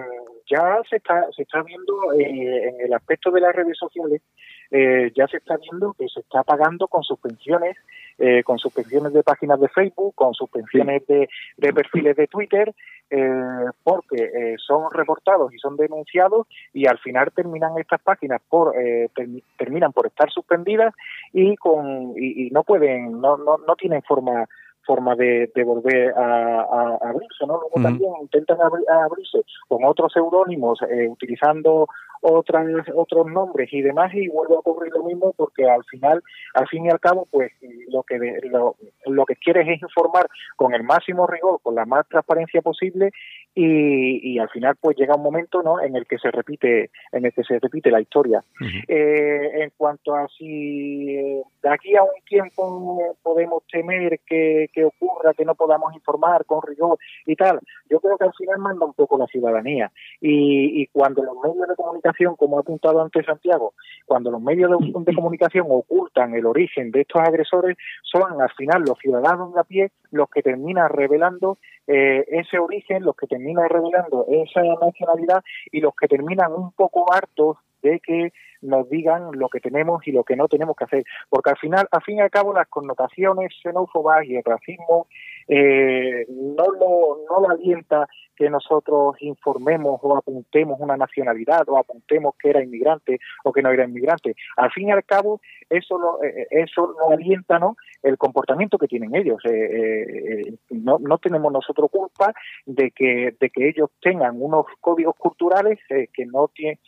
ya 0.49 0.81
se 0.89 0.97
está, 0.97 1.27
se 1.35 1.43
está 1.43 1.63
viendo 1.63 2.13
eh, 2.13 2.69
en 2.69 2.81
el 2.81 2.95
aspecto 2.95 3.31
de 3.31 3.41
las 3.41 3.55
redes 3.55 3.77
sociales, 3.79 4.23
eh, 4.71 5.11
ya 5.17 5.27
se 5.27 5.39
está 5.39 5.57
viendo 5.57 5.95
que 5.95 6.09
se 6.09 6.21
está 6.21 6.43
pagando 6.43 6.87
con 6.89 7.03
suspensiones, 7.03 7.77
eh, 8.19 8.43
con 8.45 8.59
suspensiones 8.59 9.13
de 9.13 9.23
páginas 9.23 9.61
de 9.61 9.69
Facebook, 9.69 10.15
con 10.15 10.35
suspensiones 10.35 11.07
de, 11.07 11.29
de 11.57 11.73
perfiles 11.73 12.17
de 12.17 12.27
Twitter, 12.29 12.75
eh, 13.11 13.67
porque 13.83 14.17
eh, 14.17 14.55
son 14.59 14.91
reportados 14.91 15.53
y 15.53 15.59
son 15.59 15.77
denunciados 15.77 16.47
y 16.73 16.87
al 16.87 16.99
final 16.99 17.31
terminan 17.33 17.79
estas 17.79 18.01
páginas 18.01 18.41
por 18.49 18.75
eh, 18.77 19.11
terminan 19.59 19.93
por 19.93 20.07
estar 20.07 20.31
suspendidas 20.31 20.95
y 21.33 21.55
con 21.57 22.15
y, 22.17 22.49
no 22.51 22.65
pueden 22.65 23.21
no, 23.21 23.37
no, 23.37 23.59
no 23.59 23.77
tienen 23.77 24.03
forma 24.03 24.49
forma 24.85 25.15
de, 25.15 25.51
de 25.55 25.65
volver 25.65 26.13
a, 26.17 26.99
abrirse, 27.03 27.47
¿no? 27.47 27.61
Luego 27.61 27.83
también 27.83 28.13
intentan 28.21 28.59
abrirse 28.61 29.41
con 29.69 29.85
otros 29.85 30.13
seudónimos, 30.13 30.81
utilizando 31.09 31.89
otras 32.27 32.67
otros 32.95 33.27
nombres 33.27 33.71
y 33.73 33.83
demás 33.83 34.13
y 34.15 34.29
vuelve 34.29 34.55
a 34.55 34.59
ocurrir 34.61 34.93
lo 34.95 35.05
mismo 35.05 35.35
porque 35.37 35.69
al 35.69 35.85
final 35.85 36.23
al 36.55 36.67
fin 36.69 36.87
y 36.87 36.91
al 36.91 36.99
cabo 36.99 37.29
pues 37.31 37.53
lo 37.89 38.03
que 38.03 38.19
lo, 38.45 38.77
lo 39.07 39.27
que 39.27 39.37
quieres 39.37 39.69
es 39.69 39.83
informar 39.83 40.27
con 40.57 40.73
el 40.75 40.83
máximo 40.83 41.27
rigor 41.27 41.61
con 41.63 41.75
la 41.75 41.85
más 41.85 42.09
transparencia 42.09 42.63
posible 42.63 43.11
y, 43.55 44.39
al 44.39 44.49
final 44.49 44.75
pues 44.81 44.97
llega 44.97 45.15
un 45.15 45.23
momento 45.23 45.63
no 45.63 45.81
en 45.81 45.95
el 45.95 46.07
que 46.07 46.19
se 46.19 46.31
repite 46.31 46.91
en 47.13 47.27
el 47.27 47.33
que 47.33 47.45
se 47.45 47.59
repite 47.61 47.91
la 47.91 48.01
historia. 48.01 48.43
Eh, 48.89 49.63
en 49.63 49.73
cuanto 49.77 50.15
a 50.15 50.27
si 50.37 51.15
de 51.15 51.69
aquí 51.71 51.95
a 51.95 52.03
un 52.03 52.21
tiempo 52.27 53.17
podemos 53.23 53.63
temer 53.71 54.21
que, 54.27 54.71
que 54.73 54.85
ocurra 54.85 55.35
que 55.35 55.45
no 55.45 55.55
podamos 55.55 55.95
informar 55.95 56.45
con 56.47 56.63
rigor 56.63 56.99
y 57.27 57.37
tal 57.37 57.61
yo 57.89 58.01
creo 58.01 58.17
que 58.17 58.25
al 58.25 58.35
final 58.35 58.59
manda 58.59 58.87
un 58.87 58.95
poco 58.95 59.19
la 59.19 59.27
ciudadanía. 59.27 59.93
Y, 60.21 60.83
y 60.83 60.87
cuando 60.89 61.23
los 61.23 61.37
medios 61.43 61.69
de 61.69 61.77
comunicación 61.77 62.14
como 62.37 62.59
ha 62.59 62.61
apuntado 62.61 63.01
antes 63.03 63.27
Santiago 63.27 63.75
cuando 64.07 64.31
los 64.31 64.41
medios 64.41 64.71
de, 64.81 65.15
comunicación 65.15 65.67
ocultan 65.71 66.35
el 66.35 66.47
origen 66.47 66.91
de 66.91 67.03
estos 67.03 67.23
agresores 67.23 67.77
son 68.03 68.41
al 68.41 68.51
final 68.51 68.83
los 68.87 68.99
ciudadanos 68.99 69.55
de 69.55 69.61
a 69.61 69.65
pie 69.65 69.93
los 70.11 70.29
que 70.31 70.43
terminan 70.43 70.89
revelando 70.89 71.59
eh, 71.87 72.25
ese 72.29 72.59
origen, 72.59 73.03
los 73.03 73.17
que 73.17 73.27
terminan 73.27 73.69
revelando 73.69 74.27
esa 74.29 74.63
nacionalidad 74.81 75.43
y 75.71 75.81
los 75.81 75.95
que 75.95 76.09
terminan 76.09 76.53
un 76.53 76.73
poco 76.73 77.13
hartos 77.13 77.59
de 77.83 78.01
que 78.01 78.33
nos 78.63 78.89
digan 78.89 79.31
lo 79.33 79.49
que 79.49 79.61
tenemos 79.61 80.07
y 80.07 80.13
lo 80.13 80.25
que 80.25 80.37
no 80.37 80.49
tenemos 80.49 80.75
que 80.75 80.85
hacer. 80.85 81.05
Porque 81.29 81.51
al 81.51 81.59
final, 81.59 81.87
al 81.91 82.03
fin 82.03 82.17
y 82.17 82.21
al 82.23 82.31
cabo, 82.31 82.55
las 82.55 82.67
connotaciones 82.69 83.53
xenófobas 83.63 84.25
y 84.25 84.37
el 84.37 84.45
racismo 84.45 85.07
eh, 85.49 86.27
no, 86.29 86.65
lo, 86.65 87.25
no 87.29 87.41
lo 87.41 87.51
alienta 87.51 88.09
que 88.37 88.51
nosotros 88.51 89.17
informemos 89.21 90.01
o 90.03 90.17
apuntemos 90.17 90.79
una 90.81 90.97
nacionalidad 90.97 91.69
o 91.69 91.79
apuntemos 91.79 92.35
que 92.39 92.51
era 92.51 92.63
inmigrante 92.63 93.19
o 93.45 93.53
que 93.53 93.63
no 93.63 93.71
era 93.71 93.85
inmigrante. 93.85 94.35
Al 94.57 94.71
fin 94.73 94.89
y 94.89 94.93
al 94.93 95.05
cabo, 95.05 95.41
eso 95.71 95.99
lo, 95.99 96.23
eh, 96.23 96.43
eh, 96.43 96.63
eso 96.65 96.95
no 96.99 97.15
alienta 97.15 97.59
¿no? 97.59 97.77
el 98.03 98.19
comportamiento 98.19 98.79
que 98.79 98.89
tienen 98.89 99.15
ellos. 99.15 99.39
Eh, 99.45 100.57
no, 100.71 100.99
no 100.99 101.19
tenemos 101.19 101.53
nosotros 101.53 101.91
culpa 101.91 102.33
de 102.67 102.91
que, 102.91 103.35
de 103.39 103.51
que 103.51 103.69
ellos 103.69 103.91
tengan 104.01 104.41
unos 104.41 104.67
códigos 104.81 105.15
culturales 105.17 105.79
que 105.89 106.27
no 106.27 106.49
tienen 106.49 106.79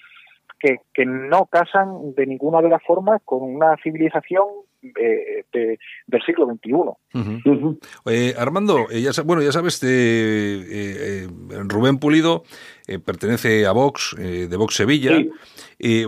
que, 0.58 0.80
que 0.94 1.06
no 1.06 1.46
casan 1.46 2.14
de 2.14 2.26
ninguna 2.26 2.62
de 2.62 2.68
las 2.68 2.82
formas 2.82 3.20
con 3.24 3.42
una 3.42 3.76
civilización 3.82 4.44
de, 4.94 5.78
del 6.06 6.22
siglo 6.24 6.46
XXI. 6.46 6.72
Armando, 8.38 8.88
ya, 8.90 9.10
bueno, 9.24 9.42
ya 9.42 9.52
sabes, 9.52 9.80
de, 9.80 11.28
Rubén 11.66 11.98
Pulido 11.98 12.44
pertenece 13.04 13.66
a 13.66 13.72
Vox, 13.72 14.14
de 14.16 14.56
Vox 14.56 14.74
Sevilla. 14.74 15.18
Y 15.78 16.04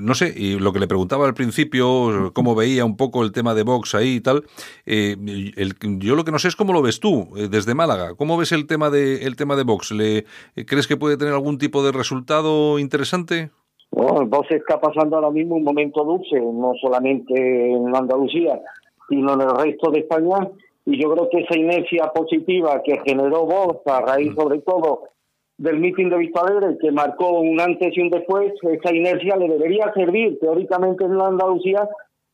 no 0.00 0.14
sé, 0.14 0.32
y 0.36 0.58
lo 0.58 0.72
que 0.72 0.80
le 0.80 0.88
preguntaba 0.88 1.26
al 1.26 1.34
principio, 1.34 2.32
cómo 2.34 2.54
veía 2.54 2.84
un 2.84 2.96
poco 2.96 3.22
el 3.22 3.32
tema 3.32 3.54
de 3.54 3.62
Vox 3.62 3.94
ahí 3.94 4.16
y 4.16 4.20
tal, 4.20 4.44
el, 4.86 5.74
yo 5.98 6.16
lo 6.16 6.24
que 6.24 6.32
no 6.32 6.38
sé 6.38 6.48
es 6.48 6.56
cómo 6.56 6.72
lo 6.72 6.82
ves 6.82 7.00
tú, 7.00 7.30
desde 7.50 7.74
Málaga. 7.74 8.14
¿Cómo 8.14 8.36
ves 8.36 8.52
el 8.52 8.66
tema 8.66 8.90
de, 8.90 9.24
el 9.24 9.36
tema 9.36 9.56
de 9.56 9.64
Vox? 9.64 9.92
¿Le, 9.92 10.24
¿Crees 10.66 10.86
que 10.86 10.96
puede 10.96 11.16
tener 11.16 11.34
algún 11.34 11.58
tipo 11.58 11.84
de 11.84 11.92
resultado 11.92 12.78
interesante? 12.78 13.50
Bueno, 13.92 14.26
Vox 14.26 14.50
está 14.50 14.80
pasando 14.80 15.16
ahora 15.16 15.30
mismo 15.30 15.56
un 15.56 15.64
momento 15.64 16.02
dulce, 16.02 16.40
no 16.40 16.72
solamente 16.80 17.34
en 17.34 17.94
Andalucía, 17.94 18.58
sino 19.08 19.34
en 19.34 19.42
el 19.42 19.50
resto 19.50 19.90
de 19.90 20.00
España. 20.00 20.48
Y 20.86 21.00
yo 21.00 21.12
creo 21.12 21.28
que 21.28 21.40
esa 21.40 21.58
inercia 21.58 22.10
positiva 22.12 22.82
que 22.82 22.98
generó 23.06 23.44
Vox 23.44 23.86
a 23.86 24.00
raíz 24.00 24.34
sobre 24.34 24.60
todo 24.60 25.02
del 25.58 25.78
mitin 25.78 26.08
de 26.08 26.16
Vista 26.16 26.42
que 26.80 26.90
marcó 26.90 27.38
un 27.38 27.60
antes 27.60 27.96
y 27.96 28.00
un 28.00 28.08
después, 28.08 28.52
esa 28.62 28.94
inercia 28.94 29.36
le 29.36 29.46
debería 29.46 29.92
servir 29.94 30.38
teóricamente 30.40 31.04
en 31.04 31.18
la 31.18 31.28
Andalucía 31.28 31.86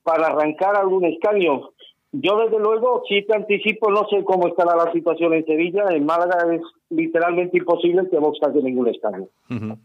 para 0.05 0.29
arrancar 0.29 0.77
algún 0.77 1.05
escaño. 1.07 1.71
Yo 2.13 2.39
desde 2.39 2.59
luego, 2.59 3.03
si 3.09 3.27
te 3.27 3.35
anticipo, 3.35 3.91
no 3.91 4.07
sé 4.09 4.25
cómo 4.25 4.47
estará 4.47 4.77
la 4.77 4.93
situación 4.93 5.35
en 5.35 5.45
Sevilla. 5.45 5.87
En 5.91 6.07
Málaga 6.07 6.55
es 6.55 6.63
literalmente 6.91 7.59
imposible 7.59 8.09
que 8.11 8.19
Vox 8.19 8.39
saque 8.41 8.63
ningún 8.63 8.89
escaño. 8.89 9.27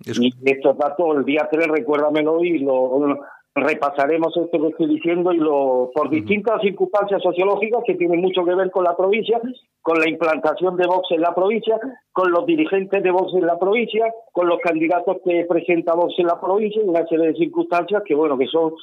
Y 0.05 0.33
estos 0.45 0.77
datos, 0.77 1.17
el 1.17 1.25
día 1.25 1.47
3, 1.51 1.67
recuérdamelo 1.67 2.43
y 2.43 2.59
lo, 2.59 3.19
repasaremos 3.55 4.35
esto 4.35 4.61
que 4.61 4.67
estoy 4.69 4.87
diciendo 4.87 5.31
y 5.31 5.37
lo 5.37 5.91
por 5.93 6.09
distintas 6.09 6.61
circunstancias 6.61 7.21
sociológicas 7.21 7.83
que 7.85 7.95
tienen 7.95 8.19
mucho 8.19 8.43
que 8.43 8.55
ver 8.55 8.71
con 8.71 8.83
la 8.83 8.97
provincia, 8.97 9.39
con 9.81 9.99
la 9.99 10.09
implantación 10.09 10.75
de 10.75 10.87
Vox 10.87 11.11
en 11.11 11.21
la 11.21 11.35
provincia, 11.35 11.79
con 12.11 12.31
los 12.31 12.45
dirigentes 12.45 13.03
de 13.03 13.11
Vox 13.11 13.33
en 13.35 13.45
la 13.45 13.59
provincia, 13.59 14.11
con 14.31 14.47
los 14.47 14.59
candidatos 14.59 15.17
que 15.23 15.45
presenta 15.47 15.93
Vox 15.93 16.15
en 16.17 16.27
la 16.27 16.41
provincia 16.41 16.81
y 16.83 16.89
una 16.89 17.05
serie 17.05 17.27
de 17.27 17.35
circunstancias 17.35 18.01
que 18.05 18.15
bueno 18.15 18.37
que 18.37 18.47
son 18.47 18.73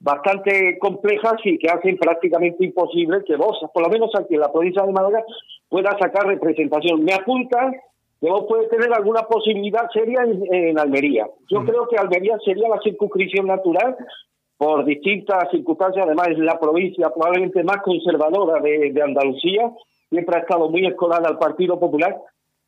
bastante 0.00 0.78
complejas 0.78 1.34
y 1.44 1.58
que 1.58 1.68
hacen 1.68 1.98
prácticamente 1.98 2.64
imposible 2.64 3.22
que 3.26 3.36
vos, 3.36 3.58
por 3.72 3.82
lo 3.82 3.90
menos 3.90 4.10
aquí 4.14 4.34
en 4.34 4.40
la 4.40 4.50
provincia 4.50 4.82
de 4.82 4.92
Málaga, 4.92 5.22
pueda 5.68 5.96
sacar 5.98 6.26
representación. 6.26 7.04
Me 7.04 7.12
apunta 7.12 7.70
que 8.20 8.30
vos 8.30 8.46
puede 8.48 8.68
tener 8.68 8.92
alguna 8.92 9.22
posibilidad 9.22 9.88
seria 9.92 10.22
en, 10.22 10.78
Almería. 10.78 11.26
Yo 11.48 11.64
creo 11.64 11.86
que 11.88 11.96
Almería 11.96 12.38
sería 12.44 12.68
la 12.68 12.80
circunscripción 12.80 13.46
natural 13.46 13.96
por 14.56 14.84
distintas 14.84 15.50
circunstancias, 15.50 16.04
además 16.06 16.28
es 16.28 16.38
la 16.38 16.58
provincia 16.58 17.10
probablemente 17.10 17.62
más 17.62 17.78
conservadora 17.82 18.60
de, 18.60 18.92
de 18.92 19.02
Andalucía, 19.02 19.70
siempre 20.10 20.36
ha 20.36 20.40
estado 20.40 20.68
muy 20.68 20.86
escolada 20.86 21.28
al 21.28 21.38
Partido 21.38 21.80
Popular, 21.80 22.14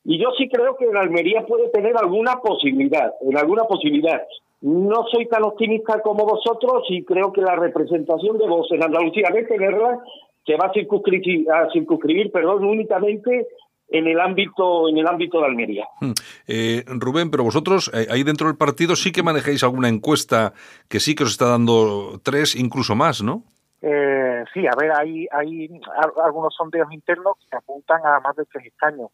y 0.05 0.19
yo 0.19 0.31
sí 0.39 0.49
creo 0.49 0.77
que 0.77 0.87
en 0.87 0.97
Almería 0.97 1.45
puede 1.47 1.69
tener 1.69 1.97
alguna 1.97 2.37
posibilidad, 2.37 3.13
en 3.21 3.37
alguna 3.37 3.65
posibilidad. 3.65 4.23
No 4.63 5.05
soy 5.11 5.27
tan 5.27 5.43
optimista 5.45 6.01
como 6.03 6.25
vosotros 6.25 6.85
y 6.89 7.05
creo 7.05 7.33
que 7.33 7.41
la 7.41 7.57
representación 7.57 8.39
de 8.39 8.49
vos 8.49 8.69
en 8.71 8.83
Andalucía, 8.83 9.29
de 9.33 9.43
tenerla, 9.45 9.99
se 10.47 10.57
va 10.57 10.67
a 10.67 10.73
circunscribir, 10.73 11.51
a 11.51 11.69
circunscribir 11.73 12.31
perdón, 12.31 12.65
únicamente 12.65 13.49
en 13.89 14.07
el 14.07 14.21
ámbito 14.21 14.89
en 14.89 14.99
el 14.99 15.07
ámbito 15.07 15.41
de 15.41 15.47
Almería. 15.47 15.87
Hmm. 16.01 16.13
Eh, 16.47 16.85
Rubén, 16.87 17.31
pero 17.31 17.45
vosotros 17.45 17.91
eh, 17.93 18.07
ahí 18.11 18.23
dentro 18.23 18.47
del 18.47 18.57
partido 18.57 18.97
sí 18.97 19.13
que 19.13 19.23
manejáis 19.23 19.63
alguna 19.63 19.89
encuesta 19.89 20.53
que 20.89 21.01
sí 21.01 21.15
que 21.15 21.25
os 21.25 21.33
está 21.33 21.47
dando 21.47 22.21
tres, 22.23 22.57
incluso 22.57 22.95
más, 22.95 23.23
¿no? 23.23 23.45
Eh, 23.83 24.45
sí, 24.55 24.61
a 24.67 24.77
ver, 24.81 24.93
hay, 24.97 25.27
hay 25.33 25.69
algunos 26.25 26.55
sondeos 26.55 26.93
internos 26.93 27.35
que 27.51 27.57
apuntan 27.57 28.01
a 28.05 28.21
más 28.21 28.37
de 28.37 28.45
tres 28.45 28.67
escaños. 28.67 29.11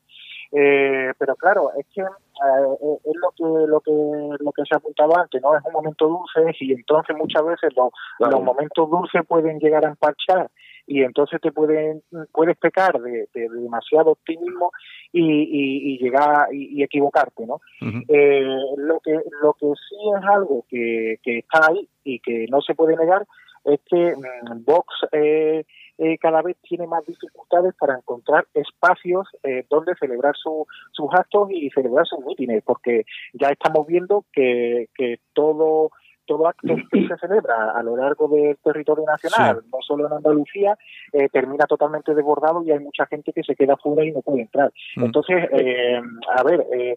Eh, 0.52 1.12
pero 1.18 1.36
claro, 1.36 1.72
es 1.76 1.86
que 1.94 2.00
eh, 2.00 2.98
es 3.04 3.16
lo 3.20 3.30
que 3.36 3.66
lo 3.66 3.80
que 3.80 4.42
lo 4.42 4.52
que 4.52 4.62
se 4.64 4.74
apuntaba 4.74 5.22
antes, 5.22 5.42
¿no? 5.42 5.54
Es 5.56 5.64
un 5.64 5.72
momento 5.72 6.08
dulce 6.08 6.56
y 6.60 6.72
entonces 6.72 7.16
muchas 7.16 7.44
veces 7.44 7.72
los, 7.76 7.90
los 8.18 8.42
momentos 8.42 8.88
dulces 8.88 9.26
pueden 9.26 9.58
llegar 9.58 9.84
a 9.84 9.90
empachar 9.90 10.50
y 10.86 11.02
entonces 11.02 11.40
te 11.42 11.52
pueden 11.52 12.02
puedes 12.32 12.56
pecar 12.56 12.98
de, 13.00 13.28
demasiado 13.34 14.12
optimismo 14.12 14.72
y, 15.12 15.92
y, 15.92 15.98
llegar 15.98 16.48
y, 16.52 16.82
equivocarte 16.82 17.46
no 17.46 17.60
eh, 18.08 18.58
lo 18.76 18.98
que 19.00 19.12
lo 19.42 19.52
que 19.52 19.66
sí 19.66 19.96
es 20.16 20.24
algo 20.24 20.64
que, 20.68 21.18
que 21.22 21.38
está 21.38 21.66
ahí 21.68 21.86
y 22.04 22.20
que 22.20 22.46
no 22.48 22.62
se 22.62 22.74
puede 22.74 22.96
negar 22.96 23.26
es 23.64 23.80
que 23.84 24.16
mm, 24.16 24.64
Vox 24.64 24.86
eh, 25.12 25.64
eh, 25.98 26.16
cada 26.18 26.42
vez 26.42 26.56
tiene 26.62 26.86
más 26.86 27.04
dificultades 27.04 27.74
para 27.74 27.96
encontrar 27.96 28.46
espacios 28.54 29.28
eh, 29.42 29.64
donde 29.68 29.94
celebrar 29.96 30.34
sus 30.36 31.08
actos 31.12 31.50
y 31.50 31.70
celebrar 31.70 32.06
sus 32.06 32.24
mítines, 32.24 32.62
porque 32.64 33.04
ya 33.32 33.48
estamos 33.48 33.86
viendo 33.86 34.24
que, 34.32 34.88
que 34.94 35.20
todo 35.32 35.90
todo 36.28 36.46
acto 36.46 36.76
que 36.92 37.08
se 37.08 37.16
celebra 37.20 37.72
a 37.72 37.82
lo 37.82 37.96
largo 37.96 38.28
del 38.28 38.56
territorio 38.58 39.04
nacional, 39.04 39.62
no 39.72 39.78
solo 39.80 40.06
en 40.06 40.12
Andalucía, 40.12 40.78
eh, 41.12 41.28
termina 41.30 41.64
totalmente 41.64 42.14
desbordado 42.14 42.62
y 42.62 42.70
hay 42.70 42.78
mucha 42.78 43.06
gente 43.06 43.32
que 43.32 43.42
se 43.42 43.56
queda 43.56 43.76
fuera 43.76 44.04
y 44.04 44.12
no 44.12 44.20
puede 44.20 44.42
entrar. 44.42 44.70
Mm. 44.94 45.04
Entonces, 45.06 45.48
eh, 45.50 46.00
a 46.36 46.42
ver, 46.44 46.64
eh, 46.72 46.96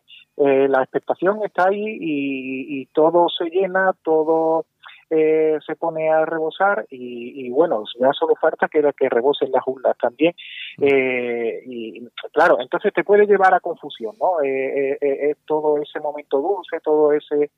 la 0.68 0.82
expectación 0.82 1.40
está 1.44 1.70
ahí 1.70 1.98
y, 2.00 2.82
y, 2.82 2.86
todo 2.88 3.28
se 3.30 3.46
llena, 3.46 3.94
todo 4.04 4.66
eh, 5.12 5.60
se 5.66 5.76
pone 5.76 6.10
a 6.10 6.26
rebosar 6.26 6.86
y, 6.90 7.50
bueno, 7.50 7.84
ya 8.00 8.12
solo 8.14 8.36
falta 8.36 8.70
que, 8.70 8.82
que 8.98 9.10
rebosen 9.10 9.52
las 9.52 9.64
urnas 9.66 9.98
también. 9.98 10.34
Mm. 10.78 10.84
Eh, 10.84 11.64
y 11.66 12.08
claro, 12.32 12.58
entonces 12.62 12.94
te 12.94 13.04
puede 13.04 13.26
llevar 13.26 13.54
a 13.54 13.60
confusión, 13.60 14.16
¿no? 14.20 14.42
Eh, 14.42 14.98
eh, 15.02 15.36
todo 15.46 15.82
ese 15.82 16.00
momento 16.00 16.40
dulce, 16.40 16.80
todo 16.82 17.12
ese... 17.12 17.52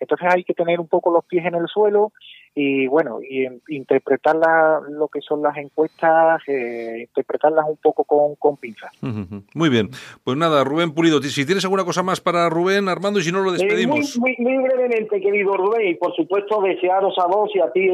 Entonces 0.00 0.28
hay 0.30 0.44
que 0.44 0.54
tener 0.54 0.78
un 0.78 0.86
poco 0.86 1.10
los 1.10 1.24
pies 1.24 1.44
en 1.46 1.54
el 1.54 1.66
suelo 1.66 2.12
y 2.54 2.86
bueno, 2.88 3.20
y 3.22 3.46
interpretar 3.68 4.36
lo 4.90 5.08
que 5.08 5.20
son 5.20 5.42
las 5.42 5.56
encuestas, 5.56 6.42
eh, 6.48 7.06
interpretarlas 7.08 7.64
un 7.68 7.76
poco 7.76 8.04
con, 8.04 8.34
con 8.34 8.56
pinzas. 8.56 8.90
Muy 9.54 9.68
bien, 9.68 9.90
pues 10.24 10.36
nada, 10.36 10.64
Rubén 10.64 10.92
Pulido, 10.92 11.22
si 11.22 11.46
tienes 11.46 11.64
alguna 11.64 11.84
cosa 11.84 12.02
más 12.02 12.20
para 12.20 12.48
Rubén, 12.48 12.88
Armando, 12.88 13.20
y 13.20 13.22
si 13.22 13.30
no 13.32 13.42
lo 13.42 13.52
despedimos. 13.52 14.18
muy, 14.18 14.34
muy, 14.38 14.56
brevemente, 14.58 15.20
querido 15.20 15.56
Rubén, 15.56 15.88
y 15.88 15.94
por 15.94 16.14
supuesto 16.16 16.60
a 16.98 17.26
vos 17.26 17.50
y 17.54 17.60
a 17.60 17.70
ti 17.70 17.88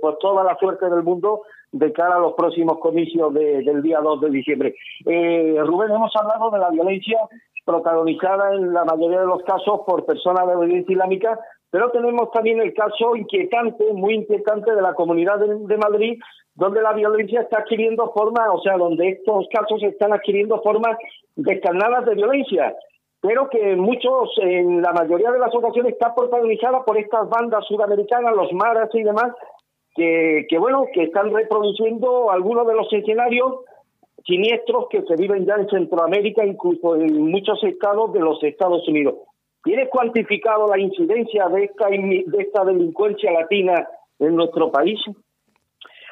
pues, 0.00 0.18
toda 0.20 0.44
la 0.44 0.56
suerte 0.56 0.88
del 0.88 1.02
mundo 1.02 1.42
de 1.72 1.92
cara 1.92 2.16
a 2.16 2.20
los 2.20 2.34
próximos 2.34 2.78
comicios 2.78 3.32
del 3.32 3.82
día 3.82 4.00
2 4.00 4.20
de 4.20 4.30
diciembre. 4.30 4.74
Eh, 5.06 5.56
Rubén, 5.64 5.92
hemos 5.92 6.14
hablado 6.16 6.50
de 6.50 6.58
la 6.58 6.70
violencia 6.70 7.18
protagonizada 7.64 8.54
en 8.54 8.72
la 8.72 8.84
mayoría 8.84 9.20
de 9.20 9.26
los 9.26 9.42
casos 9.44 9.82
por 9.86 10.04
personas 10.04 10.46
de 10.48 10.56
obediencia 10.56 10.92
islámica, 10.92 11.38
pero 11.70 11.90
tenemos 11.90 12.30
también 12.32 12.60
el 12.60 12.74
caso 12.74 13.14
inquietante, 13.14 13.92
muy 13.92 14.14
inquietante 14.14 14.74
de 14.74 14.82
la 14.82 14.94
Comunidad 14.94 15.38
de, 15.38 15.76
Madrid, 15.76 16.18
donde 16.54 16.82
la 16.82 16.92
violencia 16.92 17.42
está 17.42 17.58
adquiriendo 17.58 18.10
formas, 18.12 18.48
o 18.52 18.60
sea, 18.60 18.76
donde 18.76 19.08
estos 19.08 19.46
casos 19.52 19.80
están 19.84 20.12
adquiriendo 20.12 20.60
formas 20.62 20.96
descarnadas 21.36 22.04
de 22.06 22.16
violencia, 22.16 22.74
pero 23.20 23.48
que 23.50 23.76
muchos, 23.76 24.30
en 24.38 24.80
la 24.80 24.92
mayoría 24.92 25.30
de 25.30 25.38
las 25.38 25.54
ocasiones, 25.54 25.92
está 25.92 26.14
protagonizada 26.14 26.84
por 26.84 26.98
estas 26.98 27.28
bandas 27.28 27.64
sudamericanas, 27.66 28.34
los 28.34 28.52
maras 28.52 28.88
y 28.94 29.02
demás, 29.02 29.34
que, 29.94 30.46
que 30.48 30.58
bueno, 30.58 30.86
que 30.92 31.04
están 31.04 31.32
reproduciendo 31.32 32.30
algunos 32.30 32.66
de 32.66 32.74
los 32.74 32.90
escenarios 32.92 33.60
siniestros 34.24 34.86
que 34.90 35.02
se 35.02 35.16
viven 35.16 35.44
ya 35.44 35.54
en 35.54 35.68
Centroamérica, 35.68 36.44
incluso 36.44 36.96
en 36.96 37.30
muchos 37.30 37.62
estados 37.64 38.12
de 38.12 38.20
los 38.20 38.42
Estados 38.42 38.86
Unidos. 38.88 39.14
¿Tienes 39.62 39.90
cuantificado 39.90 40.66
la 40.68 40.78
incidencia 40.78 41.48
de 41.48 41.64
esta, 41.64 41.88
de 41.88 42.38
esta 42.38 42.64
delincuencia 42.64 43.30
latina 43.32 43.86
en 44.18 44.34
nuestro 44.34 44.70
país? 44.70 44.98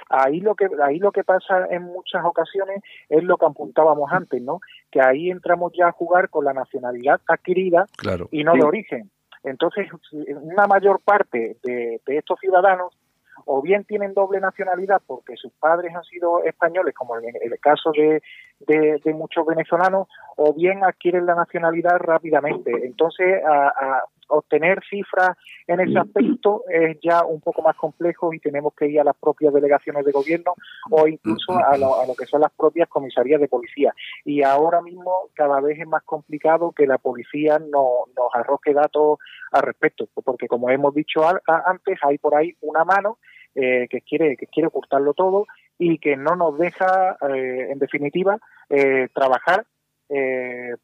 Ahí 0.08 0.40
lo 0.40 0.54
que 0.54 0.68
ahí 0.82 0.98
lo 0.98 1.12
que 1.12 1.24
pasa 1.24 1.66
en 1.70 1.84
muchas 1.84 2.24
ocasiones 2.24 2.82
es 3.08 3.22
lo 3.24 3.36
que 3.36 3.46
apuntábamos 3.46 4.10
antes 4.12 4.40
no 4.42 4.60
que 4.90 5.00
ahí 5.00 5.30
entramos 5.30 5.72
ya 5.76 5.88
a 5.88 5.92
jugar 5.92 6.28
con 6.30 6.44
la 6.44 6.52
nacionalidad 6.52 7.20
adquirida 7.26 7.86
y 8.30 8.44
no 8.44 8.54
de 8.54 8.62
origen. 8.62 9.10
Entonces 9.44 9.88
una 10.12 10.66
mayor 10.66 11.00
parte 11.04 11.56
de 11.62 12.00
estos 12.06 12.38
ciudadanos 12.40 12.96
o 13.44 13.62
bien 13.62 13.84
tienen 13.84 14.14
doble 14.14 14.40
nacionalidad 14.40 15.00
porque 15.06 15.36
sus 15.36 15.52
padres 15.52 15.94
han 15.94 16.04
sido 16.04 16.42
españoles, 16.44 16.94
como 16.94 17.16
en 17.18 17.34
el 17.40 17.58
caso 17.60 17.92
de, 17.92 18.20
de, 18.66 19.14
muchos 19.14 19.46
venezolanos, 19.46 20.08
o 20.36 20.52
bien 20.52 20.84
adquieren 20.84 21.26
la 21.26 21.34
nacionalidad 21.34 21.96
rápidamente. 21.98 22.70
Entonces, 22.84 23.42
a, 23.46 24.02
obtener 24.28 24.80
cifras 24.88 25.36
en 25.66 25.80
ese 25.80 25.98
aspecto 25.98 26.64
es 26.68 26.98
ya 27.02 27.24
un 27.24 27.40
poco 27.40 27.62
más 27.62 27.76
complejo 27.76 28.32
y 28.32 28.38
tenemos 28.38 28.74
que 28.74 28.86
ir 28.86 29.00
a 29.00 29.04
las 29.04 29.16
propias 29.16 29.52
delegaciones 29.52 30.04
de 30.04 30.12
gobierno 30.12 30.54
o 30.90 31.06
incluso 31.06 31.52
a 31.52 31.76
lo, 31.76 32.00
a 32.00 32.06
lo 32.06 32.14
que 32.14 32.26
son 32.26 32.40
las 32.40 32.52
propias 32.52 32.88
comisarías 32.88 33.40
de 33.40 33.48
policía. 33.48 33.94
Y 34.24 34.42
ahora 34.42 34.80
mismo 34.82 35.28
cada 35.34 35.60
vez 35.60 35.78
es 35.78 35.86
más 35.86 36.02
complicado 36.04 36.72
que 36.72 36.86
la 36.86 36.98
policía 36.98 37.58
no, 37.58 38.06
nos 38.16 38.34
arroje 38.34 38.72
datos 38.72 39.18
al 39.52 39.62
respecto, 39.62 40.08
porque 40.24 40.48
como 40.48 40.70
hemos 40.70 40.94
dicho 40.94 41.22
antes, 41.46 41.98
hay 42.02 42.18
por 42.18 42.34
ahí 42.34 42.54
una 42.60 42.84
mano 42.84 43.18
eh, 43.54 43.88
que 43.88 44.02
quiere 44.02 44.36
que 44.36 44.46
quiere 44.46 44.68
ocultarlo 44.68 45.14
todo 45.14 45.46
y 45.78 45.98
que 45.98 46.16
no 46.16 46.36
nos 46.36 46.58
deja, 46.58 47.16
eh, 47.28 47.68
en 47.70 47.78
definitiva, 47.78 48.38
eh, 48.68 49.08
trabajar 49.14 49.64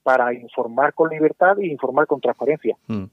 para 0.02 0.34
informar 0.34 0.92
con 0.92 1.08
libertad 1.08 1.58
e 1.58 1.66
informar 1.66 2.06
con 2.06 2.20
transparencia. 2.20 2.76
Mm. 2.88 3.04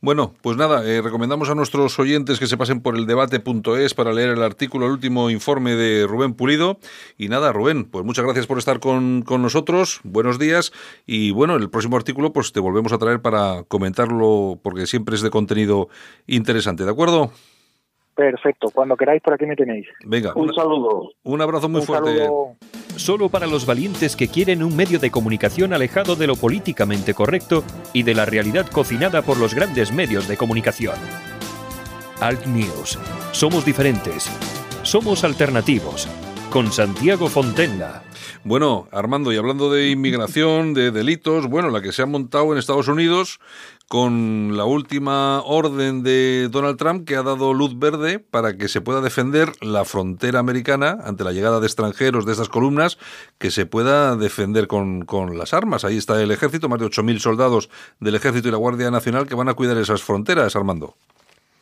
Bueno, 0.00 0.34
pues 0.42 0.56
nada, 0.56 0.82
recomendamos 1.00 1.48
a 1.48 1.54
nuestros 1.54 1.98
oyentes 1.98 2.38
que 2.38 2.46
se 2.46 2.56
pasen 2.56 2.80
por 2.80 2.96
el 2.96 3.06
debate.es 3.06 3.94
para 3.94 4.12
leer 4.12 4.30
el 4.30 4.42
artículo, 4.42 4.86
el 4.86 4.92
último 4.92 5.30
informe 5.30 5.76
de 5.76 6.06
Rubén 6.06 6.34
Pulido. 6.34 6.78
Y 7.16 7.28
nada, 7.28 7.52
Rubén, 7.52 7.84
pues 7.84 8.04
muchas 8.04 8.24
gracias 8.24 8.46
por 8.46 8.58
estar 8.58 8.80
con, 8.80 9.22
con 9.22 9.42
nosotros, 9.42 10.00
buenos 10.02 10.38
días. 10.38 10.72
Y 11.06 11.30
bueno, 11.30 11.56
el 11.56 11.70
próximo 11.70 11.96
artículo 11.96 12.32
pues 12.32 12.52
te 12.52 12.60
volvemos 12.60 12.92
a 12.92 12.98
traer 12.98 13.20
para 13.20 13.62
comentarlo 13.64 14.58
porque 14.62 14.86
siempre 14.86 15.14
es 15.14 15.22
de 15.22 15.30
contenido 15.30 15.88
interesante, 16.26 16.84
¿de 16.84 16.90
acuerdo? 16.90 17.30
Perfecto, 18.14 18.68
cuando 18.72 18.96
queráis 18.96 19.20
por 19.22 19.34
aquí 19.34 19.44
me 19.44 19.56
tenéis. 19.56 19.88
Venga, 20.04 20.32
un 20.34 20.54
saludo. 20.54 21.10
Un 21.24 21.40
abrazo 21.40 21.68
muy 21.68 21.82
fuerte. 21.82 22.28
Solo 22.96 23.28
para 23.28 23.46
los 23.46 23.66
valientes 23.66 24.14
que 24.14 24.28
quieren 24.28 24.62
un 24.62 24.76
medio 24.76 25.00
de 25.00 25.10
comunicación 25.10 25.72
alejado 25.72 26.14
de 26.14 26.28
lo 26.28 26.36
políticamente 26.36 27.12
correcto 27.12 27.64
y 27.92 28.04
de 28.04 28.14
la 28.14 28.24
realidad 28.24 28.66
cocinada 28.70 29.22
por 29.22 29.38
los 29.38 29.54
grandes 29.54 29.92
medios 29.92 30.28
de 30.28 30.36
comunicación. 30.36 30.94
Alt 32.20 32.46
News. 32.46 32.98
Somos 33.32 33.64
diferentes. 33.64 34.30
Somos 34.82 35.24
alternativos. 35.24 36.08
Con 36.50 36.70
Santiago 36.70 37.26
Fontenla. 37.28 38.04
Bueno, 38.44 38.86
Armando, 38.92 39.32
y 39.32 39.36
hablando 39.36 39.72
de 39.72 39.90
inmigración, 39.90 40.74
de 40.74 40.90
delitos, 40.90 41.48
bueno, 41.48 41.70
la 41.70 41.80
que 41.80 41.92
se 41.92 42.02
ha 42.02 42.06
montado 42.06 42.52
en 42.52 42.58
Estados 42.58 42.88
Unidos 42.88 43.40
con 43.88 44.56
la 44.56 44.64
última 44.64 45.42
orden 45.42 46.02
de 46.02 46.48
Donald 46.50 46.76
Trump 46.78 47.06
que 47.06 47.16
ha 47.16 47.22
dado 47.22 47.52
luz 47.52 47.78
verde 47.78 48.18
para 48.18 48.56
que 48.56 48.68
se 48.68 48.80
pueda 48.80 49.00
defender 49.00 49.48
la 49.60 49.84
frontera 49.84 50.38
americana 50.38 50.98
ante 51.04 51.24
la 51.24 51.32
llegada 51.32 51.60
de 51.60 51.66
extranjeros 51.66 52.26
de 52.26 52.32
estas 52.32 52.48
columnas, 52.48 52.98
que 53.38 53.50
se 53.50 53.66
pueda 53.66 54.16
defender 54.16 54.66
con, 54.66 55.04
con 55.04 55.38
las 55.38 55.54
armas. 55.54 55.84
Ahí 55.84 55.96
está 55.96 56.20
el 56.22 56.30
ejército, 56.30 56.68
más 56.68 56.80
de 56.80 56.86
8.000 56.86 57.18
soldados 57.18 57.70
del 58.00 58.14
ejército 58.14 58.48
y 58.48 58.50
la 58.52 58.58
Guardia 58.58 58.90
Nacional 58.90 59.26
que 59.26 59.34
van 59.34 59.48
a 59.48 59.54
cuidar 59.54 59.76
esas 59.76 60.02
fronteras, 60.02 60.56
Armando. 60.56 60.94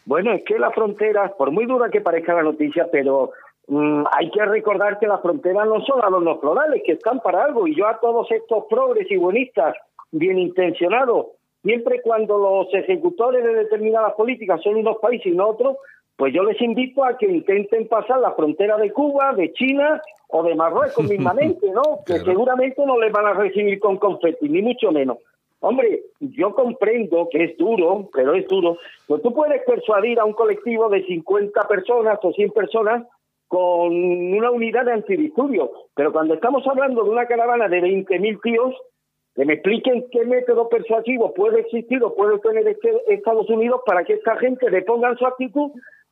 Bueno, 0.04 0.32
es 0.32 0.42
que 0.44 0.58
las 0.58 0.74
fronteras, 0.74 1.32
por 1.38 1.50
muy 1.52 1.66
dura 1.66 1.88
que 1.88 2.00
parezca 2.00 2.34
la 2.34 2.42
noticia, 2.42 2.88
pero 2.90 3.30
Mm, 3.68 4.04
hay 4.10 4.30
que 4.30 4.44
recordar 4.44 4.98
que 4.98 5.06
las 5.06 5.22
fronteras 5.22 5.66
no 5.66 5.80
son 5.82 6.02
a 6.02 6.10
los 6.10 6.40
florales, 6.40 6.82
que 6.84 6.92
están 6.92 7.20
para 7.20 7.44
algo. 7.44 7.66
Y 7.66 7.74
yo 7.74 7.86
a 7.86 7.98
todos 8.00 8.30
estos 8.30 8.64
progres 8.68 9.10
y 9.10 9.16
buenistas 9.16 9.76
bien 10.10 10.38
intencionados, 10.38 11.26
siempre 11.62 12.00
cuando 12.02 12.38
los 12.38 12.74
ejecutores 12.74 13.44
de 13.44 13.54
determinadas 13.54 14.14
políticas 14.14 14.60
son 14.62 14.76
unos 14.76 14.98
países 14.98 15.26
y 15.26 15.36
no 15.36 15.48
otros, 15.48 15.76
pues 16.16 16.34
yo 16.34 16.42
les 16.44 16.60
invito 16.60 17.04
a 17.04 17.16
que 17.16 17.26
intenten 17.26 17.88
pasar 17.88 18.20
la 18.20 18.32
frontera 18.32 18.76
de 18.76 18.92
Cuba, 18.92 19.32
de 19.34 19.52
China 19.52 20.00
o 20.28 20.42
de 20.42 20.54
Marruecos 20.54 21.04
mismamente, 21.10 21.70
¿no? 21.70 22.00
Que 22.04 22.18
seguramente 22.20 22.84
no 22.84 22.98
les 22.98 23.12
van 23.12 23.26
a 23.26 23.34
recibir 23.34 23.78
con 23.80 23.96
confeti, 23.98 24.48
ni 24.48 24.62
mucho 24.62 24.92
menos. 24.92 25.18
Hombre, 25.60 26.02
yo 26.18 26.54
comprendo 26.54 27.28
que 27.30 27.44
es 27.44 27.56
duro, 27.56 28.08
pero 28.12 28.34
es 28.34 28.48
duro. 28.48 28.78
Pues 29.06 29.22
tú 29.22 29.32
puedes 29.32 29.62
persuadir 29.64 30.18
a 30.18 30.24
un 30.24 30.32
colectivo 30.32 30.88
de 30.88 31.04
50 31.06 31.68
personas 31.68 32.18
o 32.22 32.32
100 32.32 32.50
personas 32.50 33.06
con 33.46 33.92
una 33.92 34.50
unidad 34.50 34.84
de 34.86 34.92
antidisturbios. 34.92 35.70
Pero 35.94 36.12
cuando 36.12 36.34
estamos 36.34 36.66
hablando 36.66 37.04
de 37.04 37.10
una 37.10 37.26
caravana 37.26 37.68
de 37.68 37.80
20.000 37.80 38.40
tíos, 38.42 38.74
que 39.34 39.44
me 39.44 39.54
expliquen 39.54 40.04
qué 40.10 40.24
método 40.24 40.68
persuasivo 40.68 41.32
puede 41.34 41.60
existir 41.60 42.02
o 42.02 42.14
puede 42.14 42.38
tener 42.40 42.66
este 42.68 42.90
Estados 43.08 43.48
Unidos 43.48 43.80
para 43.86 44.04
que 44.04 44.14
esta 44.14 44.36
gente 44.36 44.70
deponga 44.70 45.16
su 45.16 45.26
actitud, 45.26 45.70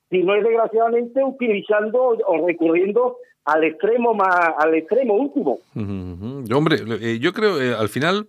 si 0.09 0.23
no 0.23 0.35
es 0.35 0.43
desgraciadamente 0.43 1.23
utilizando 1.23 2.17
o 2.27 2.47
recurriendo 2.47 3.17
al 3.45 3.65
extremo 3.65 4.15
más, 4.15 4.55
al 4.59 4.75
extremo 4.75 5.15
último. 5.15 5.59
Hombre, 6.55 6.77
eh, 7.01 7.19
yo 7.21 7.33
creo 7.33 7.61
eh, 7.61 7.75
al 7.75 7.89
final 7.89 8.27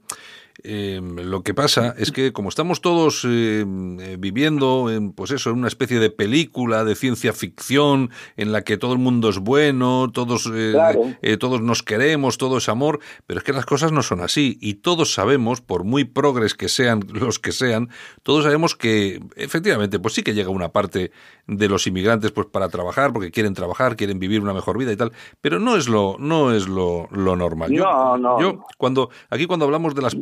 eh, 0.64 1.02
lo 1.02 1.44
que 1.44 1.54
pasa 1.54 1.96
es 1.98 2.12
que 2.12 2.34
como 2.34 2.50
estamos 2.50 2.82
todos 2.82 3.24
em, 3.26 4.00
eh, 4.00 4.18
viviendo 4.20 4.92
en, 4.92 5.12
pues 5.12 5.32
eso, 5.32 5.50
en 5.50 5.58
una 5.58 5.68
especie 5.68 6.00
de 6.00 6.10
película 6.10 6.84
de 6.84 6.96
ciencia 6.96 7.34
ficción 7.34 8.10
en 8.38 8.52
la 8.52 8.64
que 8.64 8.78
todo 8.78 8.94
el 8.94 9.00
mundo 9.00 9.30
es 9.30 9.40
bueno, 9.40 10.12
todos, 10.12 10.50
eh, 10.54 10.74
eh, 11.22 11.38
todos 11.38 11.62
nos 11.62 11.84
queremos, 11.84 12.38
todo 12.38 12.58
es 12.58 12.70
amor, 12.70 13.00
pero 13.26 13.40
es 13.40 13.44
que 13.44 13.54
las 13.54 13.66
cosas 13.66 13.92
no 13.92 14.04
son 14.04 14.22
así. 14.22 14.58
Y 14.62 14.76
todos 14.76 15.14
sabemos, 15.14 15.62
por 15.62 15.84
muy 15.84 16.04
progres 16.04 16.54
que 16.54 16.70
sean 16.70 17.02
los 17.12 17.40
que 17.40 17.52
sean, 17.52 17.90
todos 18.24 18.44
sabemos 18.44 18.76
que 18.76 19.22
efectivamente, 19.36 20.00
pues 20.00 20.14
sí 20.14 20.24
que 20.24 20.34
llega 20.34 20.50
una 20.50 20.70
parte 20.70 21.12
de 21.48 21.68
los 21.68 21.88
inmigrantes 21.88 22.32
pues 22.32 22.48
para 22.48 22.70
trabajar, 22.70 23.14
porque 23.14 23.32
quieren 23.32 23.54
trabajar, 23.54 23.96
quieren 23.96 24.20
vivir 24.20 24.42
una 24.42 24.54
mejor 24.54 24.78
vida 24.78 24.92
y 24.92 24.96
tal, 24.96 25.12
pero 25.42 25.60
no 25.60 25.76
es 25.76 25.90
lo, 25.90 26.18
no 26.20 26.54
es 26.54 26.68
lo, 26.68 27.08
lo 27.12 27.36
normal. 27.36 27.72
Yo, 27.72 28.18
no, 28.18 28.40
yo 28.40 28.64
cuando, 28.78 29.10
aquí 29.30 29.46
cuando 29.48 29.66
hablamos 29.66 29.96
de 29.96 30.02
las 30.02 30.16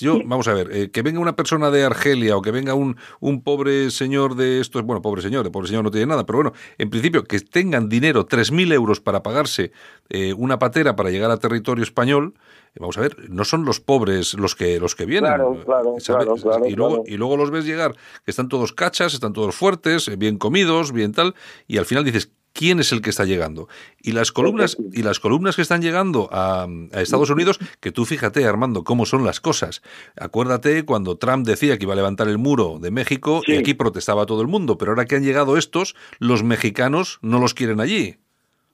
yo, 0.00 0.18
vamos 0.24 0.48
a 0.48 0.54
ver, 0.54 0.70
eh, 0.72 0.90
que 0.90 1.02
venga 1.02 1.20
una 1.20 1.36
persona 1.36 1.70
de 1.70 1.84
Argelia 1.84 2.36
o 2.36 2.42
que 2.42 2.50
venga 2.50 2.74
un, 2.74 2.96
un 3.20 3.42
pobre 3.42 3.90
señor 3.90 4.34
de 4.34 4.60
estos, 4.60 4.82
bueno, 4.82 5.02
pobre 5.02 5.22
señor, 5.22 5.44
de 5.44 5.50
pobre 5.50 5.68
señor 5.68 5.84
no 5.84 5.90
tiene 5.90 6.06
nada, 6.06 6.26
pero 6.26 6.38
bueno, 6.38 6.52
en 6.78 6.90
principio 6.90 7.24
que 7.24 7.40
tengan 7.40 7.88
dinero, 7.88 8.26
3.000 8.26 8.72
euros 8.72 9.00
para 9.00 9.22
pagarse 9.22 9.72
eh, 10.08 10.32
una 10.34 10.58
patera 10.58 10.96
para 10.96 11.10
llegar 11.10 11.30
a 11.30 11.38
territorio 11.38 11.84
español, 11.84 12.34
vamos 12.78 12.98
a 12.98 13.00
ver, 13.00 13.16
no 13.28 13.44
son 13.44 13.64
los 13.64 13.80
pobres 13.80 14.34
los 14.34 14.54
que 14.54 14.78
los 14.78 14.94
que 14.94 15.06
vienen. 15.06 15.32
Claro, 15.32 15.62
claro, 15.64 15.96
claro, 16.40 16.66
y, 16.66 16.74
luego, 16.74 17.04
y 17.06 17.16
luego 17.16 17.36
los 17.36 17.50
ves 17.50 17.64
llegar, 17.64 17.94
que 18.24 18.30
están 18.30 18.48
todos 18.48 18.72
cachas, 18.72 19.14
están 19.14 19.32
todos 19.32 19.54
fuertes, 19.54 20.08
eh, 20.08 20.16
bien 20.16 20.38
comidos, 20.38 20.92
bien 20.92 21.12
tal, 21.12 21.34
y 21.66 21.78
al 21.78 21.86
final 21.86 22.04
dices, 22.04 22.30
quién 22.52 22.80
es 22.80 22.92
el 22.92 23.02
que 23.02 23.10
está 23.10 23.24
llegando. 23.24 23.68
Y 24.02 24.12
las 24.12 24.32
columnas, 24.32 24.76
y 24.92 25.02
las 25.02 25.20
columnas 25.20 25.56
que 25.56 25.62
están 25.62 25.82
llegando 25.82 26.28
a, 26.32 26.66
Estados 26.92 27.30
Unidos, 27.30 27.58
que 27.80 27.92
tú 27.92 28.04
fíjate, 28.04 28.44
Armando, 28.46 28.84
cómo 28.84 29.06
son 29.06 29.24
las 29.24 29.40
cosas. 29.40 29.82
Acuérdate 30.18 30.84
cuando 30.84 31.16
Trump 31.16 31.46
decía 31.46 31.78
que 31.78 31.84
iba 31.84 31.92
a 31.92 31.96
levantar 31.96 32.28
el 32.28 32.38
muro 32.38 32.78
de 32.80 32.90
México 32.90 33.40
y 33.46 33.56
aquí 33.56 33.74
protestaba 33.74 34.26
todo 34.26 34.42
el 34.42 34.48
mundo, 34.48 34.78
pero 34.78 34.92
ahora 34.92 35.06
que 35.06 35.16
han 35.16 35.22
llegado 35.22 35.56
estos, 35.56 35.94
los 36.18 36.42
mexicanos 36.42 37.18
no 37.22 37.38
los 37.38 37.54
quieren 37.54 37.80
allí. 37.80 38.16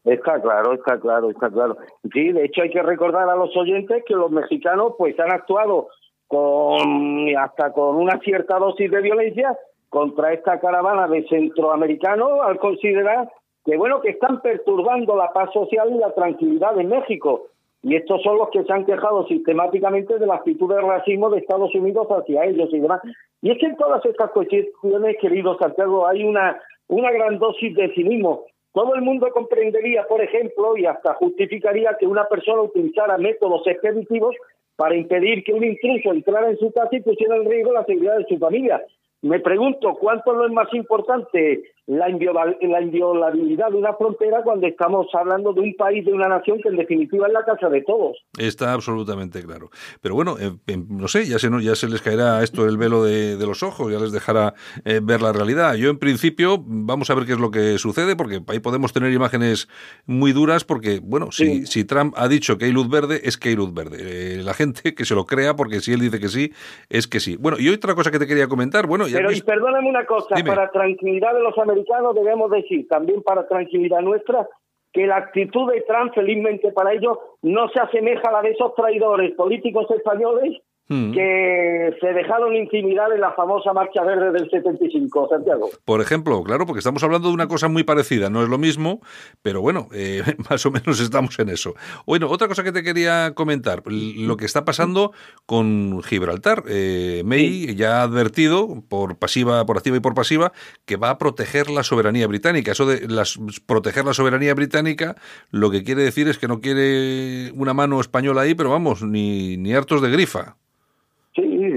Está 0.04 0.40
claro, 0.40 0.74
está 0.74 1.00
claro, 1.00 1.30
está 1.30 1.50
claro. 1.50 1.76
Sí, 2.12 2.30
de 2.30 2.44
hecho 2.44 2.62
hay 2.62 2.70
que 2.70 2.82
recordar 2.82 3.28
a 3.28 3.34
los 3.34 3.56
oyentes 3.56 4.04
que 4.06 4.14
los 4.14 4.30
mexicanos 4.30 4.92
pues 4.96 5.18
han 5.18 5.32
actuado 5.32 5.88
con 6.28 7.36
hasta 7.36 7.72
con 7.72 7.96
una 7.96 8.18
cierta 8.20 8.58
dosis 8.58 8.90
de 8.90 9.00
violencia 9.00 9.56
contra 9.88 10.32
esta 10.32 10.60
caravana 10.60 11.08
de 11.08 11.26
centroamericanos 11.28 12.40
al 12.44 12.58
considerar 12.58 13.28
que 13.66 13.76
bueno 13.76 14.00
que 14.00 14.10
están 14.10 14.40
perturbando 14.40 15.16
la 15.16 15.32
paz 15.32 15.52
social 15.52 15.90
y 15.92 15.98
la 15.98 16.12
tranquilidad 16.12 16.78
en 16.78 16.88
México. 16.88 17.48
y 17.82 17.94
estos 17.94 18.22
son 18.22 18.38
los 18.38 18.48
que 18.50 18.64
se 18.64 18.72
han 18.72 18.84
quejado 18.84 19.26
sistemáticamente 19.26 20.18
de 20.18 20.26
la 20.26 20.36
actitud 20.36 20.68
de 20.72 20.80
racismo 20.80 21.30
de 21.30 21.38
Estados 21.38 21.72
Unidos 21.74 22.08
hacia 22.08 22.44
ellos 22.44 22.68
y 22.72 22.80
demás. 22.80 23.00
Y 23.42 23.50
es 23.50 23.58
que 23.58 23.66
en 23.66 23.76
todas 23.76 24.04
estas 24.04 24.30
cuestiones, 24.30 25.16
querido 25.20 25.56
Santiago, 25.58 26.06
hay 26.06 26.24
una, 26.24 26.58
una 26.88 27.12
gran 27.12 27.38
dosis 27.38 27.76
de 27.76 27.92
cinismo. 27.94 28.44
Todo 28.72 28.94
el 28.96 29.02
mundo 29.02 29.28
comprendería, 29.30 30.04
por 30.08 30.20
ejemplo, 30.20 30.76
y 30.76 30.86
hasta 30.86 31.14
justificaría 31.14 31.96
que 31.98 32.06
una 32.06 32.24
persona 32.24 32.62
utilizara 32.62 33.18
métodos 33.18 33.64
expeditivos 33.66 34.34
para 34.74 34.96
impedir 34.96 35.44
que 35.44 35.52
un 35.52 35.62
intruso 35.62 36.12
entrara 36.12 36.50
en 36.50 36.58
su 36.58 36.72
casa 36.72 36.90
y 36.90 37.02
pusiera 37.02 37.36
en 37.36 37.48
riesgo 37.48 37.72
la 37.72 37.84
seguridad 37.84 38.18
de 38.18 38.26
su 38.26 38.36
familia. 38.38 38.82
Me 39.22 39.38
pregunto 39.38 39.94
cuánto 40.00 40.32
no 40.32 40.44
es 40.44 40.52
más 40.52 40.72
importante 40.74 41.62
la, 41.86 42.10
inviolabilidad 42.10 43.70
de 43.70 43.76
una 43.76 43.94
frontera 43.94 44.42
cuando 44.42 44.66
estamos 44.66 45.06
hablando 45.14 45.52
de 45.52 45.60
un 45.60 45.74
país, 45.74 46.04
de 46.04 46.12
una 46.12 46.28
nación 46.28 46.58
que 46.60 46.68
en 46.68 46.76
definitiva 46.76 47.28
es 47.28 47.32
la 47.32 47.44
casa 47.44 47.68
de 47.68 47.82
todos. 47.82 48.18
Está 48.38 48.72
absolutamente 48.72 49.42
claro. 49.42 49.70
Pero 50.00 50.16
bueno, 50.16 50.36
eh, 50.40 50.50
no 50.88 51.06
sé, 51.06 51.26
ya 51.26 51.38
se, 51.38 51.48
ya 51.62 51.76
se 51.76 51.88
les 51.88 52.02
caerá 52.02 52.42
esto 52.42 52.66
el 52.66 52.76
velo 52.76 53.04
de, 53.04 53.36
los 53.46 53.62
ojos, 53.62 53.92
ya 53.92 54.00
les 54.00 54.10
dejará 54.10 54.54
eh, 54.84 55.00
ver 55.00 55.22
la 55.22 55.32
realidad. 55.32 55.76
Yo 55.76 55.90
en 55.90 55.98
principio 55.98 56.56
vamos 56.60 57.08
a 57.10 57.14
ver 57.14 57.24
qué 57.24 57.32
es 57.34 57.38
lo 57.38 57.52
que 57.52 57.78
sucede, 57.78 58.16
porque 58.16 58.40
ahí 58.48 58.58
podemos 58.58 58.92
tener 58.92 59.12
imágenes 59.12 59.68
muy 60.06 60.32
duras, 60.32 60.64
porque 60.64 60.98
bueno, 61.00 61.30
si, 61.30 61.66
si 61.66 61.84
Trump 61.84 62.14
ha 62.16 62.26
dicho 62.26 62.58
que 62.58 62.64
hay 62.64 62.72
luz 62.72 62.88
verde, 62.88 63.20
es 63.22 63.36
que 63.36 63.50
hay 63.50 63.56
luz 63.56 63.72
verde. 63.72 63.98
Eh, 64.00 64.42
la 64.42 64.54
gente 64.54 64.94
que 64.94 65.04
se 65.04 65.14
lo 65.14 65.24
crea, 65.24 65.54
porque 65.54 65.78
si 65.78 65.92
él 65.92 66.00
dice 66.00 66.18
que 66.18 66.28
sí, 66.28 66.52
es 66.88 67.06
que 67.06 67.20
sí. 67.20 67.36
Bueno, 67.36 67.58
y 67.60 67.68
otra 67.68 67.94
cosa 67.94 68.10
que 68.10 68.18
te 68.18 68.26
quería 68.26 68.48
comentar, 68.48 68.88
bueno... 68.88 69.04
Pero 69.10 69.30
y 69.30 69.40
perdóname 69.40 69.88
una 69.88 70.04
cosa, 70.04 70.34
para 70.44 70.68
tranquilidad 70.72 71.32
de 71.32 71.42
los 71.42 71.56
americanos 71.56 71.75
debemos 72.14 72.50
decir, 72.50 72.86
también 72.88 73.22
para 73.22 73.48
tranquilidad 73.48 74.00
nuestra, 74.00 74.48
que 74.92 75.06
la 75.06 75.16
actitud 75.16 75.70
de 75.70 75.82
Trump, 75.82 76.14
felizmente 76.14 76.72
para 76.72 76.92
ellos, 76.92 77.18
no 77.42 77.68
se 77.68 77.80
asemeja 77.80 78.28
a 78.28 78.32
la 78.32 78.42
de 78.42 78.52
esos 78.52 78.74
traidores 78.74 79.34
políticos 79.34 79.90
españoles 79.90 80.58
Mm. 80.88 81.12
que 81.12 81.96
se 82.00 82.12
dejaron 82.12 82.54
intimidar 82.54 83.12
en 83.12 83.20
la 83.20 83.32
famosa 83.32 83.72
Marcha 83.72 84.04
Verde 84.04 84.30
del 84.30 84.48
75, 84.48 85.28
Santiago. 85.28 85.68
Por 85.84 86.00
ejemplo, 86.00 86.40
claro, 86.44 86.64
porque 86.64 86.78
estamos 86.78 87.02
hablando 87.02 87.26
de 87.26 87.34
una 87.34 87.48
cosa 87.48 87.66
muy 87.66 87.82
parecida, 87.82 88.30
no 88.30 88.40
es 88.44 88.48
lo 88.48 88.56
mismo, 88.56 89.00
pero 89.42 89.60
bueno, 89.60 89.88
eh, 89.92 90.22
más 90.50 90.64
o 90.64 90.70
menos 90.70 91.00
estamos 91.00 91.36
en 91.40 91.48
eso. 91.48 91.74
Bueno, 92.06 92.28
otra 92.30 92.46
cosa 92.46 92.62
que 92.62 92.70
te 92.70 92.84
quería 92.84 93.32
comentar, 93.34 93.82
lo 93.84 94.36
que 94.36 94.44
está 94.44 94.64
pasando 94.64 95.12
con 95.44 96.02
Gibraltar. 96.04 96.62
Eh, 96.68 97.22
May 97.24 97.74
ya 97.74 98.00
ha 98.00 98.02
advertido, 98.02 98.84
por 98.88 99.18
pasiva, 99.18 99.66
por 99.66 99.78
activa 99.78 99.96
y 99.96 100.00
por 100.00 100.14
pasiva, 100.14 100.52
que 100.84 100.96
va 100.96 101.10
a 101.10 101.18
proteger 101.18 101.68
la 101.68 101.82
soberanía 101.82 102.28
británica. 102.28 102.72
Eso 102.72 102.86
de 102.86 103.08
las, 103.08 103.40
proteger 103.66 104.04
la 104.04 104.14
soberanía 104.14 104.54
británica, 104.54 105.16
lo 105.50 105.72
que 105.72 105.82
quiere 105.82 106.02
decir 106.02 106.28
es 106.28 106.38
que 106.38 106.46
no 106.46 106.60
quiere 106.60 107.50
una 107.56 107.74
mano 107.74 108.00
española 108.00 108.42
ahí, 108.42 108.54
pero 108.54 108.70
vamos, 108.70 109.02
ni, 109.02 109.56
ni 109.56 109.74
hartos 109.74 110.00
de 110.00 110.10
grifa. 110.10 110.56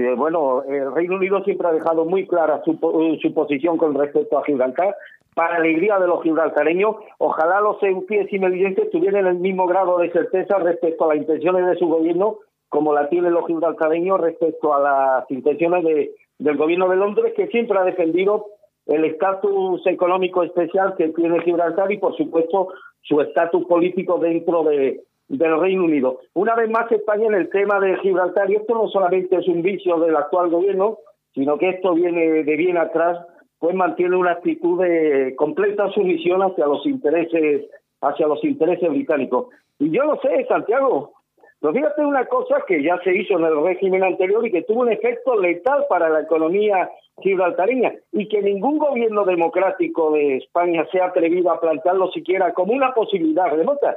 Eh, 0.00 0.14
bueno, 0.14 0.62
el 0.62 0.92
Reino 0.92 1.16
Unido 1.16 1.42
siempre 1.44 1.68
ha 1.68 1.72
dejado 1.72 2.04
muy 2.04 2.26
clara 2.26 2.62
su, 2.64 2.78
su 3.20 3.34
posición 3.34 3.76
con 3.76 3.94
respecto 3.94 4.38
a 4.38 4.44
Gibraltar. 4.44 4.96
Para 5.34 5.56
alegría 5.56 5.98
de 5.98 6.08
los 6.08 6.22
gibraltareños, 6.22 6.96
ojalá 7.18 7.60
los 7.60 7.76
y 7.82 8.38
melillenses 8.38 8.90
tuvieran 8.90 9.26
el 9.26 9.36
mismo 9.36 9.66
grado 9.66 9.98
de 9.98 10.10
certeza 10.10 10.58
respecto 10.58 11.04
a 11.04 11.14
las 11.14 11.18
intenciones 11.18 11.66
de 11.66 11.76
su 11.76 11.86
gobierno 11.86 12.38
como 12.68 12.94
la 12.94 13.08
tienen 13.08 13.32
los 13.32 13.46
gibraltareños 13.46 14.20
respecto 14.20 14.72
a 14.72 14.80
las 14.80 15.30
intenciones 15.30 15.84
de, 15.84 16.12
del 16.38 16.56
gobierno 16.56 16.88
de 16.88 16.96
Londres, 16.96 17.34
que 17.36 17.48
siempre 17.48 17.76
ha 17.78 17.84
defendido 17.84 18.46
el 18.86 19.04
estatus 19.04 19.84
económico 19.86 20.42
especial 20.42 20.94
que 20.96 21.08
tiene 21.08 21.42
Gibraltar 21.42 21.90
y, 21.92 21.98
por 21.98 22.16
supuesto, 22.16 22.68
su 23.02 23.20
estatus 23.20 23.66
político 23.66 24.18
dentro 24.18 24.62
de, 24.62 25.02
del 25.30 25.60
Reino 25.60 25.84
Unido. 25.84 26.20
Una 26.34 26.56
vez 26.56 26.68
más 26.68 26.90
España 26.90 27.26
en 27.26 27.34
el 27.34 27.48
tema 27.50 27.78
de 27.78 27.96
Gibraltar, 27.98 28.50
y 28.50 28.56
esto 28.56 28.74
no 28.74 28.88
solamente 28.88 29.36
es 29.36 29.46
un 29.46 29.62
vicio 29.62 29.98
del 30.00 30.16
actual 30.16 30.50
gobierno, 30.50 30.98
sino 31.34 31.56
que 31.56 31.70
esto 31.70 31.94
viene 31.94 32.42
de 32.42 32.56
bien 32.56 32.76
atrás, 32.76 33.18
pues 33.60 33.74
mantiene 33.74 34.16
una 34.16 34.32
actitud 34.32 34.82
de 34.82 35.34
completa 35.36 35.88
sumisión 35.90 36.42
hacia 36.42 36.66
los 36.66 36.84
intereses, 36.84 37.70
hacia 38.00 38.26
los 38.26 38.42
intereses 38.42 38.90
británicos. 38.90 39.46
Y 39.78 39.90
yo 39.90 40.02
lo 40.02 40.16
sé, 40.20 40.44
Santiago, 40.48 41.12
pero 41.60 41.74
fíjate 41.74 42.04
una 42.04 42.24
cosa 42.24 42.64
que 42.66 42.82
ya 42.82 42.98
se 43.04 43.16
hizo 43.16 43.38
en 43.38 43.44
el 43.44 43.62
régimen 43.62 44.02
anterior 44.02 44.44
y 44.44 44.50
que 44.50 44.62
tuvo 44.62 44.80
un 44.80 44.90
efecto 44.90 45.38
letal 45.38 45.84
para 45.88 46.08
la 46.08 46.22
economía 46.22 46.90
gibraltareña 47.22 47.92
y 48.12 48.28
que 48.28 48.42
ningún 48.42 48.78
gobierno 48.78 49.24
democrático 49.24 50.10
de 50.10 50.38
España 50.38 50.86
se 50.90 51.00
ha 51.00 51.06
atrevido 51.06 51.52
a 51.52 51.60
plantearlo 51.60 52.10
siquiera 52.10 52.52
como 52.52 52.72
una 52.72 52.92
posibilidad 52.94 53.54
remota 53.54 53.96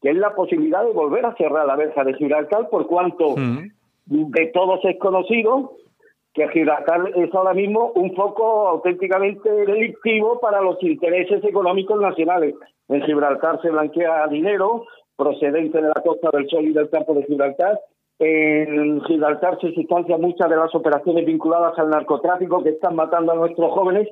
que 0.00 0.10
es 0.10 0.16
la 0.16 0.34
posibilidad 0.34 0.84
de 0.84 0.92
volver 0.92 1.26
a 1.26 1.34
cerrar 1.36 1.66
la 1.66 1.76
verja 1.76 2.04
de 2.04 2.14
Gibraltar, 2.14 2.68
por 2.68 2.86
cuanto 2.86 3.34
de 4.06 4.46
todos 4.48 4.84
es 4.84 4.98
conocido 4.98 5.72
que 6.32 6.48
Gibraltar 6.48 7.10
es 7.16 7.34
ahora 7.34 7.54
mismo 7.54 7.92
un 7.94 8.14
foco 8.14 8.68
auténticamente 8.68 9.50
delictivo 9.50 10.38
para 10.40 10.60
los 10.60 10.82
intereses 10.82 11.42
económicos 11.44 12.00
nacionales. 12.00 12.54
En 12.88 13.02
Gibraltar 13.02 13.60
se 13.62 13.70
blanquea 13.70 14.26
dinero 14.28 14.84
procedente 15.16 15.82
de 15.82 15.88
la 15.88 16.02
Costa 16.02 16.30
del 16.32 16.48
Sol 16.48 16.64
y 16.64 16.72
del 16.72 16.88
campo 16.88 17.14
de 17.14 17.24
Gibraltar. 17.24 17.78
En 18.18 19.00
Gibraltar 19.02 19.58
se 19.60 19.72
sustancian 19.72 20.20
muchas 20.20 20.48
de 20.48 20.56
las 20.56 20.74
operaciones 20.74 21.26
vinculadas 21.26 21.78
al 21.78 21.90
narcotráfico 21.90 22.62
que 22.62 22.70
están 22.70 22.94
matando 22.94 23.32
a 23.32 23.36
nuestros 23.36 23.72
jóvenes 23.72 24.08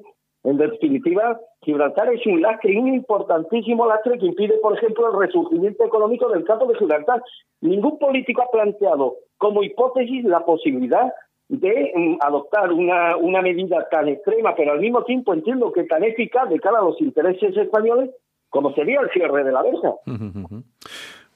en 0.48 0.56
definitiva, 0.56 1.38
Gibraltar 1.60 2.12
es 2.14 2.24
un 2.26 2.40
lastre 2.40 2.78
un 2.78 2.94
importantísimo 2.94 3.86
lastre 3.86 4.18
que 4.18 4.26
impide, 4.26 4.54
por 4.62 4.76
ejemplo, 4.76 5.10
el 5.10 5.18
resurgimiento 5.18 5.84
económico 5.84 6.28
del 6.30 6.44
campo 6.44 6.66
de 6.66 6.78
Gibraltar. 6.78 7.22
Ningún 7.60 7.98
político 7.98 8.42
ha 8.42 8.50
planteado 8.50 9.16
como 9.36 9.62
hipótesis 9.62 10.24
la 10.24 10.46
posibilidad 10.46 11.12
de 11.48 11.92
mm, 11.94 12.16
adoptar 12.20 12.72
una, 12.72 13.18
una 13.18 13.42
medida 13.42 13.86
tan 13.90 14.08
extrema, 14.08 14.54
pero 14.56 14.72
al 14.72 14.80
mismo 14.80 15.04
tiempo 15.04 15.34
entiendo 15.34 15.70
que 15.70 15.84
tan 15.84 16.02
eficaz 16.02 16.48
de 16.48 16.60
cara 16.60 16.78
a 16.78 16.84
los 16.84 16.98
intereses 17.02 17.54
españoles 17.54 18.10
como 18.48 18.72
sería 18.72 19.00
el 19.00 19.10
cierre 19.10 19.44
de 19.44 19.52
la 19.52 19.62
verja. 19.62 19.94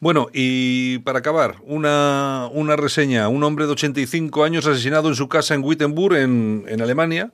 Bueno, 0.03 0.27
y 0.33 0.99
para 1.05 1.21
acabar, 1.21 1.55
una, 1.65 2.49
una 2.53 2.75
reseña. 2.75 3.29
Un 3.29 3.45
hombre 3.45 3.67
de 3.67 3.73
85 3.73 4.43
años 4.43 4.67
asesinado 4.67 5.07
en 5.07 5.15
su 5.15 5.29
casa 5.29 5.55
en 5.55 5.63
Wittenberg, 5.63 6.17
en, 6.17 6.65
en 6.67 6.83
Alemania, 6.83 7.31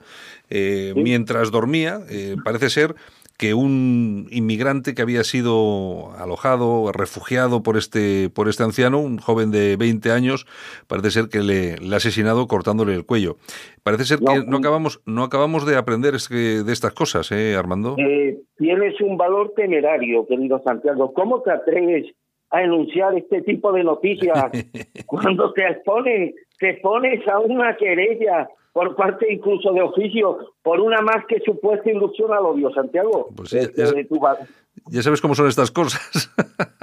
eh, 0.51 0.93
mientras 0.95 1.51
dormía. 1.51 2.01
Eh, 2.11 2.37
parece 2.45 2.69
ser 2.69 2.95
que 3.39 3.55
un 3.55 4.27
inmigrante 4.31 4.95
que 4.95 5.01
había 5.01 5.25
sido 5.25 6.13
alojado, 6.19 6.93
refugiado 6.93 7.63
por 7.63 7.79
este, 7.79 8.29
por 8.29 8.51
este 8.51 8.65
anciano, 8.65 8.99
un 8.99 9.17
joven 9.17 9.51
de 9.51 9.79
20 9.79 10.11
años, 10.11 10.45
parece 10.89 11.11
ser 11.11 11.29
que 11.31 11.39
le, 11.39 11.77
ha 11.91 11.97
asesinado 11.97 12.49
cortándole 12.49 12.93
el 12.93 13.07
cuello. 13.07 13.37
Parece 13.83 14.05
ser 14.05 14.19
que 14.19 14.45
no 14.47 14.59
acabamos, 14.59 15.01
no 15.07 15.23
acabamos 15.23 15.65
de 15.65 15.77
aprender 15.77 16.13
de 16.13 16.71
estas 16.73 16.93
cosas, 16.93 17.33
¿eh, 17.33 17.57
Armando? 17.57 17.97
Eh, 17.97 18.41
tienes 18.59 19.01
un 19.01 19.17
valor 19.17 19.55
temerario, 19.57 20.27
querido 20.27 20.61
Santiago. 20.63 21.15
¿Cómo 21.15 21.41
te 21.41 21.51
atreves 21.51 22.15
a 22.51 22.63
enunciar 22.63 23.15
este 23.17 23.43
tipo 23.43 23.73
de 23.73 23.85
noticias 23.85 24.51
cuando 25.07 25.53
te 25.53 25.67
expones, 25.67 26.35
te 26.59 26.71
expones 26.71 27.27
a 27.29 27.39
una 27.41 27.77
querella 27.77 28.49
por 28.73 28.95
parte 28.95 29.33
incluso 29.33 29.73
de 29.73 29.83
oficio 29.83 30.39
por 30.63 30.81
una 30.81 31.01
más 31.01 31.27
que 31.27 31.41
supuesta 31.41 31.91
inducción 31.91 32.33
al 32.33 32.47
odio, 32.47 32.71
Santiago. 32.71 33.29
Pues 33.35 33.51
ya, 33.51 35.03
sabes 35.03 35.21
cómo 35.21 35.35
son 35.35 35.49
estas 35.49 35.71
cosas. 35.71 36.33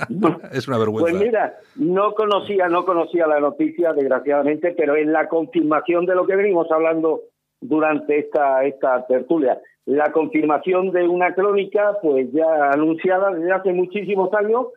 es 0.52 0.68
una 0.68 0.78
vergüenza. 0.78 1.12
Pues 1.12 1.26
mira, 1.26 1.58
no 1.76 2.14
conocía, 2.14 2.68
no 2.68 2.86
conocía 2.86 3.28
la 3.28 3.40
noticia, 3.40 3.94
desgraciadamente, 3.94 4.74
pero 4.78 4.98
en 4.98 5.14
la 5.14 5.30
confirmación 5.30 6.06
de 6.06 6.16
lo 6.16 6.26
que 6.26 6.36
venimos 6.36 6.70
hablando 6.70 7.22
durante 7.62 8.20
esta, 8.20 8.66
esta 8.66 9.06
tertulia. 9.08 9.62
La 9.86 10.12
confirmación 10.12 10.92
de 10.92 11.08
una 11.08 11.34
crónica, 11.34 11.98
pues 12.02 12.32
ya 12.34 12.72
anunciada 12.72 13.32
desde 13.32 13.54
hace 13.54 13.72
muchísimos 13.72 14.34
años, 14.34 14.68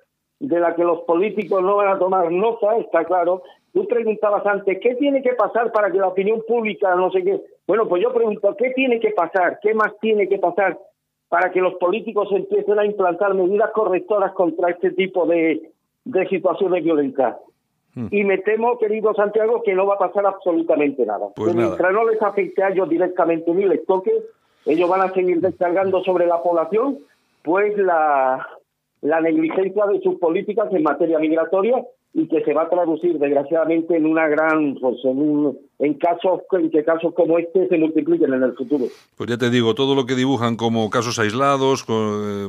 de 0.40 0.60
la 0.60 0.74
que 0.74 0.84
los 0.84 1.00
políticos 1.00 1.62
no 1.62 1.76
van 1.76 1.88
a 1.88 1.98
tomar 1.98 2.30
nota, 2.30 2.76
está 2.76 3.04
claro. 3.04 3.42
Tú 3.72 3.86
preguntabas 3.86 4.46
antes, 4.46 4.78
¿qué 4.80 4.94
tiene 4.94 5.22
que 5.22 5.34
pasar 5.34 5.72
para 5.72 5.90
que 5.90 5.98
la 5.98 6.08
opinión 6.08 6.42
pública, 6.46 6.94
no 6.94 7.10
sé 7.10 7.22
qué? 7.22 7.40
Bueno, 7.66 7.88
pues 7.88 8.02
yo 8.02 8.12
pregunto, 8.12 8.56
¿qué 8.56 8.70
tiene 8.70 9.00
que 9.00 9.10
pasar? 9.10 9.58
¿Qué 9.60 9.74
más 9.74 9.92
tiene 10.00 10.28
que 10.28 10.38
pasar 10.38 10.78
para 11.28 11.50
que 11.50 11.60
los 11.60 11.74
políticos 11.74 12.28
empiecen 12.30 12.78
a 12.78 12.86
implantar 12.86 13.34
medidas 13.34 13.70
correctoras 13.72 14.32
contra 14.32 14.70
este 14.70 14.92
tipo 14.92 15.26
de, 15.26 15.70
de 16.04 16.28
situaciones 16.28 16.84
violentas? 16.84 17.36
Hmm. 17.94 18.06
Y 18.10 18.24
me 18.24 18.38
temo, 18.38 18.78
querido 18.78 19.12
Santiago, 19.14 19.62
que 19.62 19.74
no 19.74 19.86
va 19.86 19.94
a 19.94 19.98
pasar 19.98 20.24
absolutamente 20.24 21.04
nada. 21.04 21.26
Pues 21.34 21.54
mientras 21.54 21.92
no 21.92 22.08
les 22.08 22.22
afecte 22.22 22.62
a 22.62 22.68
ellos 22.68 22.88
directamente 22.88 23.52
ni 23.52 23.64
les 23.64 23.84
toque, 23.86 24.12
ellos 24.66 24.88
van 24.88 25.02
a 25.02 25.12
seguir 25.12 25.40
descargando 25.40 26.02
sobre 26.04 26.26
la 26.26 26.42
población, 26.42 26.98
pues 27.42 27.76
la, 27.76 28.46
la 29.02 29.20
negligencia 29.20 29.86
de 29.86 30.00
sus 30.00 30.18
políticas 30.18 30.72
en 30.72 30.82
materia 30.82 31.18
migratoria 31.18 31.84
y 32.14 32.26
que 32.28 32.42
se 32.42 32.52
va 32.52 32.62
a 32.62 32.70
traducir 32.70 33.18
desgraciadamente 33.18 33.96
en 33.96 34.06
una 34.06 34.28
gran 34.28 34.74
pues, 34.76 35.04
en, 35.04 35.56
en 35.78 35.94
casos 35.94 36.40
en 36.52 36.70
que 36.70 36.84
casos 36.84 37.14
como 37.14 37.38
este 37.38 37.68
se 37.68 37.78
multipliquen 37.78 38.32
en 38.32 38.42
el 38.42 38.54
futuro. 38.54 38.86
Pues 39.16 39.30
ya 39.30 39.38
te 39.38 39.48
digo, 39.48 39.74
todo 39.74 39.94
lo 39.94 40.06
que 40.06 40.16
dibujan 40.16 40.56
como 40.56 40.90
casos 40.90 41.18
aislados, 41.18 41.84
eh, 41.88 42.48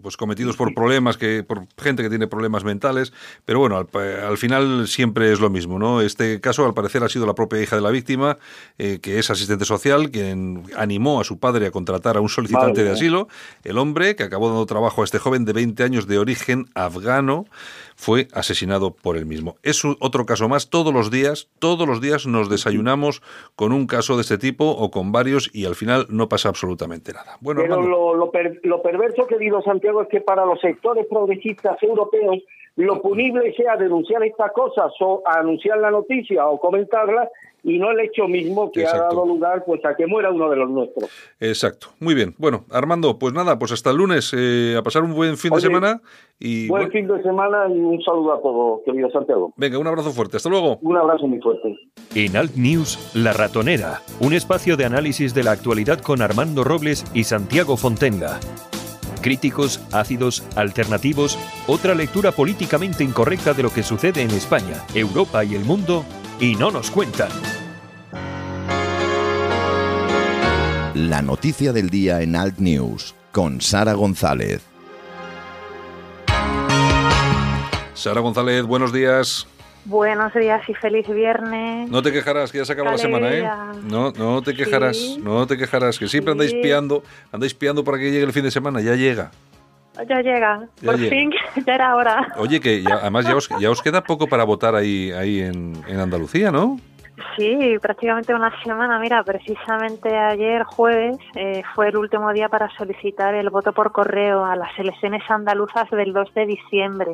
pues 0.00 0.16
cometidos 0.16 0.56
por 0.56 0.72
problemas 0.74 1.18
que 1.18 1.44
por 1.44 1.66
gente 1.78 2.02
que 2.02 2.08
tiene 2.08 2.26
problemas 2.28 2.64
mentales, 2.64 3.12
pero 3.44 3.58
bueno, 3.58 3.76
al, 3.76 4.38
final 4.38 4.88
siempre 4.88 5.32
es 5.32 5.40
lo 5.40 5.50
mismo, 5.50 5.78
¿no? 5.78 6.00
Este 6.00 6.40
caso 6.40 6.64
al 6.64 6.72
parecer 6.72 7.02
ha 7.02 7.08
sido 7.08 7.26
la 7.26 7.34
propia 7.34 7.60
hija 7.60 7.76
de 7.76 7.82
la 7.82 7.90
víctima, 7.90 8.38
eh, 8.78 8.98
que 9.02 9.18
es 9.18 9.30
asistente 9.30 9.66
social, 9.66 10.10
quien 10.10 10.62
animó 10.76 11.20
a 11.20 11.24
su 11.24 11.38
padre 11.38 11.66
a 11.66 11.70
contratar 11.70 12.16
a 12.16 12.20
un 12.20 12.30
solicitante 12.30 12.84
de 12.84 12.90
asilo, 12.90 13.28
el 13.64 13.76
hombre 13.76 14.16
que 14.16 14.22
acabó 14.22 14.48
dando 14.48 14.64
trabajo 14.64 15.02
a 15.02 15.04
este 15.04 15.18
joven 15.18 15.44
de 15.44 15.52
20 15.52 15.82
años 15.82 16.06
de 16.06 16.18
origen 16.18 16.66
afgano 16.74 17.44
fue 17.96 18.28
asesinado 18.32 18.90
por 18.90 19.16
él 19.16 19.26
mismo. 19.26 19.56
Es 19.62 19.82
otro 19.84 20.26
caso 20.26 20.48
más. 20.48 20.70
Todos 20.70 20.92
los 20.92 21.10
días, 21.10 21.48
todos 21.58 21.86
los 21.86 22.00
días 22.00 22.26
nos 22.26 22.48
desayunamos 22.62 23.22
con 23.56 23.72
un 23.72 23.86
caso 23.86 24.16
de 24.16 24.22
este 24.22 24.38
tipo 24.38 24.70
o 24.70 24.90
con 24.90 25.12
varios 25.12 25.50
y 25.52 25.66
al 25.66 25.74
final 25.74 26.06
no 26.08 26.28
pasa 26.28 26.48
absolutamente 26.48 27.12
nada. 27.12 27.36
Bueno, 27.40 27.62
Pero 27.62 27.82
lo, 27.82 28.14
lo, 28.14 28.30
lo 28.62 28.82
perverso, 28.82 29.26
querido 29.26 29.62
Santiago, 29.62 30.02
es 30.02 30.08
que 30.08 30.20
para 30.20 30.44
los 30.46 30.60
sectores 30.60 31.06
progresistas 31.06 31.82
europeos 31.82 32.38
lo 32.76 33.02
punible 33.02 33.54
sea 33.54 33.76
denunciar 33.76 34.24
estas 34.24 34.52
cosas 34.52 34.92
o 35.00 35.22
anunciar 35.26 35.78
la 35.78 35.90
noticia 35.90 36.46
o 36.46 36.58
comentarla 36.58 37.28
y 37.64 37.78
no 37.78 37.90
el 37.90 38.00
hecho 38.00 38.26
mismo 38.26 38.72
que 38.72 38.86
ha 38.86 38.96
dado 38.96 39.24
lugar 39.24 39.64
pues 39.64 39.84
a 39.84 39.94
que 39.94 40.06
muera 40.06 40.30
uno 40.30 40.50
de 40.50 40.56
los 40.56 40.70
nuestros. 40.70 41.08
Exacto. 41.38 41.88
Muy 42.00 42.14
bien. 42.14 42.34
Bueno, 42.38 42.64
Armando, 42.70 43.18
pues 43.18 43.32
nada, 43.32 43.58
pues 43.58 43.72
hasta 43.72 43.90
el 43.90 43.98
lunes 43.98 44.34
eh, 44.36 44.74
a 44.76 44.82
pasar 44.82 45.02
un 45.02 45.14
buen 45.14 45.36
fin 45.36 45.52
de 45.52 45.60
semana 45.60 46.00
y 46.40 46.68
buen 46.68 46.90
fin 46.90 47.06
de 47.06 47.22
semana 47.22 47.68
y 47.68 47.78
un 47.78 48.02
saludo 48.02 48.32
a 48.32 48.42
todos, 48.42 48.80
querido 48.84 49.10
Santiago. 49.10 49.52
Venga, 49.56 49.78
un 49.78 49.86
abrazo 49.86 50.10
fuerte. 50.10 50.38
Hasta 50.38 50.48
luego. 50.48 50.78
Un 50.82 50.96
abrazo 50.96 51.26
muy 51.26 51.40
fuerte. 51.40 51.78
En 52.14 52.36
Alt 52.36 52.56
News, 52.56 53.12
La 53.14 53.32
Ratonera, 53.32 54.00
un 54.20 54.32
espacio 54.32 54.76
de 54.76 54.84
análisis 54.84 55.34
de 55.34 55.44
la 55.44 55.52
actualidad 55.52 56.00
con 56.00 56.20
Armando 56.20 56.64
Robles 56.64 57.04
y 57.14 57.24
Santiago 57.24 57.76
Fontenga. 57.76 58.40
Críticos, 59.22 59.80
ácidos, 59.92 60.42
alternativos, 60.56 61.38
otra 61.68 61.94
lectura 61.94 62.32
políticamente 62.32 63.04
incorrecta 63.04 63.54
de 63.54 63.62
lo 63.62 63.72
que 63.72 63.82
sucede 63.82 64.20
en 64.22 64.30
España, 64.32 64.84
Europa 64.94 65.44
y 65.44 65.54
el 65.54 65.64
mundo, 65.64 66.04
y 66.40 66.56
no 66.56 66.70
nos 66.70 66.90
cuentan. 66.90 67.30
La 70.94 71.22
noticia 71.22 71.72
del 71.72 71.88
día 71.88 72.20
en 72.20 72.36
Alt 72.36 72.58
News, 72.58 73.14
con 73.30 73.60
Sara 73.60 73.94
González. 73.94 74.60
Sara 77.94 78.20
González, 78.20 78.64
buenos 78.64 78.92
días. 78.92 79.46
Buenos 79.84 80.32
días 80.34 80.62
y 80.68 80.74
feliz 80.74 81.08
viernes. 81.08 81.90
No 81.90 82.02
te 82.02 82.12
quejarás, 82.12 82.52
que 82.52 82.58
ya 82.58 82.64
se 82.64 82.72
acaba 82.72 82.92
la 82.92 82.98
semana, 82.98 83.30
¿eh? 83.32 83.42
No, 83.82 84.12
no 84.12 84.40
te 84.40 84.54
quejarás, 84.54 85.18
no 85.20 85.46
te 85.46 85.56
quejarás, 85.56 85.98
que 85.98 86.06
siempre 86.06 86.32
andáis 86.32 86.54
piando, 86.54 87.02
andáis 87.32 87.52
piando 87.54 87.82
para 87.82 87.98
que 87.98 88.10
llegue 88.10 88.24
el 88.24 88.32
fin 88.32 88.44
de 88.44 88.50
semana, 88.52 88.80
ya 88.80 88.94
llega. 88.94 89.32
Ya 90.08 90.22
llega, 90.22 90.68
por 90.82 90.96
fin, 90.98 91.30
ya 91.66 91.74
era 91.74 91.96
hora. 91.96 92.28
Oye, 92.38 92.60
que 92.60 92.82
además 92.90 93.26
ya 93.26 93.36
os, 93.36 93.48
ya 93.60 93.70
os 93.70 93.82
queda 93.82 94.02
poco 94.02 94.26
para 94.26 94.44
votar 94.44 94.74
ahí, 94.74 95.10
ahí 95.12 95.40
en, 95.40 95.74
en 95.86 96.00
Andalucía, 96.00 96.50
¿no? 96.50 96.78
Sí, 97.36 97.76
prácticamente 97.80 98.34
una 98.34 98.52
semana. 98.62 98.98
Mira, 98.98 99.22
precisamente 99.22 100.16
ayer 100.16 100.62
jueves 100.64 101.16
eh, 101.34 101.62
fue 101.74 101.88
el 101.88 101.96
último 101.96 102.32
día 102.32 102.48
para 102.48 102.70
solicitar 102.76 103.34
el 103.34 103.50
voto 103.50 103.72
por 103.72 103.92
correo 103.92 104.44
a 104.44 104.56
las 104.56 104.76
elecciones 104.78 105.22
andaluzas 105.28 105.90
del 105.90 106.12
2 106.12 106.34
de 106.34 106.46
diciembre, 106.46 107.12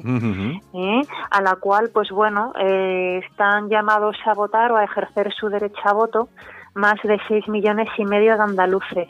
¿eh? 0.75 1.03
a 1.31 1.43
la 1.43 1.57
cual, 1.57 1.91
pues 1.93 2.11
bueno, 2.11 2.53
eh, 2.59 3.21
están 3.29 3.69
llamados 3.69 4.17
a 4.25 4.35
votar 4.35 4.73
o 4.73 4.77
a 4.77 4.85
ejercer 4.85 5.33
su 5.33 5.49
derecho 5.49 5.81
a 5.85 5.93
voto 5.93 6.29
más 6.75 6.97
de 7.03 7.19
6 7.27 7.49
millones 7.49 7.89
y 7.99 8.05
medio 8.05 8.37
de 8.37 8.43
andaluces 8.43 9.09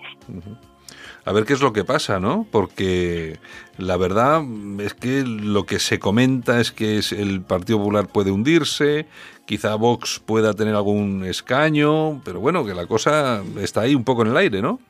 a 1.29 1.33
ver 1.33 1.45
qué 1.45 1.53
es 1.53 1.61
lo 1.61 1.75
que 1.75 1.85
pasa, 1.85 2.19
¿no? 2.19 2.47
Porque 2.51 3.37
la 3.77 3.99
verdad 3.99 4.41
es 4.81 4.95
que 4.95 5.25
lo 5.27 5.67
que 5.67 5.79
se 5.79 5.99
comenta 5.99 6.59
es 6.59 6.73
que 6.73 7.01
el 7.19 7.43
Partido 7.43 7.79
Popular 7.79 8.07
puede 8.07 8.31
hundirse, 8.31 9.05
quizá 9.45 9.75
Vox 9.75 10.21
pueda 10.25 10.55
tener 10.55 10.75
algún 10.75 11.27
escaño, 11.27 12.23
pero 12.25 12.41
bueno, 12.41 12.65
que 12.65 12.73
la 12.73 12.87
cosa 12.87 13.43
está 13.61 13.83
ahí 13.83 13.95
un 13.95 14.05
poco 14.05 14.23
en 14.23 14.29
el 14.29 14.39
aire, 14.39 14.63
¿no? 14.63 14.81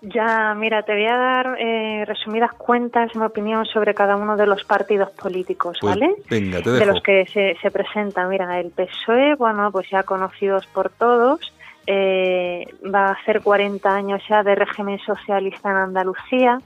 Ya, 0.00 0.54
mira, 0.56 0.84
te 0.84 0.92
voy 0.92 1.06
a 1.06 1.16
dar 1.16 1.56
eh, 1.58 2.04
resumidas 2.06 2.52
cuentas, 2.52 3.16
mi 3.16 3.24
opinión 3.24 3.66
sobre 3.66 3.92
cada 3.94 4.14
uno 4.14 4.36
de 4.36 4.46
los 4.46 4.62
partidos 4.62 5.10
políticos, 5.10 5.78
pues 5.80 5.96
¿vale? 5.96 6.14
Venga, 6.30 6.62
te 6.62 6.70
dejo. 6.70 6.84
De 6.84 6.92
los 6.92 7.02
que 7.02 7.26
se, 7.26 7.56
se 7.60 7.72
presentan. 7.72 8.28
Mira, 8.28 8.60
el 8.60 8.70
PSOE, 8.70 9.34
bueno, 9.34 9.72
pues 9.72 9.90
ya 9.90 10.04
conocidos 10.04 10.64
por 10.68 10.90
todos, 10.90 11.40
eh, 11.90 12.66
va 12.94 13.06
a 13.06 13.12
hacer 13.12 13.40
40 13.40 13.88
años 13.88 14.22
ya 14.28 14.42
de 14.42 14.54
régimen 14.54 14.98
socialista 14.98 15.70
en 15.70 15.76
Andalucía. 15.76 16.60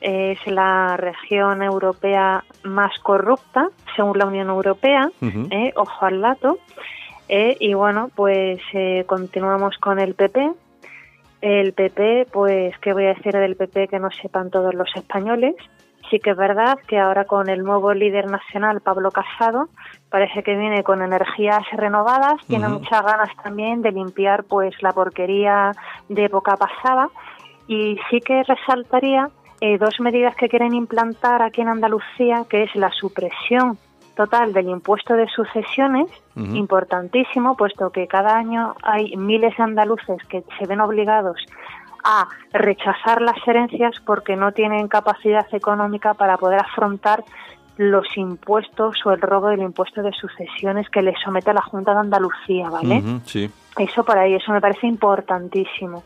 es 0.00 0.38
la 0.46 0.96
región 0.96 1.62
europea 1.62 2.42
más 2.64 2.98
corrupta, 3.00 3.68
según 3.94 4.18
la 4.18 4.24
Unión 4.24 4.48
Europea, 4.48 5.10
eh, 5.20 5.72
ojo 5.76 6.06
al 6.06 6.22
dato. 6.22 6.58
Eh, 7.28 7.56
y 7.60 7.74
bueno, 7.74 8.10
pues 8.16 8.60
continuamos 9.06 9.76
con 9.76 10.00
el 10.00 10.14
PP. 10.14 10.52
El 11.42 11.72
PP, 11.74 12.28
pues, 12.32 12.76
¿qué 12.78 12.94
voy 12.94 13.04
a 13.04 13.14
decir 13.14 13.32
del 13.32 13.56
PP 13.56 13.88
que 13.88 13.98
no 13.98 14.10
sepan 14.10 14.50
todos 14.50 14.72
los 14.74 14.88
españoles? 14.96 15.54
Sí 16.12 16.20
que 16.20 16.32
es 16.32 16.36
verdad 16.36 16.78
que 16.86 16.98
ahora 16.98 17.24
con 17.24 17.48
el 17.48 17.64
nuevo 17.64 17.94
líder 17.94 18.30
nacional, 18.30 18.82
Pablo 18.82 19.10
Casado, 19.10 19.70
parece 20.10 20.42
que 20.42 20.54
viene 20.54 20.82
con 20.82 21.00
energías 21.00 21.62
renovadas, 21.72 22.34
tiene 22.46 22.68
muchas 22.68 23.02
ganas 23.02 23.30
también 23.42 23.80
de 23.80 23.92
limpiar 23.92 24.44
pues 24.44 24.74
la 24.82 24.92
porquería 24.92 25.72
de 26.10 26.26
época 26.26 26.54
pasada. 26.58 27.08
Y 27.66 27.96
sí 28.10 28.20
que 28.20 28.42
resaltaría 28.42 29.30
eh, 29.62 29.78
dos 29.78 30.00
medidas 30.00 30.36
que 30.36 30.50
quieren 30.50 30.74
implantar 30.74 31.40
aquí 31.40 31.62
en 31.62 31.68
Andalucía, 31.68 32.44
que 32.46 32.64
es 32.64 32.74
la 32.74 32.90
supresión 32.90 33.78
total 34.14 34.52
del 34.52 34.68
impuesto 34.68 35.14
de 35.14 35.26
sucesiones, 35.28 36.10
importantísimo, 36.36 37.56
puesto 37.56 37.88
que 37.88 38.06
cada 38.06 38.36
año 38.36 38.74
hay 38.82 39.16
miles 39.16 39.56
de 39.56 39.62
andaluces 39.62 40.18
que 40.28 40.44
se 40.58 40.66
ven 40.66 40.82
obligados 40.82 41.38
a 42.04 42.28
rechazar 42.52 43.20
las 43.20 43.36
herencias 43.46 43.94
porque 44.04 44.36
no 44.36 44.52
tienen 44.52 44.88
capacidad 44.88 45.46
económica 45.52 46.14
para 46.14 46.36
poder 46.36 46.60
afrontar 46.60 47.24
los 47.76 48.06
impuestos 48.16 49.04
o 49.04 49.12
el 49.12 49.20
robo 49.20 49.48
del 49.48 49.62
impuesto 49.62 50.02
de 50.02 50.12
sucesiones 50.12 50.88
que 50.90 51.02
le 51.02 51.14
somete 51.24 51.52
la 51.52 51.62
Junta 51.62 51.92
de 51.94 52.00
Andalucía, 52.00 52.68
¿vale? 52.68 53.02
sí. 53.24 53.50
Eso 53.78 54.04
por 54.04 54.18
ahí, 54.18 54.34
eso 54.34 54.52
me 54.52 54.60
parece 54.60 54.86
importantísimo. 54.86 56.04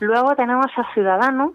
Luego 0.00 0.34
tenemos 0.34 0.66
a 0.76 0.92
Ciudadanos, 0.92 1.52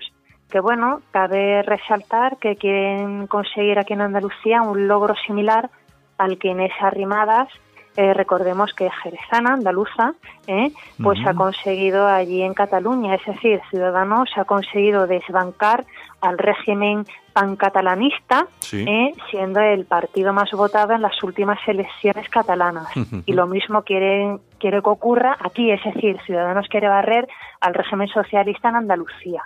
que 0.49 0.61
bueno, 0.61 1.01
cabe 1.11 1.61
resaltar 1.63 2.37
que 2.37 2.55
quieren 2.55 3.27
conseguir 3.27 3.77
aquí 3.77 3.93
en 3.93 4.01
Andalucía 4.01 4.61
un 4.61 4.87
logro 4.87 5.13
similar 5.27 5.69
al 6.17 6.37
que 6.37 6.49
Inés 6.49 6.71
Arrimadas 6.79 7.49
eh, 7.97 8.13
recordemos 8.13 8.73
que 8.73 8.89
Jerezana, 8.89 9.53
andaluza, 9.53 10.13
eh, 10.47 10.71
pues 11.01 11.19
ha 11.25 11.33
conseguido 11.33 12.07
allí 12.07 12.41
en 12.41 12.53
Cataluña, 12.53 13.15
es 13.15 13.25
decir, 13.25 13.61
Ciudadanos 13.69 14.29
ha 14.35 14.43
conseguido 14.43 15.07
desbancar 15.07 15.85
al 16.19 16.37
régimen 16.37 17.05
pancatalanista, 17.31 18.47
eh, 18.73 19.13
siendo 19.29 19.59
el 19.59 19.85
partido 19.85 20.33
más 20.33 20.51
votado 20.51 20.93
en 20.93 21.01
las 21.01 21.21
últimas 21.23 21.59
elecciones 21.67 22.27
catalanas. 22.29 22.87
Y 23.25 23.33
lo 23.33 23.47
mismo 23.47 23.83
quiere, 23.83 24.39
quiere 24.59 24.81
que 24.81 24.89
ocurra 24.89 25.37
aquí, 25.39 25.71
es 25.71 25.83
decir, 25.83 26.17
Ciudadanos 26.25 26.67
quiere 26.67 26.87
barrer 26.87 27.27
al 27.61 27.73
régimen 27.73 28.07
socialista 28.09 28.69
en 28.69 28.75
Andalucía. 28.75 29.43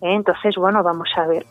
entonces, 0.00 0.56
bueno, 0.56 0.82
vamos 0.82 1.08
a 1.16 1.26
ver. 1.26 1.46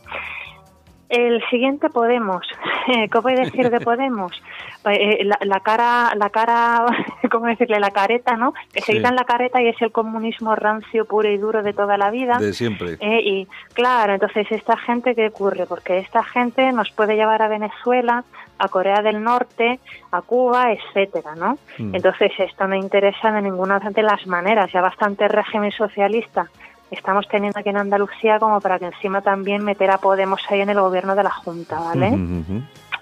El 1.09 1.43
siguiente 1.49 1.89
Podemos. 1.89 2.45
¿Qué 3.11 3.19
voy 3.19 3.33
a 3.33 3.41
decir 3.41 3.69
de 3.69 3.79
Podemos? 3.79 4.31
Eh, 4.85 5.21
eh, 5.21 5.25
la, 5.25 5.59
cara, 5.59 6.13
la 6.15 6.29
cara, 6.29 6.85
¿cómo 7.31 7.45
decirle? 7.47 7.79
La 7.79 7.91
careta, 7.91 8.35
¿no? 8.35 8.53
Que 8.73 8.81
se 8.81 8.93
quitan 8.93 9.15
la 9.15 9.23
careta 9.23 9.61
y 9.61 9.67
es 9.67 9.81
el 9.81 9.91
comunismo 9.91 10.55
rancio, 10.55 11.05
puro 11.05 11.29
y 11.29 11.37
duro 11.37 11.63
de 11.63 11.73
toda 11.73 11.97
la 11.97 12.09
vida. 12.09 12.37
De 12.39 12.53
siempre. 12.53 12.97
Eh, 12.99 13.21
y 13.23 13.47
claro, 13.73 14.13
entonces, 14.13 14.51
¿esta 14.51 14.77
gente 14.77 15.15
qué 15.15 15.27
ocurre? 15.27 15.65
Porque 15.65 15.99
esta 15.99 16.23
gente 16.23 16.71
nos 16.71 16.91
puede 16.91 17.15
llevar 17.15 17.41
a 17.41 17.47
Venezuela, 17.47 18.23
a 18.57 18.67
Corea 18.67 19.01
del 19.01 19.23
Norte, 19.23 19.79
a 20.11 20.21
Cuba, 20.21 20.71
etcétera, 20.71 21.35
¿no? 21.35 21.57
Mm. 21.77 21.95
Entonces, 21.95 22.31
esto 22.39 22.67
no 22.67 22.75
interesa 22.75 23.31
de 23.31 23.41
ninguna 23.41 23.79
de 23.79 24.03
las 24.03 24.25
maneras. 24.27 24.71
Ya 24.71 24.81
bastante 24.81 25.27
régimen 25.27 25.71
socialista 25.71 26.49
estamos 26.93 27.27
teniendo 27.27 27.59
aquí 27.59 27.69
en 27.69 27.77
Andalucía 27.77 28.39
como 28.39 28.61
para 28.61 28.79
que 28.79 28.85
encima 28.85 29.21
también 29.21 29.63
meter 29.63 29.91
a 29.91 29.97
Podemos 29.97 30.41
ahí 30.49 30.61
en 30.61 30.69
el 30.69 30.79
gobierno 30.79 31.15
de 31.15 31.23
la 31.23 31.31
Junta, 31.31 31.79
¿vale? 31.79 32.17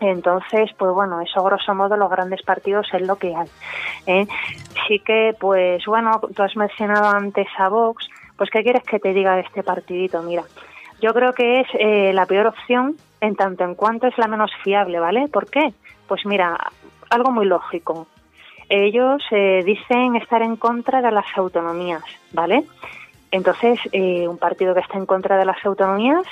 Entonces, 0.02 0.72
pues 0.78 0.94
bueno, 0.94 1.22
eso 1.22 1.44
grosso 1.44 1.76
modo 1.76 1.96
los 1.96 2.10
grandes 2.10 2.42
partidos 2.42 2.88
es 2.92 3.02
lo 3.02 3.18
que 3.18 3.36
hay. 3.36 3.48
¿eh? 4.08 4.28
Sí 4.88 5.00
que, 5.00 5.36
pues 5.39 5.86
bueno, 5.86 6.20
tú 6.36 6.42
has 6.42 6.56
mencionado 6.56 7.08
antes 7.08 7.48
a 7.58 7.70
Vox, 7.70 8.10
pues 8.36 8.50
¿qué 8.50 8.64
quieres 8.64 8.84
que 8.84 9.00
te 9.00 9.14
diga 9.14 9.36
de 9.36 9.42
este 9.42 9.62
partidito? 9.62 10.24
Mira, 10.24 10.44
yo 11.02 11.14
creo 11.14 11.34
que 11.34 11.62
es 11.62 11.68
eh, 11.74 12.14
la 12.14 12.26
peor 12.26 12.48
opción 12.48 12.96
en 13.22 13.36
tanto 13.36 13.64
en 13.64 13.76
cuanto 13.76 14.08
es 14.08 14.18
la 14.18 14.28
menos 14.28 14.52
fiable, 14.64 15.00
¿vale? 15.00 15.28
¿Por 15.28 15.50
qué? 15.50 15.72
Pues 16.08 16.26
mira, 16.26 16.58
algo 17.12 17.32
muy 17.32 17.46
lógico. 17.46 18.08
ellos 18.70 19.22
eh, 19.32 19.62
dicen 19.64 20.16
estar 20.16 20.42
en 20.42 20.56
contra 20.56 21.02
de 21.02 21.12
las 21.12 21.26
autonomías, 21.36 22.04
¿vale? 22.32 22.64
Entonces, 23.32 23.79
eh, 23.91 24.27
un 24.27 24.38
partido 24.38 24.73
que 24.73 24.82
está 24.82 24.97
en 24.97 25.05
contra 25.05 25.38
de 25.38 25.45
las 25.45 25.65
autonomías, 25.65 26.23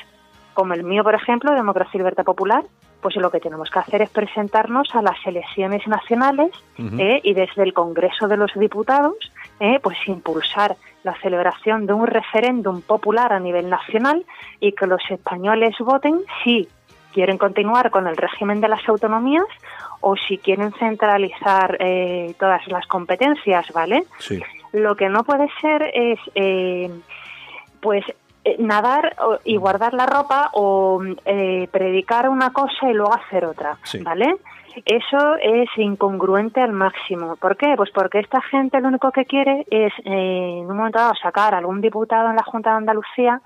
como 0.53 0.73
el 0.73 0.83
mío, 0.83 1.03
por 1.03 1.15
ejemplo, 1.15 1.53
Democracia 1.53 1.91
y 1.93 1.97
Libertad 1.99 2.25
Popular, 2.25 2.63
pues 3.01 3.15
lo 3.15 3.31
que 3.31 3.39
tenemos 3.39 3.69
que 3.69 3.79
hacer 3.79 4.01
es 4.01 4.09
presentarnos 4.09 4.93
a 4.93 5.01
las 5.01 5.15
elecciones 5.25 5.87
nacionales 5.87 6.51
eh, 6.77 7.21
y 7.23 7.33
desde 7.33 7.63
el 7.63 7.73
Congreso 7.73 8.27
de 8.27 8.35
los 8.35 8.51
Diputados, 8.53 9.15
eh, 9.59 9.79
pues 9.81 9.97
impulsar 10.07 10.75
la 11.03 11.15
celebración 11.21 11.85
de 11.85 11.93
un 11.93 12.07
referéndum 12.07 12.81
popular 12.81 13.31
a 13.31 13.39
nivel 13.39 13.69
nacional 13.69 14.25
y 14.59 14.73
que 14.73 14.85
los 14.85 15.01
españoles 15.09 15.75
voten 15.79 16.19
si 16.43 16.67
quieren 17.13 17.37
continuar 17.37 17.89
con 17.89 18.07
el 18.07 18.17
régimen 18.17 18.59
de 18.61 18.67
las 18.67 18.87
autonomías 18.87 19.47
o 20.01 20.15
si 20.15 20.37
quieren 20.37 20.73
centralizar 20.73 21.77
eh, 21.79 22.35
todas 22.37 22.67
las 22.67 22.85
competencias, 22.87 23.71
¿vale? 23.73 24.03
Sí. 24.19 24.41
Lo 24.73 24.95
que 24.95 25.09
no 25.09 25.23
puede 25.23 25.47
ser 25.61 25.91
es, 25.93 26.19
eh, 26.35 26.89
pues, 27.81 28.03
eh, 28.43 28.55
nadar 28.59 29.15
y 29.43 29.57
guardar 29.57 29.93
la 29.93 30.05
ropa 30.05 30.49
o 30.53 31.01
eh, 31.25 31.67
predicar 31.71 32.29
una 32.29 32.51
cosa 32.53 32.89
y 32.89 32.93
luego 32.93 33.13
hacer 33.13 33.45
otra, 33.45 33.77
Sí. 33.83 34.01
¿vale? 34.01 34.35
Eso 34.85 35.35
es 35.41 35.67
incongruente 35.77 36.61
al 36.61 36.71
máximo. 36.71 37.35
¿Por 37.35 37.57
qué? 37.57 37.73
Pues 37.75 37.89
porque 37.91 38.19
esta 38.19 38.41
gente 38.41 38.79
lo 38.79 38.87
único 38.87 39.11
que 39.11 39.25
quiere 39.25 39.65
es, 39.69 39.91
eh, 40.05 40.59
en 40.61 40.69
un 40.69 40.77
momento 40.77 40.99
dado, 40.99 41.15
sacar 41.15 41.53
a 41.53 41.57
algún 41.57 41.81
diputado 41.81 42.29
en 42.29 42.35
la 42.35 42.43
Junta 42.43 42.71
de 42.71 42.77
Andalucía 42.77 43.41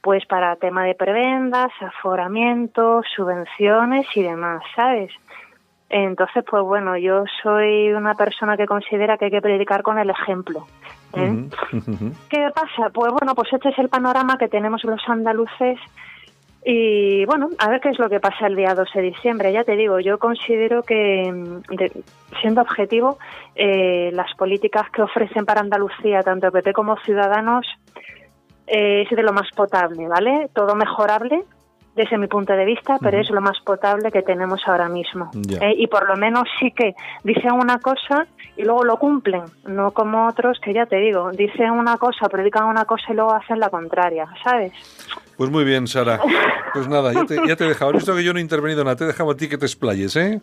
pues 0.00 0.24
para 0.26 0.54
tema 0.56 0.84
de 0.84 0.94
prebendas, 0.94 1.70
aforamientos, 1.80 3.04
subvenciones 3.16 4.06
y 4.14 4.22
demás, 4.22 4.62
¿sabes? 4.76 5.10
Entonces, 5.90 6.44
pues 6.48 6.62
bueno, 6.64 6.96
yo 6.98 7.24
soy 7.42 7.92
una 7.92 8.14
persona 8.14 8.56
que 8.56 8.66
considera 8.66 9.16
que 9.16 9.26
hay 9.26 9.30
que 9.30 9.40
predicar 9.40 9.82
con 9.82 9.98
el 9.98 10.10
ejemplo. 10.10 10.66
¿eh? 11.14 11.48
¿Qué 12.28 12.50
pasa? 12.54 12.90
Pues 12.92 13.10
bueno, 13.12 13.34
pues 13.34 13.50
este 13.52 13.70
es 13.70 13.78
el 13.78 13.88
panorama 13.88 14.36
que 14.36 14.48
tenemos 14.48 14.84
los 14.84 15.00
andaluces 15.08 15.78
y 16.64 17.24
bueno, 17.24 17.48
a 17.58 17.68
ver 17.70 17.80
qué 17.80 17.88
es 17.90 17.98
lo 17.98 18.10
que 18.10 18.20
pasa 18.20 18.46
el 18.46 18.56
día 18.56 18.74
12 18.74 18.98
de 19.00 19.06
diciembre. 19.06 19.52
Ya 19.52 19.64
te 19.64 19.76
digo, 19.76 20.00
yo 20.00 20.18
considero 20.18 20.82
que, 20.82 21.32
mm, 21.32 21.74
de- 21.76 22.02
siendo 22.42 22.60
objetivo, 22.60 23.16
eh, 23.54 24.10
las 24.12 24.34
políticas 24.36 24.90
que 24.90 25.00
ofrecen 25.00 25.46
para 25.46 25.62
Andalucía, 25.62 26.22
tanto 26.22 26.50
PP 26.52 26.74
como 26.74 26.96
Ciudadanos, 26.98 27.66
eh, 28.66 29.06
es 29.08 29.16
de 29.16 29.22
lo 29.22 29.32
más 29.32 29.48
potable, 29.56 30.06
¿vale? 30.08 30.50
Todo 30.52 30.74
mejorable 30.74 31.42
desde 31.98 32.16
mi 32.16 32.28
punto 32.28 32.54
de 32.54 32.64
vista, 32.64 32.96
pero 33.00 33.20
es 33.20 33.28
lo 33.30 33.40
más 33.40 33.58
potable 33.64 34.10
que 34.10 34.22
tenemos 34.22 34.62
ahora 34.66 34.88
mismo. 34.88 35.30
Eh, 35.60 35.74
y 35.76 35.86
por 35.88 36.08
lo 36.08 36.16
menos 36.16 36.44
sí 36.58 36.70
que 36.70 36.94
dicen 37.24 37.52
una 37.52 37.78
cosa 37.78 38.26
y 38.56 38.62
luego 38.62 38.84
lo 38.84 38.96
cumplen, 38.98 39.42
no 39.66 39.90
como 39.90 40.26
otros 40.28 40.58
que 40.60 40.72
ya 40.72 40.86
te 40.86 40.96
digo, 40.96 41.30
dicen 41.32 41.72
una 41.72 41.98
cosa, 41.98 42.28
predican 42.28 42.66
una 42.66 42.84
cosa 42.84 43.04
y 43.10 43.14
luego 43.14 43.34
hacen 43.34 43.58
la 43.58 43.68
contraria, 43.68 44.26
¿sabes? 44.42 44.72
Pues 45.36 45.50
muy 45.50 45.64
bien, 45.64 45.86
Sara. 45.86 46.20
Pues 46.74 46.86
nada, 46.86 47.14
ya 47.14 47.24
te, 47.24 47.36
ya 47.48 47.56
te 47.56 47.64
he 47.64 47.68
dejado. 47.68 47.92
Visto 47.92 48.14
que 48.14 48.22
yo 48.22 48.34
no 48.34 48.38
he 48.38 48.42
intervenido 48.42 48.84
nada, 48.84 48.94
te 48.94 49.04
he 49.04 49.06
dejado 49.06 49.30
a 49.30 49.34
ti 49.34 49.48
que 49.48 49.56
te 49.56 49.64
explayes, 49.64 50.14
¿eh? 50.16 50.38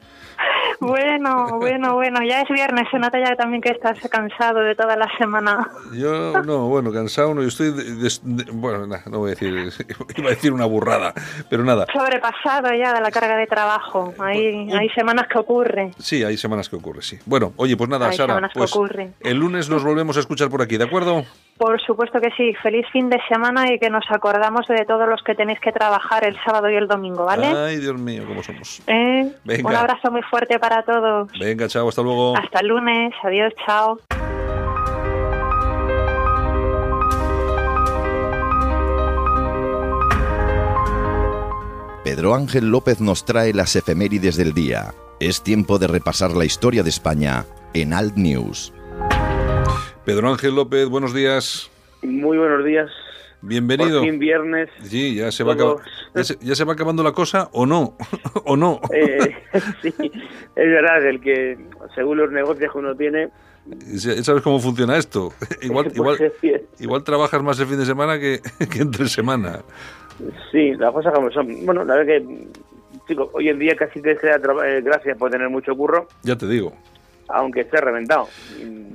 Bueno, 0.96 1.58
bueno, 1.60 1.94
bueno, 1.96 2.20
ya 2.28 2.42
es 2.42 2.50
viernes, 2.50 2.88
se 2.92 3.00
nota 3.00 3.18
ya 3.20 3.36
también 3.36 3.62
que 3.62 3.70
estás 3.70 3.98
cansado 4.10 4.60
de 4.60 4.76
toda 4.76 4.96
la 4.96 5.08
semana. 5.18 5.70
Yo, 5.94 6.42
no, 6.44 6.68
bueno, 6.68 6.92
cansado 6.92 7.34
no, 7.34 7.42
yo 7.42 7.48
estoy... 7.48 7.72
de- 7.72 7.96
de- 7.96 8.10
de- 8.24 8.52
bueno, 8.52 8.86
nada, 8.88 9.04
no 9.10 9.20
voy 9.20 9.32
a 9.32 9.36
decir... 9.36 9.54
Iba 10.18 10.28
a 10.28 10.32
decir 10.32 10.52
una 10.54 10.66
burrada, 10.66 11.14
pero 11.50 11.64
nada. 11.64 11.86
Sobrepasado 11.94 12.74
ya 12.74 12.94
de 12.94 13.02
la 13.02 13.12
carga 13.12 13.36
de 13.38 13.48
trabajo, 13.48 14.14
hay, 14.20 14.72
hay 14.72 14.90
semanas 14.90 15.28
que 15.32 15.40
ocurre. 15.40 15.92
Sí, 16.00 16.24
hay 16.24 16.38
semanas 16.38 16.70
que 16.70 16.76
ocurre, 16.76 17.02
sí. 17.02 17.18
Bueno, 17.26 17.54
oye, 17.58 17.76
pues 17.78 17.90
nada, 17.90 18.10
Hay 18.10 18.18
Sara, 18.18 18.50
pues 18.54 18.76
ocurren. 18.76 19.14
el 19.22 19.38
lunes 19.38 19.70
nos 19.70 19.84
volvemos 19.84 20.18
a 20.18 20.20
escuchar 20.20 20.50
por 20.50 20.62
aquí, 20.62 20.78
¿de 20.78 20.84
acuerdo? 20.86 21.24
Por 21.58 21.80
supuesto 21.82 22.20
que 22.20 22.32
sí, 22.36 22.54
feliz 22.62 22.86
fin 22.92 23.10
de 23.10 23.18
semana 23.30 23.72
y 23.72 23.80
que 23.80 23.90
nos 23.90 24.04
acordamos 24.10 24.68
de 24.68 24.84
todos 24.86 25.08
los 25.08 25.24
que 25.24 25.36
tenéis 25.36 25.60
que 25.62 25.72
trabajar 25.72 26.26
el 26.26 26.36
sábado 26.44 26.70
y 26.70 26.76
el 26.76 26.88
domingo, 26.88 27.24
¿vale? 27.24 27.48
Ay, 27.48 27.78
Dios 27.78 27.98
mío, 27.98 28.24
cómo 28.28 28.44
somos. 28.44 28.82
¿Eh? 28.88 29.32
Venga. 29.46 29.70
Un 29.70 29.76
abrazo 29.76 30.12
muy 30.12 30.22
fuerte 30.24 30.60
para 30.60 30.84
todos. 30.84 31.30
Venga, 31.40 31.70
chao, 31.70 31.88
hasta 31.88 32.02
luego. 32.02 32.38
Hasta 32.38 32.60
el 32.60 32.68
lunes, 32.68 33.14
adiós, 33.24 33.54
chao. 33.66 34.00
Pedro 42.04 42.36
Ángel 42.36 42.70
López 42.70 43.00
nos 43.00 43.24
trae 43.26 43.54
las 43.54 43.76
efemérides 43.76 44.36
del 44.36 44.54
día. 44.54 44.94
Es 45.22 45.42
tiempo 45.42 45.80
de 45.80 45.88
repasar 45.88 46.32
la 46.32 46.46
historia 46.46 46.84
de 46.84 46.90
España 46.90 47.46
en 47.74 47.94
Alt 47.94 48.16
News. 48.16 48.74
Pedro 50.06 50.30
Ángel 50.30 50.56
López, 50.56 50.88
buenos 50.88 51.14
días. 51.14 51.70
Muy 52.04 52.38
buenos 52.38 52.64
días. 52.64 52.90
Bienvenido. 53.42 54.00
Por 54.02 54.10
fin 54.10 54.20
viernes. 54.20 54.70
Sí, 54.84 55.16
ya 55.16 55.32
se, 55.32 55.44
va 55.44 55.56
Todos. 55.56 55.82
acab- 55.82 55.86
ya, 56.16 56.24
se, 56.24 56.38
ya 56.42 56.56
se 56.56 56.64
va 56.64 56.74
acabando 56.74 57.04
la 57.04 57.12
cosa 57.12 57.50
o 57.54 57.66
no, 57.66 57.96
o 58.46 58.56
no. 58.56 58.80
Eh, 58.94 59.36
sí, 59.82 59.94
es 60.00 60.12
verdad, 60.56 61.06
el 61.06 61.20
que 61.22 61.58
según 61.94 62.18
los 62.18 62.32
negocios 62.32 62.72
que 62.72 62.78
uno 62.78 62.96
tiene, 62.96 63.30
¿Sabes 64.22 64.44
cómo 64.44 64.60
funciona 64.60 64.96
esto? 64.96 65.34
Igual, 65.64 65.92
pues, 65.96 66.22
igual, 66.80 67.04
trabajas 67.04 67.42
más 67.42 67.60
el 67.60 67.66
fin 67.66 67.80
de 67.80 67.86
semana 67.88 68.20
que, 68.20 68.40
que 68.72 68.80
entre 68.84 69.08
semana. 69.10 69.62
sí, 70.52 70.76
las 70.76 70.94
cosas 70.94 71.12
como 71.16 71.32
son. 71.32 71.66
Bueno, 71.66 71.84
la 71.84 71.96
verdad 71.96 72.06
que, 72.24 72.48
chicos, 73.08 73.30
hoy 73.34 73.50
en 73.50 73.58
día 73.58 73.76
casi 73.76 74.02
te 74.04 74.16
tra- 74.20 74.64
eh, 74.68 74.82
gracias 74.82 75.18
por 75.18 75.32
tener 75.32 75.50
mucho 75.50 75.76
curro, 75.76 76.08
Ya 76.22 76.36
te 76.38 76.48
digo, 76.48 76.74
aunque 77.30 77.62
estés 77.62 77.82
reventado. 77.82 78.28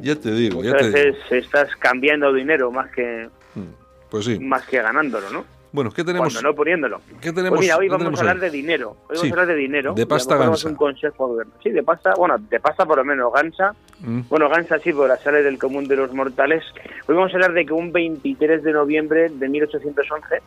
ya 0.00 0.14
te 0.16 0.30
digo, 0.32 0.62
ya 0.62 0.72
Muchas 0.72 0.92
te 0.92 1.04
digo. 1.04 1.16
veces 1.18 1.32
estás 1.44 1.74
cambiando 1.76 2.32
dinero 2.32 2.70
más 2.70 2.90
que 2.92 3.28
Pues 4.10 4.24
sí. 4.24 4.38
más 4.38 4.66
que 4.66 4.80
ganándolo, 4.82 5.30
¿no? 5.30 5.44
Bueno, 5.72 5.92
¿qué 5.92 6.02
tenemos? 6.02 6.32
Cuando 6.32 6.50
no 6.50 6.56
poniéndolo. 6.56 7.00
¿Qué 7.20 7.32
tenemos? 7.32 7.50
Pues 7.58 7.60
mira, 7.60 7.76
hoy 7.76 7.88
vamos 7.88 8.18
a 8.18 8.22
hablar 8.22 8.36
hoy? 8.36 8.40
de 8.42 8.50
dinero. 8.50 8.96
Hoy 9.08 9.16
Sí, 9.16 9.22
vamos 9.30 9.38
a 9.38 9.40
hablar 9.42 9.46
de 9.46 9.54
dinero. 9.62 9.94
de 9.94 10.04
pasta 10.04 10.36
gansa. 10.36 10.68
un 10.68 10.74
consejo 10.74 11.26
de 11.28 11.32
gobierno. 11.34 11.52
Sí, 11.62 11.70
de 11.70 11.82
pasta, 11.84 12.14
bueno, 12.16 12.38
de 12.38 12.58
pasta 12.58 12.84
por 12.84 12.98
lo 12.98 13.04
menos 13.04 13.32
gansa. 13.32 13.76
Mm. 14.00 14.22
Bueno, 14.28 14.48
gansa 14.48 14.80
sí, 14.80 14.92
porque 14.92 15.08
la 15.10 15.16
sale 15.18 15.44
del 15.44 15.58
común 15.58 15.86
de 15.86 15.94
los 15.94 16.12
mortales. 16.12 16.64
Hoy 17.06 17.14
vamos 17.14 17.30
a 17.32 17.36
hablar 17.36 17.52
de 17.52 17.66
que 17.66 17.72
un 17.72 17.92
23 17.92 18.64
de 18.64 18.72
noviembre 18.72 19.28
de 19.28 19.48
1811 19.48 20.42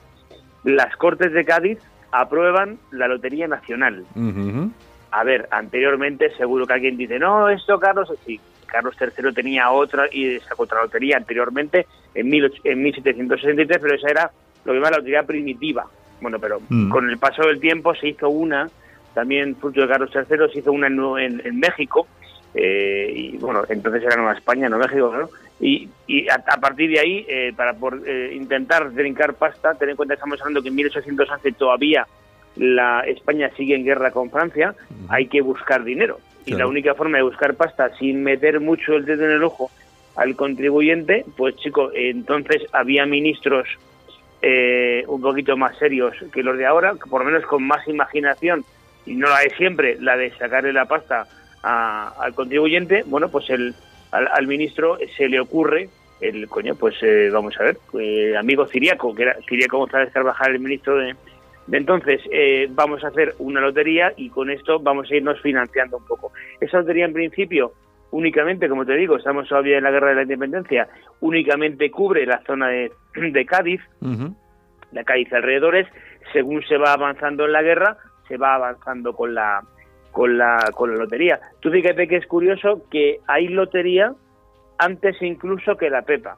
las 0.66 0.94
Cortes 0.98 1.32
de 1.32 1.46
Cádiz 1.46 1.80
aprueban 2.12 2.78
la 2.92 3.08
Lotería 3.08 3.48
Nacional. 3.48 4.04
Ujú. 4.16 4.72
A 5.16 5.24
ver, 5.24 5.48
anteriormente 5.52 6.32
seguro 6.38 6.66
que 6.66 6.74
alguien 6.74 6.98
dice, 6.98 7.20
no, 7.20 7.48
esto 7.48 7.80
Carlos, 7.80 8.12
sí, 8.26 8.40
Carlos 8.66 8.96
III 9.00 9.32
tenía 9.32 9.70
otra 9.70 10.08
y 10.12 10.40
sacó 10.40 10.64
otra 10.64 10.82
lotería 10.82 11.18
anteriormente 11.18 11.86
en, 12.16 12.32
18- 12.32 12.62
en 12.64 12.82
1763, 12.82 13.78
pero 13.80 13.96
esa 13.96 14.08
era 14.10 14.32
lo 14.66 14.72
que 14.74 14.80
llama 14.80 14.90
la 14.90 14.98
lotería 14.98 15.22
primitiva. 15.24 15.86
Bueno, 16.20 16.40
pero 16.40 16.60
Mm. 16.68 16.90
con 16.90 17.08
el 17.10 17.18
paso 17.20 17.44
del 17.44 17.60
tiempo 17.60 17.94
se 17.94 18.08
hizo 18.08 18.28
una, 18.30 18.68
también 19.14 19.56
fruto 19.56 19.82
de 19.82 19.88
Carlos 19.88 20.10
III, 20.16 20.52
se 20.52 20.60
hizo 20.60 20.72
una 20.72 20.88
en, 20.88 21.00
en- 21.20 21.42
en 21.46 21.60
México, 21.60 22.08
eh, 22.56 23.12
y 23.16 23.38
bueno, 23.38 23.64
entonces 23.70 24.02
era 24.04 24.16
Nueva 24.16 24.34
España, 24.34 24.68
no 24.70 24.80
México, 24.80 25.14
¿no? 25.16 25.30
Y, 25.60 25.88
y 26.08 26.28
a, 26.30 26.36
a 26.48 26.58
partir 26.60 26.90
de 26.90 27.00
ahí, 27.00 27.26
eh, 27.30 27.54
para 27.56 27.74
por, 27.76 28.02
eh, 28.08 28.32
intentar 28.34 28.90
trincar 28.92 29.36
pasta, 29.36 29.76
ten 29.76 29.90
en 29.90 29.96
cuenta 29.96 30.16
que 30.16 30.20
estamos 30.20 30.42
hablando 30.42 30.62
que 30.64 30.70
en 30.70 30.76
1811 30.76 31.52
todavía 31.52 32.06
la 32.56 33.02
España 33.02 33.50
sigue 33.58 33.76
en 33.76 33.84
guerra 33.86 34.12
con 34.12 34.30
Francia, 34.30 34.76
hay 35.10 35.28
que 35.28 35.42
buscar 35.42 35.84
dinero. 35.84 36.20
Y 36.46 36.52
la 36.54 36.68
única 36.68 36.94
forma 36.94 37.18
de 37.18 37.24
buscar 37.24 37.56
pasta 37.56 37.90
sin 37.98 38.22
meter 38.24 38.60
mucho 38.60 38.96
el 38.96 39.06
dedo 39.06 39.26
en 39.26 39.32
el 39.32 39.44
ojo 39.44 39.72
al 40.16 40.36
contribuyente, 40.36 41.26
pues 41.38 41.56
chico, 41.56 41.90
entonces 41.96 42.62
había 42.74 43.06
ministros 43.06 43.68
eh, 44.42 45.04
un 45.08 45.22
poquito 45.22 45.56
más 45.58 45.78
serios 45.78 46.14
que 46.34 46.44
los 46.44 46.58
de 46.58 46.66
ahora, 46.66 46.96
por 47.10 47.24
lo 47.24 47.32
menos 47.32 47.46
con 47.48 47.64
más 47.64 47.88
imaginación, 47.88 48.64
y 49.06 49.16
no 49.16 49.28
la 49.30 49.40
de 49.40 49.50
siempre, 49.52 49.98
la 50.00 50.18
de 50.18 50.32
sacarle 50.32 50.74
la 50.74 50.86
pasta 50.86 51.26
a- 51.64 52.14
al 52.20 52.34
contribuyente, 52.36 53.04
bueno, 53.06 53.30
pues 53.30 53.50
el, 53.50 53.74
al, 54.12 54.28
al 54.28 54.48
ministro 54.48 54.98
se 55.18 55.30
le 55.30 55.40
ocurre, 55.40 55.90
el 56.22 56.48
coño, 56.48 56.76
pues 56.76 56.96
eh, 57.02 57.30
vamos 57.32 57.56
a 57.60 57.64
ver, 57.64 57.78
eh, 58.00 58.36
amigo 58.38 58.66
Ciriaco, 58.68 59.16
que 59.16 59.24
era 59.24 59.38
Ciriaco 59.48 59.78
González 59.78 60.12
Carvajal, 60.14 60.54
el 60.56 60.60
ministro 60.60 60.98
de 60.98 61.16
entonces, 61.72 62.22
eh, 62.32 62.68
vamos 62.72 63.04
a 63.04 63.08
hacer 63.08 63.36
una 63.40 63.62
lotería 63.62 64.14
y 64.18 64.30
con 64.30 64.50
esto 64.50 64.80
vamos 64.80 65.10
a 65.12 65.16
irnos 65.16 65.42
financiando 65.42 65.98
un 65.98 66.06
poco. 66.06 66.32
Esa 66.60 66.80
lotería 66.80 67.06
en 67.06 67.14
principio 67.14 67.74
únicamente, 68.12 68.70
como 68.70 68.86
te 68.86 68.94
digo, 68.96 69.16
estamos 69.18 69.48
todavía 69.48 69.78
en 69.78 69.84
la 69.84 69.90
guerra 69.92 70.10
de 70.10 70.16
la 70.16 70.22
independencia, 70.24 70.88
únicamente 71.22 71.90
cubre 71.90 72.26
la 72.28 72.42
zona 72.46 72.68
de, 72.68 72.92
de 73.16 73.46
Cádiz, 73.46 73.82
la 74.92 75.04
Cádiz 75.04 75.34
alrededores, 75.34 75.88
según 76.32 76.62
se 76.64 76.78
va 76.78 76.94
avanzando 76.94 77.46
en 77.46 77.54
la 77.54 77.64
guerra, 77.64 77.98
se 78.28 78.38
va 78.38 78.56
avanzando 78.56 79.14
con 79.14 79.34
la 79.34 79.62
con 80.12 80.38
la 80.38 80.58
con 80.76 80.92
la 80.92 80.98
lotería. 80.98 81.40
Tú 81.60 81.72
fíjate 81.72 82.08
que 82.08 82.18
es 82.18 82.28
curioso 82.28 82.84
que 82.92 83.20
hay 83.28 83.48
lotería 83.48 84.14
antes 84.78 85.20
incluso 85.22 85.76
que 85.76 85.90
la 85.90 86.04
Pepa. 86.04 86.38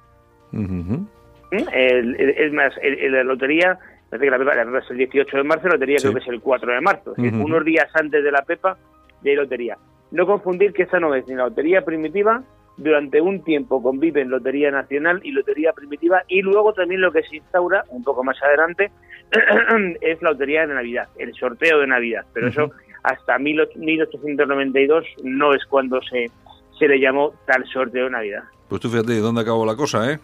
¿eh? 1.52 1.66
El- 1.74 2.16
el- 2.20 2.30
es 2.30 2.54
más, 2.54 2.74
la 2.82 3.24
lotería, 3.26 3.78
parece 4.10 4.26
que 4.26 4.32
la 4.32 4.38
Pepa, 4.38 4.56
la 4.56 4.66
Pepa 4.66 4.80
es 4.80 4.92
el 4.92 4.98
18 4.98 5.38
de 5.38 5.44
marzo, 5.44 5.68
la 5.68 5.74
lotería 5.74 5.98
Sí. 6.00 6.04
creo 6.08 6.14
que 6.16 6.22
es 6.24 6.28
el 6.28 6.42
4 6.42 6.74
de 6.74 6.82
marzo, 6.82 7.12
es 7.18 7.24
decir, 7.24 7.40
unos 7.42 7.66
días 7.66 7.90
antes 7.94 8.24
de 8.24 8.32
la 8.32 8.42
Pepa 8.44 8.78
de 9.22 9.36
lotería. 9.36 9.78
No 10.12 10.26
confundir 10.26 10.74
que 10.74 10.84
esta 10.84 11.00
no 11.00 11.14
es 11.16 11.28
ni 11.28 11.36
la 11.36 11.46
lotería 11.46 11.82
primitiva, 11.84 12.44
durante 12.78 13.22
un 13.22 13.42
tiempo 13.44 13.82
conviven 13.82 14.30
Lotería 14.30 14.70
Nacional 14.70 15.22
y 15.24 15.32
Lotería 15.32 15.72
Primitiva 15.72 16.24
y 16.28 16.42
luego 16.42 16.74
también 16.74 17.00
lo 17.00 17.12
que 17.12 17.24
se 17.24 17.38
instaura 17.38 17.86
un 17.90 18.04
poco 18.04 18.22
más 18.24 18.42
adelante 18.44 18.92
es 20.02 20.22
la 20.22 20.32
Lotería 20.32 20.68
de 20.68 20.74
Navidad, 20.74 21.08
el 21.18 21.34
sorteo 21.36 21.80
de 21.80 21.88
Navidad, 21.88 22.26
pero 22.34 22.50
eso 22.50 22.72
hasta 23.04 23.38
1892 23.40 25.06
no 25.24 25.54
es 25.54 25.64
cuando 25.66 26.02
se, 26.02 26.30
se 26.78 26.88
le 26.88 27.00
llamó 27.00 27.34
tal 27.46 27.66
sorteo 27.68 28.06
de 28.06 28.12
Navidad. 28.12 28.44
Pues 28.68 28.82
tú 28.82 28.90
fíjate, 28.90 29.20
¿dónde 29.20 29.42
acabó 29.42 29.66
la 29.66 29.76
cosa, 29.76 30.12
eh? 30.12 30.20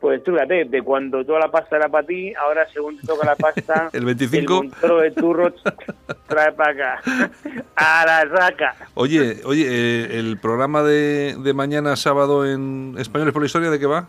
Pues 0.00 0.22
tú 0.22 0.32
fíjate, 0.32 0.64
de 0.64 0.82
cuando 0.82 1.24
toda 1.24 1.40
la 1.40 1.50
pasta 1.50 1.76
era 1.76 1.88
para 1.88 2.06
ti, 2.06 2.32
ahora 2.34 2.66
según 2.72 2.98
te 2.98 3.06
toca 3.06 3.26
la 3.26 3.34
pasta, 3.34 3.90
el 3.92 4.04
25 4.04 4.62
el 4.62 5.00
de 5.02 5.10
turros 5.10 5.54
trae 6.28 6.52
para 6.52 6.70
acá, 6.70 7.02
a 7.76 8.04
la 8.06 8.36
saca. 8.36 8.76
Oye, 8.94 9.38
oye, 9.44 9.66
eh, 9.66 10.18
el 10.18 10.38
programa 10.38 10.84
de, 10.84 11.36
de 11.38 11.52
mañana 11.52 11.96
sábado 11.96 12.46
en 12.46 12.94
Españoles 12.96 13.32
por 13.32 13.42
la 13.42 13.46
Historia, 13.46 13.70
¿de 13.70 13.80
qué 13.80 13.86
va? 13.86 14.08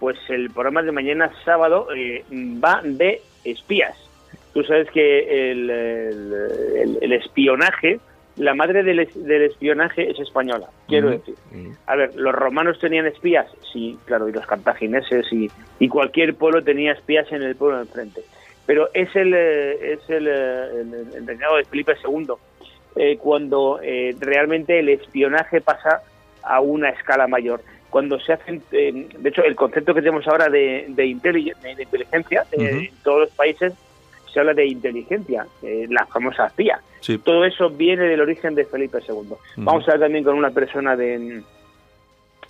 Pues 0.00 0.18
el 0.28 0.50
programa 0.50 0.82
de 0.82 0.90
mañana 0.90 1.30
sábado 1.44 1.86
eh, 1.94 2.24
va 2.32 2.80
de 2.82 3.22
espías. 3.44 3.96
Tú 4.52 4.64
sabes 4.64 4.90
que 4.90 5.52
el, 5.52 5.70
el, 5.70 6.98
el 7.00 7.12
espionaje 7.12 8.00
la 8.36 8.54
madre 8.54 8.82
del, 8.82 9.00
espionaje 9.00 10.10
es 10.10 10.18
española, 10.18 10.68
quiero 10.88 11.10
decir. 11.10 11.34
A 11.86 11.96
ver, 11.96 12.14
los 12.16 12.34
romanos 12.34 12.78
tenían 12.78 13.06
espías, 13.06 13.46
sí, 13.72 13.98
claro, 14.06 14.28
y 14.28 14.32
los 14.32 14.46
cartagineses 14.46 15.30
y, 15.32 15.50
y 15.78 15.88
cualquier 15.88 16.34
pueblo 16.34 16.62
tenía 16.62 16.92
espías 16.92 17.30
en 17.30 17.42
el 17.42 17.56
pueblo 17.56 17.76
de 17.76 17.82
enfrente. 17.82 18.22
Pero 18.64 18.88
es 18.94 19.14
el, 19.16 19.34
eh, 19.34 19.92
es 19.92 20.08
el, 20.08 20.28
eh, 20.28 20.80
el, 21.16 21.26
reinado 21.26 21.56
de 21.56 21.64
Felipe 21.64 21.94
II 22.04 22.28
eh, 22.96 23.16
cuando 23.18 23.80
realmente 24.20 24.78
el 24.78 24.88
espionaje 24.88 25.60
pasa 25.60 26.02
a 26.42 26.60
una 26.60 26.90
escala 26.90 27.26
mayor. 27.26 27.60
Cuando 27.90 28.18
se 28.18 28.32
hacen, 28.32 28.62
de 28.70 29.28
hecho, 29.28 29.44
el 29.44 29.54
concepto 29.54 29.92
que 29.92 30.00
tenemos 30.00 30.26
ahora 30.26 30.48
de, 30.48 30.86
de, 30.88 31.06
inteligencia 31.06 32.46
en 32.52 32.88
todos 33.04 33.20
los 33.20 33.30
países 33.32 33.74
se 34.32 34.40
habla 34.40 34.54
de 34.54 34.64
inteligencia, 34.64 35.46
la 35.60 36.06
famosa 36.06 36.46
espía. 36.46 36.80
Todo 37.24 37.44
eso 37.44 37.70
viene 37.70 38.04
del 38.04 38.20
origen 38.20 38.54
de 38.54 38.64
Felipe 38.64 38.98
II. 39.06 39.34
Vamos 39.56 39.88
a 39.88 39.92
hablar 39.92 40.06
también 40.06 40.24
con 40.24 40.34
una 40.34 40.50
persona 40.50 40.96
de, 40.96 41.42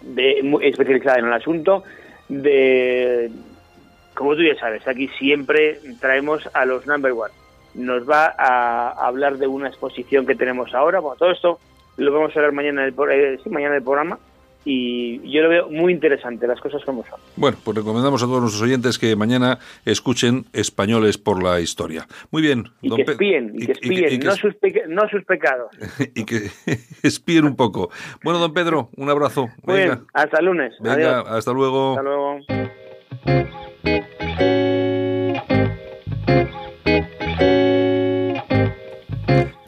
de 0.03 0.59
especializada 0.63 1.19
en 1.19 1.27
el 1.27 1.33
asunto, 1.33 1.85
de 2.29 3.31
como 4.15 4.37
tú 4.37 4.43
ya 4.43 4.55
sabes, 4.59 4.87
aquí 4.87 5.09
siempre 5.19 5.81
traemos 6.01 6.49
a 6.53 6.65
los 6.65 6.87
number 6.87 7.13
one. 7.13 7.33
Nos 7.75 8.09
va 8.09 8.35
a 8.37 8.91
hablar 9.07 9.39
de 9.39 9.47
una 9.47 9.69
exposición 9.69 10.27
que 10.27 10.35
tenemos 10.35 10.75
ahora. 10.75 11.01
Bueno, 11.01 11.17
todo 11.17 11.31
esto 11.31 11.59
lo 11.97 12.13
vamos 12.13 12.37
a 12.37 12.39
hablar 12.39 12.53
mañana 12.53 12.87
en 12.87 12.89
el, 12.89 13.11
eh, 13.11 13.39
mañana 13.47 13.75
en 13.75 13.79
el 13.79 13.83
programa 13.83 14.19
y 14.65 15.31
yo 15.31 15.43
lo 15.43 15.49
veo 15.49 15.69
muy 15.69 15.93
interesante, 15.93 16.47
las 16.47 16.61
cosas 16.61 16.85
como 16.85 17.05
son. 17.05 17.19
Bueno, 17.37 17.57
pues 17.65 17.77
recomendamos 17.77 18.23
a 18.23 18.27
todos 18.27 18.41
nuestros 18.41 18.63
oyentes 18.63 18.99
que 18.99 19.17
mañana 19.17 19.59
escuchen 19.85 20.45
Españoles 20.53 21.19
por 21.19 21.43
la 21.43 21.61
Historia. 21.61 22.07
Muy 22.31 22.43
bien. 22.43 22.69
Y 22.81 22.95
que 22.95 23.03
espíen, 23.03 23.53
y, 23.55 23.67
que 23.67 23.73
espíen, 23.73 24.21
no, 24.21 24.37
sus 24.37 24.55
no, 24.89 25.09
sus 25.09 25.25
pecados. 25.25 25.71
y 26.15 26.25
que 26.25 26.51
espíen 27.03 27.45
un 27.45 27.57
poco. 27.57 27.91
Bueno, 28.23 28.39
don 28.39 28.53
Pedro, 28.53 28.91
un 28.97 29.11
abrazo. 29.11 29.49
Muy 29.65 29.79
bien, 29.79 30.01
hasta 30.13 30.39
el 30.39 30.47
lunes. 30.47 30.75
Venga, 30.81 31.21
hasta 31.21 31.53
luego. 31.53 31.99
Hasta 31.99 32.03
luego. 32.03 32.39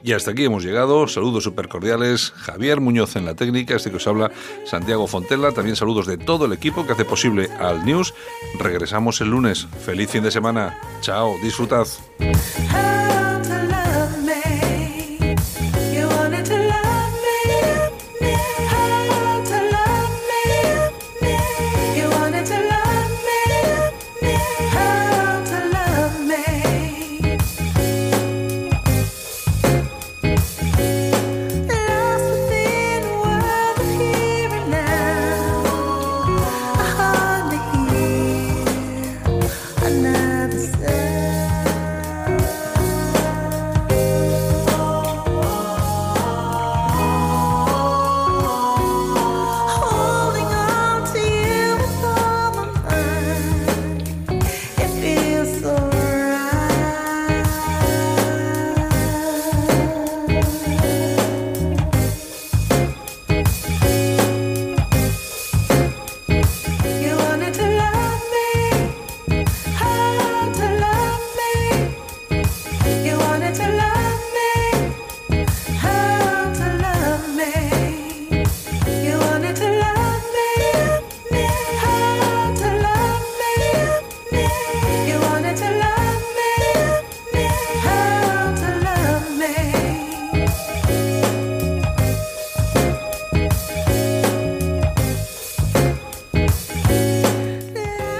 Y 0.04 0.12
hasta 0.12 0.32
aquí 0.32 0.44
hemos 0.44 0.62
llegado. 0.62 1.08
Saludos 1.08 1.44
súper 1.44 1.66
cordiales. 1.66 2.30
Javier 2.36 2.78
Muñoz 2.78 3.16
en 3.16 3.24
la 3.24 3.34
técnica, 3.34 3.74
este 3.74 3.88
que 3.90 3.96
os 3.96 4.06
habla 4.06 4.30
Santiago 4.66 5.06
Fontella. 5.06 5.52
También 5.52 5.76
saludos 5.76 6.06
de 6.06 6.18
todo 6.18 6.44
el 6.44 6.52
equipo 6.52 6.86
que 6.86 6.92
hace 6.92 7.06
posible 7.06 7.48
al 7.58 7.86
News. 7.86 8.12
Regresamos 8.58 9.22
el 9.22 9.30
lunes. 9.30 9.66
Feliz 9.82 10.10
fin 10.10 10.22
de 10.22 10.30
semana. 10.30 10.78
Chao, 11.00 11.38
disfrutad. 11.42 11.86